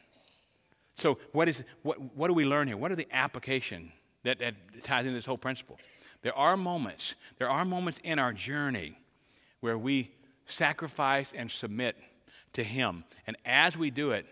So, 0.95 1.17
what, 1.31 1.47
is, 1.47 1.63
what, 1.81 1.99
what 2.15 2.27
do 2.27 2.33
we 2.33 2.45
learn 2.45 2.67
here? 2.67 2.77
What 2.77 2.91
are 2.91 2.95
the 2.95 3.07
application 3.11 3.91
that, 4.23 4.39
that 4.39 4.55
ties 4.83 5.05
into 5.05 5.15
this 5.15 5.25
whole 5.25 5.37
principle? 5.37 5.79
There 6.21 6.37
are 6.37 6.55
moments, 6.55 7.15
there 7.39 7.49
are 7.49 7.65
moments 7.65 7.99
in 8.03 8.19
our 8.19 8.33
journey 8.33 8.97
where 9.61 9.77
we 9.77 10.11
sacrifice 10.45 11.31
and 11.35 11.49
submit 11.49 11.95
to 12.53 12.63
Him. 12.63 13.03
And 13.25 13.37
as 13.45 13.75
we 13.75 13.89
do 13.89 14.11
it, 14.11 14.25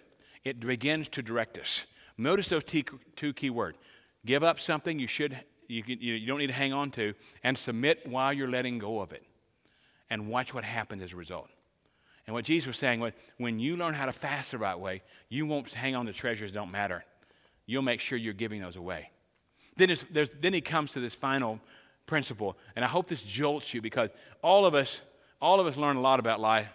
it 0.43 0.60
begins 0.60 1.08
to 1.10 1.22
direct 1.22 1.58
us. 1.58 1.86
Notice 2.17 2.50
those 2.50 2.63
two 2.63 3.34
key 3.34 3.50
words 3.50 3.78
give 4.26 4.43
up 4.43 4.60
something 4.60 5.00
you 5.00 5.08
should 5.08 5.39
you, 5.69 5.84
you 5.95 6.27
don't 6.27 6.39
need 6.39 6.47
to 6.47 6.53
hang 6.53 6.73
on 6.73 6.91
to 6.91 7.13
and 7.43 7.58
submit 7.58 8.05
while 8.05 8.34
you're 8.34 8.49
letting 8.49 8.79
go 8.79 8.99
of 8.99 9.13
it. 9.13 9.23
And 10.10 10.27
watch 10.27 10.53
what 10.53 10.63
happens 10.63 11.03
as 11.03 11.13
a 11.13 11.15
result. 11.15 11.47
And 12.25 12.34
what 12.34 12.45
jesus 12.45 12.67
was 12.67 12.77
saying 12.77 12.99
was 12.99 13.13
when 13.38 13.60
you 13.60 13.77
learn 13.77 13.93
how 13.93 14.05
to 14.05 14.13
fast 14.13 14.51
the 14.51 14.58
right 14.58 14.77
way 14.77 15.01
you 15.29 15.45
won't 15.45 15.69
hang 15.69 15.95
on 15.95 16.05
to 16.08 16.13
treasures 16.13 16.51
that 16.51 16.60
don't 16.60 16.71
matter. 16.71 17.05
You'll 17.65 17.84
make 17.84 17.99
sure 17.99 18.17
you're 18.17 18.34
giving 18.34 18.62
those 18.62 18.75
away. 18.75 19.12
Then, 19.77 19.95
then 20.41 20.53
he 20.53 20.62
comes 20.62 20.91
to 20.91 20.99
this 20.99 21.13
final 21.13 21.60
principle. 22.08 22.58
And 22.75 22.84
i 22.84 22.88
hope 22.88 23.08
this 23.08 23.21
jolts 23.21 23.73
you 23.73 23.82
because 23.82 24.10
all 24.41 24.65
of 24.65 24.75
us 24.75 25.01
all 25.41 25.60
of 25.60 25.67
us 25.67 25.77
learn 25.77 25.95
a 25.95 26.01
lot 26.01 26.19
about 26.19 26.39
life 26.39 26.67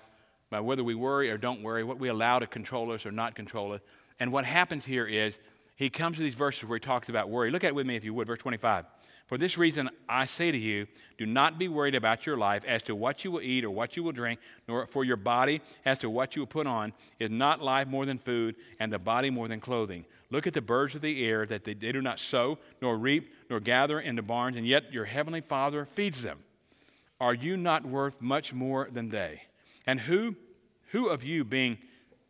by 0.50 0.60
whether 0.60 0.84
we 0.84 0.94
worry 0.94 1.30
or 1.30 1.36
don't 1.36 1.62
worry, 1.62 1.84
what 1.84 1.98
we 1.98 2.08
allow 2.08 2.38
to 2.38 2.46
control 2.46 2.92
us 2.92 3.04
or 3.04 3.12
not 3.12 3.34
control 3.34 3.72
us. 3.72 3.80
And 4.20 4.32
what 4.32 4.44
happens 4.44 4.84
here 4.84 5.06
is 5.06 5.38
he 5.76 5.90
comes 5.90 6.16
to 6.16 6.22
these 6.22 6.34
verses 6.34 6.64
where 6.64 6.76
he 6.76 6.80
talks 6.80 7.08
about 7.08 7.28
worry. 7.28 7.50
Look 7.50 7.64
at 7.64 7.68
it 7.68 7.74
with 7.74 7.86
me 7.86 7.96
if 7.96 8.04
you 8.04 8.14
would, 8.14 8.26
verse 8.26 8.38
25. 8.38 8.84
For 9.26 9.38
this 9.38 9.56
reason, 9.56 9.88
I 10.08 10.26
say 10.26 10.50
to 10.50 10.58
you, 10.58 10.86
do 11.16 11.24
not 11.24 11.58
be 11.58 11.68
worried 11.68 11.94
about 11.94 12.26
your 12.26 12.36
life 12.36 12.62
as 12.66 12.82
to 12.84 12.94
what 12.94 13.24
you 13.24 13.30
will 13.30 13.40
eat 13.40 13.64
or 13.64 13.70
what 13.70 13.96
you 13.96 14.02
will 14.02 14.12
drink, 14.12 14.38
nor 14.68 14.86
for 14.86 15.02
your 15.02 15.16
body 15.16 15.62
as 15.84 15.98
to 15.98 16.10
what 16.10 16.36
you 16.36 16.42
will 16.42 16.46
put 16.46 16.66
on. 16.66 16.92
Is 17.18 17.30
not 17.30 17.62
life 17.62 17.88
more 17.88 18.04
than 18.04 18.18
food, 18.18 18.56
and 18.78 18.92
the 18.92 18.98
body 18.98 19.30
more 19.30 19.48
than 19.48 19.60
clothing? 19.60 20.04
Look 20.30 20.46
at 20.46 20.52
the 20.52 20.60
birds 20.60 20.94
of 20.94 21.00
the 21.00 21.24
air, 21.24 21.46
that 21.46 21.64
they, 21.64 21.74
do 21.74 22.02
not 22.02 22.18
sow, 22.18 22.58
nor 22.82 22.98
reap, 22.98 23.32
nor 23.48 23.60
gather 23.60 24.00
into 24.00 24.22
barns, 24.22 24.56
and 24.56 24.66
yet 24.66 24.92
your 24.92 25.06
heavenly 25.06 25.40
Father 25.40 25.86
feeds 25.86 26.22
them. 26.22 26.40
Are 27.18 27.34
you 27.34 27.56
not 27.56 27.86
worth 27.86 28.20
much 28.20 28.52
more 28.52 28.88
than 28.92 29.08
they? 29.08 29.42
And 29.86 30.00
who 30.00 30.36
who 30.94 31.08
of 31.08 31.24
you, 31.24 31.42
being 31.42 31.78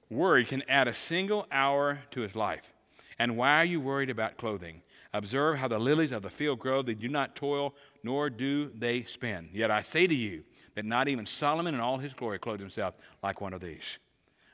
worried, 0.08 0.48
can 0.48 0.62
add 0.68 0.88
a 0.88 0.94
single 0.94 1.46
hour 1.52 2.00
to 2.12 2.22
his 2.22 2.34
life? 2.34 2.73
And 3.18 3.36
why 3.36 3.56
are 3.58 3.64
you 3.64 3.80
worried 3.80 4.10
about 4.10 4.36
clothing? 4.36 4.82
Observe 5.12 5.58
how 5.58 5.68
the 5.68 5.78
lilies 5.78 6.12
of 6.12 6.22
the 6.22 6.30
field 6.30 6.58
grow. 6.58 6.82
They 6.82 6.94
do 6.94 7.08
not 7.08 7.36
toil, 7.36 7.74
nor 8.02 8.30
do 8.30 8.70
they 8.74 9.04
spin. 9.04 9.48
Yet 9.52 9.70
I 9.70 9.82
say 9.82 10.06
to 10.06 10.14
you 10.14 10.42
that 10.74 10.84
not 10.84 11.08
even 11.08 11.26
Solomon 11.26 11.74
in 11.74 11.80
all 11.80 11.98
his 11.98 12.12
glory 12.12 12.38
clothed 12.38 12.60
himself 12.60 12.94
like 13.22 13.40
one 13.40 13.52
of 13.52 13.60
these. 13.60 13.98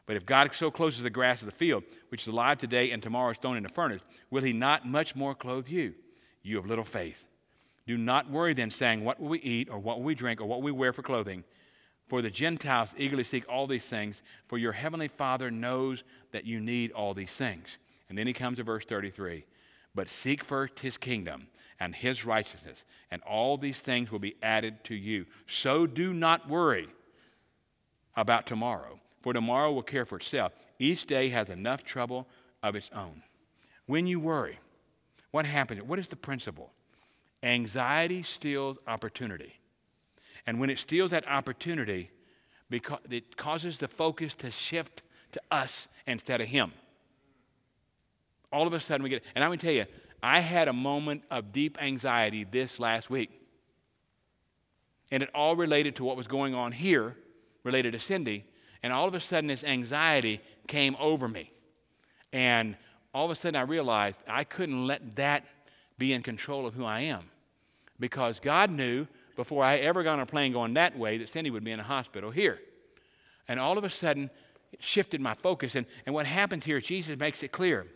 But 0.07 0.16
if 0.16 0.27
God 0.27 0.53
so 0.53 0.70
clothes 0.70 1.01
the 1.01 1.09
grass 1.09 1.40
of 1.40 1.46
the 1.46 1.53
field, 1.53 1.85
which 2.09 2.23
is 2.23 2.29
alive 2.29 2.59
today 2.59 2.91
and 2.91 3.03
tomorrow 3.03 3.30
is 3.30 3.39
thrown 3.39 3.57
in 3.57 3.62
the 3.62 3.68
furnace, 3.68 4.03
will 4.30 4.43
he 4.43 4.53
not 4.53 4.87
much 4.87 5.14
more 5.14 5.35
clothe 5.35 5.68
you, 5.68 5.95
you 6.43 6.59
of 6.59 6.66
little 6.66 6.85
faith? 6.85 7.24
Do 7.87 7.97
not 7.97 8.28
worry 8.28 8.53
then, 8.53 8.70
saying, 8.70 9.05
What 9.05 9.20
will 9.20 9.28
we 9.28 9.41
eat, 9.41 9.68
or 9.70 9.78
what 9.78 9.99
will 9.99 10.05
we 10.05 10.14
drink, 10.14 10.41
or 10.41 10.47
what 10.47 10.59
will 10.59 10.66
we 10.66 10.72
wear 10.72 10.93
for 10.93 11.03
clothing? 11.03 11.45
For 12.09 12.22
the 12.22 12.30
Gentiles 12.30 12.91
eagerly 12.97 13.24
seek 13.24 13.49
all 13.49 13.68
these 13.68 13.87
things, 13.87 14.22
for 14.49 14.59
your 14.59 14.72
heavenly 14.72 15.09
Father 15.09 15.51
knows 15.51 16.03
that 16.32 16.45
you 16.45 16.61
need 16.61 16.91
all 16.93 17.14
these 17.14 17.35
things. 17.35 17.78
And 18.11 18.19
then 18.19 18.27
he 18.27 18.33
comes 18.33 18.59
to 18.59 18.65
verse 18.65 18.85
33 18.85 19.47
But 19.95 20.11
seek 20.11 20.45
first 20.45 20.81
his 20.81 20.99
kingdom 20.99 21.47
and 21.79 21.95
his 21.95 22.27
righteousness, 22.27 22.85
and 23.11 23.23
all 23.23 23.57
these 23.57 23.81
things 23.81 24.13
will 24.13 24.19
be 24.19 24.37
added 24.43 24.85
to 24.85 24.95
you. 24.95 25.25
So 25.47 25.87
do 25.87 26.13
not 26.13 26.47
worry 26.49 26.89
about 28.17 28.47
tomorrow, 28.47 29.01
for 29.23 29.33
tomorrow 29.33 29.73
will 29.73 29.83
care 29.83 30.05
for 30.05 30.17
itself. 30.17 30.53
Each 30.79 31.07
day 31.07 31.29
has 31.29 31.49
enough 31.49 31.85
trouble 31.85 32.27
of 32.63 32.75
its 32.75 32.91
own. 32.95 33.23
When 33.87 34.07
you 34.07 34.21
worry, 34.21 34.59
what 35.31 35.47
happens? 35.47 35.83
What 35.83 35.99
is 35.99 36.09
the 36.09 36.17
principle? 36.17 36.73
Anxiety 37.43 38.23
steals 38.23 38.77
opportunity. 38.87 39.55
And 40.47 40.59
when 40.59 40.69
it 40.69 40.79
steals 40.79 41.13
that 41.13 41.29
opportunity, 41.29 42.11
because 42.69 42.99
it 43.09 43.37
causes 43.37 43.79
the 43.79 43.89
focus 43.89 44.35
to 44.35 44.51
shift 44.51 45.03
to 45.33 45.41
us 45.51 45.89
instead 46.07 46.41
of 46.41 46.49
him. 46.49 46.73
All 48.53 48.66
of 48.66 48.72
a 48.72 48.80
sudden 48.80 49.03
we 49.03 49.11
get, 49.11 49.22
and 49.34 49.44
I'm 49.44 49.48
going 49.48 49.59
to 49.59 49.66
tell 49.66 49.74
you, 49.74 49.86
I 50.22 50.40
had 50.40 50.68
a 50.68 50.72
moment 50.72 51.22
of 51.30 51.53
deep 51.53 51.80
anxiety 51.80 52.44
this 52.44 52.78
last 52.78 53.09
week. 53.11 53.30
And 55.11 55.22
it 55.22 55.30
all 55.34 55.57
related 55.57 55.96
to 55.96 56.05
what 56.05 56.16
was 56.16 56.26
going 56.26 56.55
on 56.55 56.72
here, 56.72 57.16
related 57.64 57.92
to 57.92 58.01
Cindy. 58.01 58.44
And 58.82 58.92
all 58.92 59.09
of 59.09 59.14
a 59.14 59.20
sudden, 59.20 59.48
this 59.48 59.64
anxiety 59.64 60.40
came 60.68 60.96
over 61.01 61.26
me. 61.28 61.51
And 62.32 62.76
all 63.12 63.24
of 63.24 63.30
a 63.30 63.34
sudden, 63.34 63.57
I 63.57 63.62
realized 63.62 64.18
I 64.28 64.44
couldn't 64.44 64.86
let 64.86 65.16
that 65.16 65.44
be 65.98 66.12
in 66.12 66.22
control 66.22 66.66
of 66.66 66.74
who 66.74 66.84
I 66.84 67.01
am. 67.01 67.30
Because 67.98 68.40
God 68.40 68.70
knew 68.70 69.07
before 69.36 69.64
I 69.64 69.76
ever 69.78 70.03
got 70.03 70.14
on 70.14 70.20
a 70.20 70.26
plane 70.26 70.53
going 70.53 70.74
that 70.74 70.96
way 70.96 71.18
that 71.18 71.28
Cindy 71.28 71.51
would 71.51 71.64
be 71.64 71.72
in 71.72 71.80
a 71.80 71.84
hospital 71.84 72.30
here. 72.30 72.59
And 73.48 73.59
all 73.59 73.78
of 73.78 73.84
a 73.84 73.90
sudden, 73.90 74.30
it 74.72 74.82
shifted 74.82 75.20
my 75.20 75.34
focus. 75.34 75.74
And, 75.74 75.86
and 76.07 76.14
what 76.14 76.26
happens 76.26 76.64
here, 76.64 76.80
Jesus 76.80 77.18
makes 77.18 77.42
it 77.42 77.51
clear. 77.51 77.86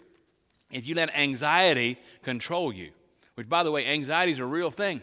If 0.71 0.87
you 0.87 0.95
let 0.95 1.15
anxiety 1.15 1.99
control 2.23 2.73
you, 2.73 2.91
which, 3.35 3.49
by 3.49 3.63
the 3.63 3.71
way, 3.71 3.87
anxiety 3.87 4.33
is 4.33 4.39
a 4.39 4.45
real 4.45 4.71
thing. 4.71 5.03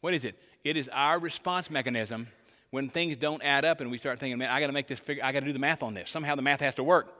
What 0.00 0.14
is 0.14 0.24
it? 0.24 0.36
It 0.64 0.76
is 0.76 0.88
our 0.92 1.18
response 1.18 1.70
mechanism 1.70 2.28
when 2.70 2.88
things 2.88 3.16
don't 3.16 3.42
add 3.42 3.64
up 3.64 3.80
and 3.80 3.90
we 3.90 3.98
start 3.98 4.18
thinking, 4.18 4.38
man, 4.38 4.50
I 4.50 4.60
got 4.60 4.66
to 4.66 4.72
make 4.72 4.86
this 4.86 5.00
figure, 5.00 5.24
I 5.24 5.32
got 5.32 5.40
to 5.40 5.46
do 5.46 5.52
the 5.52 5.58
math 5.58 5.82
on 5.82 5.94
this. 5.94 6.10
Somehow 6.10 6.34
the 6.34 6.42
math 6.42 6.60
has 6.60 6.74
to 6.76 6.84
work. 6.84 7.12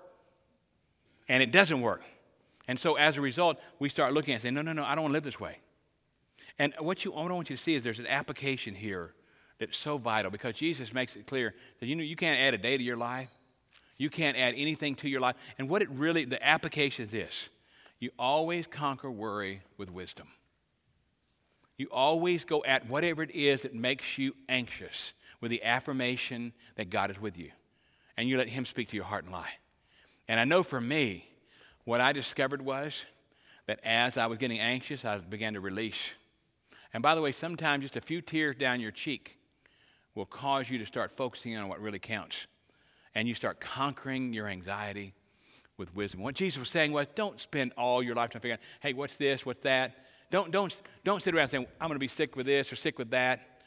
And 1.29 1.43
it 1.43 1.53
doesn't 1.53 1.81
work. 1.81 2.03
And 2.67 2.79
so 2.79 2.97
as 2.97 3.17
a 3.17 3.21
result, 3.21 3.59
we 3.79 3.89
start 3.89 4.13
looking 4.13 4.35
and 4.35 4.43
saying, 4.43 4.55
no, 4.55 4.63
no, 4.63 4.73
no, 4.73 4.85
I 4.85 4.95
don't 4.95 5.05
want 5.05 5.13
to 5.13 5.17
live 5.17 5.25
this 5.25 5.41
way. 5.41 5.59
And 6.59 6.75
what, 6.81 7.05
you, 7.05 7.13
what 7.13 7.31
I 7.31 7.35
want 7.35 7.51
you 7.51 7.57
to 7.57 7.63
see 7.63 7.75
is 7.75 7.83
there's 7.83 7.99
an 7.99 8.07
application 8.07 8.75
here 8.75 9.15
that's 9.59 9.77
so 9.77 9.97
vital 9.97 10.31
because 10.31 10.55
Jesus 10.55 10.93
makes 10.93 11.17
it 11.17 11.27
clear 11.27 11.55
that 11.81 11.87
you 11.87 11.97
know 11.97 12.03
you 12.03 12.17
can't 12.17 12.39
add 12.39 12.55
a 12.55 12.59
day 12.59 12.77
to 12.77 12.83
your 12.83 12.97
life. 12.97 13.31
You 13.97 14.11
can't 14.11 14.37
add 14.37 14.55
anything 14.57 14.95
to 14.97 15.09
your 15.09 15.21
life. 15.21 15.37
And 15.59 15.69
what 15.69 15.83
it 15.83 15.91
really, 15.91 16.25
the 16.25 16.45
application 16.47 17.07
is 17.07 17.11
this 17.11 17.49
you 18.01 18.11
always 18.19 18.67
conquer 18.67 19.11
worry 19.11 19.63
with 19.77 19.91
wisdom. 19.91 20.29
You 21.77 21.89
always 21.93 22.45
go 22.45 22.65
at 22.65 22.89
whatever 22.89 23.23
it 23.23 23.31
is 23.31 23.63
that 23.63 23.75
makes 23.75 24.19
you 24.19 24.35
anxious 24.49 25.13
with 25.41 25.51
the 25.51 25.63
affirmation 25.63 26.53
that 26.77 26.91
God 26.91 27.11
is 27.11 27.21
with 27.21 27.39
you. 27.39 27.51
And 28.17 28.29
you 28.29 28.37
let 28.37 28.49
Him 28.49 28.65
speak 28.65 28.89
to 28.89 28.97
your 28.97 29.05
heart 29.05 29.25
and 29.25 29.33
lie. 29.33 29.53
And 30.27 30.41
I 30.41 30.45
know 30.45 30.63
for 30.63 30.81
me, 30.81 31.29
what 31.85 32.01
I 32.01 32.13
discovered 32.13 32.63
was 32.63 33.05
that 33.67 33.81
as 33.85 34.17
I 34.17 34.27
was 34.27 34.39
getting 34.39 34.59
anxious, 34.59 35.05
I 35.05 35.19
began 35.19 35.55
to 35.55 35.61
release. 35.61 36.11
And 36.93 37.03
by 37.03 37.15
the 37.15 37.21
way, 37.21 37.33
sometimes 37.33 37.83
just 37.83 37.97
a 37.97 38.01
few 38.01 38.21
tears 38.21 38.57
down 38.57 38.81
your 38.81 38.91
cheek 38.91 39.39
will 40.15 40.27
cause 40.27 40.69
you 40.69 40.79
to 40.79 40.87
start 40.87 41.17
focusing 41.17 41.57
on 41.57 41.69
what 41.69 41.81
really 41.81 41.99
counts. 41.99 42.47
And 43.15 43.29
you 43.29 43.35
start 43.35 43.61
conquering 43.61 44.33
your 44.33 44.49
anxiety 44.49 45.15
with 45.79 45.95
wisdom. 45.95 46.23
What 46.23 46.35
Jesus 46.35 46.59
was 46.59 46.69
saying 46.69 46.93
was 46.93 47.07
don't 47.15 47.41
spend 47.41 47.73
all 47.79 48.03
your 48.03 48.15
life 48.15 48.31
trying 48.31 48.41
to 48.41 48.43
figure 48.43 48.55
out, 48.55 48.61
hey, 48.81 48.93
what's 48.93 49.17
this, 49.17 49.47
what's 49.47 49.63
that? 49.63 50.05
Don't, 50.31 50.51
don't, 50.51 50.77
don't 51.05 51.23
sit 51.23 51.35
around 51.35 51.49
saying, 51.49 51.67
I'm 51.81 51.89
going 51.89 51.97
to 51.97 52.01
be 52.01 52.09
sick 52.09 52.37
with 52.37 52.47
this 52.47 52.71
or 52.73 52.77
sick 52.77 52.99
with 52.99 53.11
that. 53.11 53.61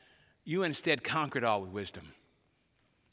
You 0.43 0.63
instead 0.63 1.03
conquer 1.03 1.39
it 1.39 1.43
all 1.43 1.61
with 1.61 1.71
wisdom. 1.71 2.03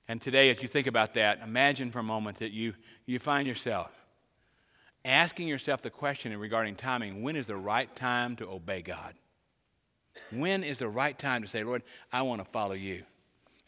And 0.09 0.21
today, 0.21 0.51
as 0.51 0.61
you 0.63 0.69
think 0.69 0.87
about 0.87 1.15
that, 1.15 1.41
imagine 1.43 1.91
for 1.91 2.01
a 2.01 2.03
moment 2.03 2.39
that 2.39 2.51
you, 2.51 2.75
you 3.07 3.19
find 3.19 3.47
yourself 3.47 3.91
asking 5.05 5.49
yourself 5.49 5.83
the 5.83 5.91
question 5.91 6.37
regarding 6.39 6.77
timing 6.77 7.23
when 7.23 7.37
is 7.37 7.47
the 7.47 7.57
right 7.57 7.95
time 7.97 8.37
to 8.37 8.49
obey 8.49 8.83
God? 8.83 9.15
When 10.31 10.65
is 10.65 10.79
the 10.79 10.89
right 10.89 11.17
time 11.17 11.43
to 11.43 11.49
say, 11.49 11.63
Lord, 11.63 11.83
I 12.13 12.23
want 12.23 12.45
to 12.45 12.51
follow 12.51 12.75
you? 12.75 13.03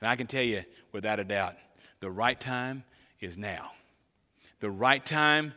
And 0.00 0.08
I 0.08 0.16
can 0.16 0.26
tell 0.26 0.42
you 0.42 0.64
without 0.92 1.20
a 1.20 1.24
doubt, 1.24 1.56
the 2.00 2.10
right 2.10 2.38
time 2.38 2.84
is 3.20 3.36
now. 3.36 3.70
The 4.60 4.70
right 4.70 5.04
time 5.04 5.54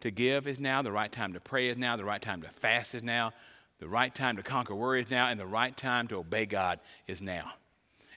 to 0.00 0.10
give 0.10 0.46
is 0.46 0.60
now, 0.60 0.82
the 0.82 0.92
right 0.92 1.10
time 1.10 1.32
to 1.34 1.40
pray 1.40 1.68
is 1.68 1.76
now, 1.76 1.96
the 1.96 2.04
right 2.04 2.22
time 2.22 2.42
to 2.42 2.48
fast 2.48 2.94
is 2.94 3.02
now, 3.02 3.32
the 3.80 3.88
right 3.88 4.14
time 4.14 4.36
to 4.36 4.42
conquer 4.42 4.74
worry 4.74 5.02
is 5.02 5.10
now, 5.10 5.28
and 5.28 5.38
the 5.38 5.46
right 5.46 5.76
time 5.76 6.08
to 6.08 6.16
obey 6.16 6.46
God 6.46 6.80
is 7.06 7.20
now. 7.20 7.52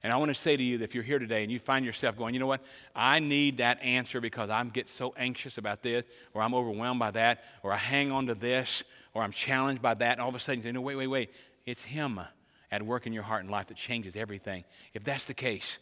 And 0.04 0.14
I 0.14 0.18
want 0.18 0.30
to 0.30 0.36
say 0.36 0.56
to 0.56 0.64
you 0.64 0.78
that 0.78 0.86
if 0.86 0.96
you're 0.96 1.04
here 1.04 1.20
today 1.20 1.44
and 1.44 1.52
you 1.52 1.60
find 1.60 1.86
yourself 1.86 2.16
going, 2.16 2.34
you 2.34 2.40
know 2.40 2.48
what, 2.48 2.64
I 2.96 3.20
need 3.20 3.58
that 3.58 3.82
answer 3.82 4.22
because 4.22 4.50
I'm 4.50 4.70
get 4.70 4.90
so 4.90 5.14
anxious 5.18 5.58
about 5.58 5.82
this, 5.82 6.06
or 6.34 6.42
I'm 6.42 6.54
overwhelmed 6.54 7.00
by 7.00 7.12
that, 7.12 7.44
or 7.64 7.74
I 7.74 7.78
hang 7.78 8.12
on 8.12 8.28
to 8.28 8.36
this, 8.36 8.84
or 9.14 9.24
I'm 9.24 9.32
challenged 9.32 9.82
by 9.82 9.96
that, 9.96 10.14
and 10.14 10.22
all 10.22 10.30
of 10.30 10.36
a 10.36 10.40
sudden 10.40 10.60
you 10.60 10.64
say, 10.64 10.72
no, 10.72 10.82
wait, 10.82 10.96
wait, 10.96 11.08
wait. 11.08 11.32
It's 11.66 11.82
Him 11.82 12.22
at 12.72 12.84
work 12.84 13.08
in 13.08 13.14
your 13.14 13.24
heart 13.24 13.42
and 13.42 13.52
life 13.52 13.68
that 13.68 13.78
changes 13.78 14.16
everything. 14.16 14.64
If 14.94 15.04
that's 15.04 15.26
the 15.26 15.34
case, 15.34 15.80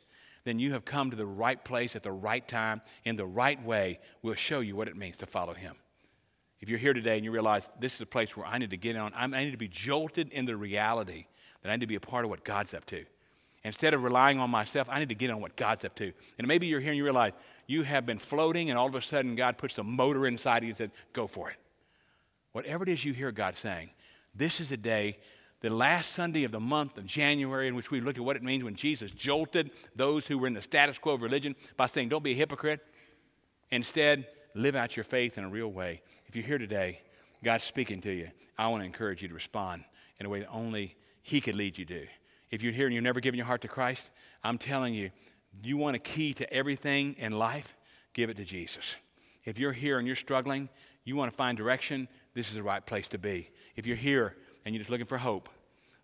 then 0.48 0.60
you 0.60 0.74
have 0.74 0.86
come 0.86 1.10
to 1.10 1.18
the 1.18 1.26
right 1.26 1.64
place 1.64 1.96
at 1.96 2.04
the 2.04 2.12
right 2.12 2.48
time 2.48 2.82
in 3.04 3.16
the 3.16 3.26
right 3.26 3.62
way. 3.64 4.00
We'll 4.22 4.36
show 4.36 4.62
you 4.62 4.76
what 4.76 4.88
it 4.88 4.96
means 4.96 5.18
to 5.18 5.26
follow 5.26 5.54
Him. 5.54 5.76
If 6.60 6.70
you're 6.70 6.80
here 6.80 6.94
today 6.94 7.18
and 7.18 7.26
you 7.26 7.32
realize 7.32 7.68
this 7.80 7.96
is 7.96 8.02
a 8.02 8.06
place 8.06 8.36
where 8.36 8.46
I 8.46 8.58
need 8.58 8.72
to 8.72 8.78
get 8.78 8.96
on, 8.96 9.12
I 9.16 9.28
need 9.28 9.52
to 9.52 9.58
be 9.58 9.68
jolted 9.68 10.32
in 10.32 10.46
the 10.46 10.56
reality 10.56 11.26
that 11.62 11.70
I 11.70 11.76
need 11.76 11.82
to 11.82 11.88
be 11.88 11.96
a 11.96 12.00
part 12.00 12.24
of 12.24 12.32
what 12.32 12.44
God's 12.44 12.74
up 12.74 12.86
to. 12.86 13.04
Instead 13.64 13.94
of 13.94 14.04
relying 14.04 14.40
on 14.40 14.50
myself, 14.50 14.88
I 14.90 15.00
need 15.00 15.10
to 15.10 15.16
get 15.16 15.30
on 15.30 15.42
what 15.42 15.56
God's 15.56 15.84
up 15.84 15.96
to. 15.96 16.14
And 16.38 16.48
maybe 16.48 16.68
you're 16.68 16.80
here 16.80 16.92
and 16.92 16.98
you 16.98 17.04
realize 17.04 17.34
you 17.68 17.84
have 17.84 18.06
been 18.06 18.20
floating, 18.20 18.70
and 18.70 18.80
all 18.80 18.88
of 18.88 18.96
a 18.96 19.02
sudden 19.02 19.36
God 19.36 19.58
puts 19.58 19.74
the 19.74 19.84
motor 19.84 20.26
inside 20.26 20.64
you 20.64 20.70
and 20.70 20.78
says, 20.78 20.90
Go 21.12 21.28
for 21.28 21.50
it. 21.50 21.58
Whatever 22.54 22.84
it 22.84 22.90
is 22.90 23.04
you 23.04 23.14
hear 23.14 23.32
God 23.32 23.58
saying, 23.58 23.90
this 24.38 24.60
is 24.60 24.72
a 24.72 24.78
day, 24.78 25.18
the 25.62 25.70
last 25.70 26.12
Sunday 26.12 26.44
of 26.44 26.52
the 26.52 26.60
month 26.60 26.98
of 26.98 27.06
January, 27.06 27.68
in 27.68 27.76
which 27.76 27.90
we 27.90 28.00
look 28.00 28.18
at 28.18 28.24
what 28.24 28.36
it 28.36 28.44
means 28.44 28.64
when 28.64 28.76
Jesus 28.76 29.12
jolted 29.12 29.72
those 29.96 30.28
who 30.28 30.38
were 30.38 30.48
in 30.48 30.54
the 30.54 30.62
status 30.62 30.98
quo 30.98 31.14
of 31.14 31.22
religion 31.22 31.56
by 31.76 31.88
saying, 31.88 32.10
Don't 32.10 32.24
be 32.24 32.32
a 32.32 32.36
hypocrite. 32.36 32.80
Instead, 33.72 34.28
live 34.54 34.76
out 34.76 34.96
your 34.96 35.04
faith 35.04 35.38
in 35.38 35.44
a 35.44 35.50
real 35.50 35.72
way. 35.72 36.02
If 36.28 36.36
you're 36.36 36.46
here 36.46 36.58
today, 36.58 37.02
God's 37.44 37.64
speaking 37.64 38.02
to 38.02 38.12
you. 38.12 38.30
I 38.58 38.68
want 38.70 38.82
to 38.82 38.86
encourage 38.86 39.22
you 39.22 39.28
to 39.28 39.34
respond 39.34 39.84
in 40.20 40.26
a 40.26 40.30
way 40.30 40.40
that 40.40 40.50
only 40.50 40.96
He 41.22 41.42
could 41.42 41.56
lead 41.56 41.78
you 41.78 41.86
to. 41.86 42.08
If 42.50 42.64
you're 42.64 42.74
here 42.74 42.86
and 42.86 42.96
you've 42.96 43.04
never 43.04 43.20
given 43.20 43.38
your 43.38 43.46
heart 43.46 43.62
to 43.62 43.68
Christ, 43.68 44.10
I'm 44.44 44.58
telling 44.58 44.94
you, 44.94 45.12
you 45.62 45.78
want 45.78 45.96
a 45.96 46.00
key 46.00 46.34
to 46.36 46.54
everything 46.54 47.16
in 47.18 47.34
life, 47.34 47.76
give 48.14 48.30
it 48.30 48.38
to 48.38 48.46
Jesus. 48.46 48.96
If 49.44 49.60
you're 49.60 49.74
here 49.74 49.98
and 49.98 50.08
you're 50.08 50.16
struggling, 50.16 50.70
you 51.04 51.16
want 51.16 51.32
to 51.32 51.36
find 51.38 51.58
direction, 51.58 52.08
this 52.34 52.50
is 52.50 52.54
the 52.54 52.64
right 52.64 52.86
place 52.86 53.08
to 53.10 53.18
be. 53.18 53.50
If 53.76 53.86
you're 53.86 53.96
here 53.96 54.36
and 54.68 54.76
you're 54.76 54.82
just 54.82 54.92
looking 54.92 55.06
for 55.06 55.18
hope, 55.18 55.48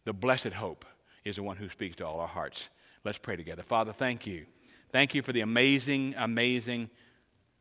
the 0.06 0.14
blessed 0.14 0.54
hope 0.54 0.86
is 1.26 1.36
the 1.36 1.44
one 1.44 1.58
who 1.58 1.68
speaks 1.68 1.98
to 1.98 2.08
all 2.08 2.22
our 2.22 2.30
hearts. 2.30 2.70
Let's 3.04 3.18
pray 3.18 3.36
together. 3.36 3.62
Father, 3.62 3.92
thank 3.92 4.26
you. 4.26 4.46
Thank 4.90 5.14
you 5.14 5.22
for 5.22 5.34
the 5.34 5.42
amazing, 5.42 6.16
amazing 6.18 6.90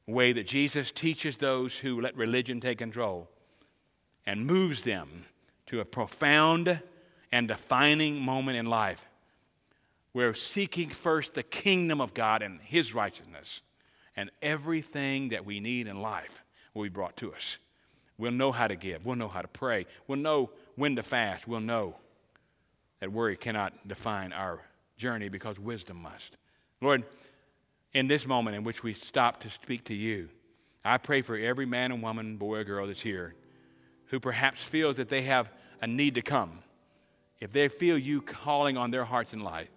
way 0.07 0.33
that 0.33 0.47
Jesus 0.47 0.93
teaches 0.93 1.35
those 1.35 1.77
who 1.77 2.01
let 2.01 2.17
religion 2.17 2.61
take 2.61 2.79
control 2.79 3.29
and 4.27 4.47
moves 4.47 4.83
them 4.83 5.25
to 5.67 5.81
a 5.81 5.85
profound 5.85 6.81
and 7.33 7.49
defining 7.49 8.21
moment 8.21 8.57
in 8.57 8.67
life 8.67 9.05
where 10.13 10.33
seeking 10.35 10.89
first 10.89 11.35
the 11.35 11.43
kingdom 11.43 12.01
of 12.01 12.15
God 12.15 12.43
and 12.43 12.61
His 12.61 12.95
righteousness 12.95 13.63
and 14.15 14.31
everything 14.41 15.31
that 15.31 15.45
we 15.45 15.59
need 15.59 15.89
in 15.89 16.01
life 16.01 16.45
will 16.75 16.85
be 16.85 16.91
brought 16.91 17.17
to 17.17 17.35
us. 17.35 17.57
We'll 18.19 18.31
know 18.31 18.53
how 18.53 18.69
to 18.69 18.77
give, 18.77 19.05
we'll 19.05 19.17
know 19.17 19.27
how 19.27 19.43
to 19.43 19.49
pray, 19.49 19.87
we'll 20.07 20.21
know 20.21 20.51
when 20.77 20.97
to 20.97 21.03
fast, 21.03 21.47
we'll 21.47 21.61
know 21.61 21.97
that 23.01 23.13
worry 23.13 23.37
cannot 23.37 23.89
define 23.89 24.33
our 24.33 24.61
journey 24.97 25.29
because 25.29 25.59
wisdom 25.59 26.01
must. 26.03 26.37
Lord, 26.81 27.05
in 27.93 28.09
this 28.09 28.27
moment 28.27 28.57
in 28.57 28.65
which 28.65 28.83
we 28.83 28.95
stop 28.95 29.41
to 29.41 29.51
speak 29.51 29.85
to 29.85 29.95
you, 29.95 30.29
I 30.85 30.99
pray 30.99 31.23
for 31.23 31.37
every 31.37 31.67
man 31.67 31.93
and 31.93 32.03
woman, 32.03 32.37
boy 32.37 32.59
or 32.59 32.65
girl 32.65 32.87
that's 32.87 33.01
here 33.01 33.35
who 34.13 34.21
perhaps 34.21 34.63
feels 34.63 34.97
that 34.97 35.09
they 35.09 35.23
have 35.23 35.51
a 35.81 35.87
need 35.87 36.17
to 36.17 36.23
come. 36.23 36.59
If 37.41 37.51
they 37.51 37.69
feel 37.69 37.97
you 37.97 38.21
calling 38.21 38.77
on 38.77 38.91
their 38.91 39.07
hearts 39.07 39.33
and 39.33 39.43
life, 39.43 39.71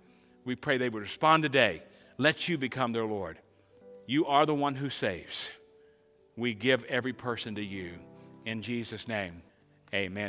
we 0.44 0.56
pray 0.56 0.78
they 0.78 0.90
would 0.90 1.02
respond 1.02 1.42
today. 1.42 1.82
Let 2.18 2.50
you 2.50 2.58
become 2.58 2.92
their 2.92 3.06
Lord. 3.06 3.40
You 4.08 4.26
are 4.26 4.46
the 4.46 4.54
one 4.54 4.76
who 4.76 4.90
saves. 4.90 5.52
We 6.36 6.54
give 6.54 6.84
every 6.86 7.14
person 7.14 7.56
to 7.56 7.64
you. 7.64 7.94
In 8.46 8.62
Jesus' 8.62 9.08
name, 9.08 9.42
amen. 9.94 10.24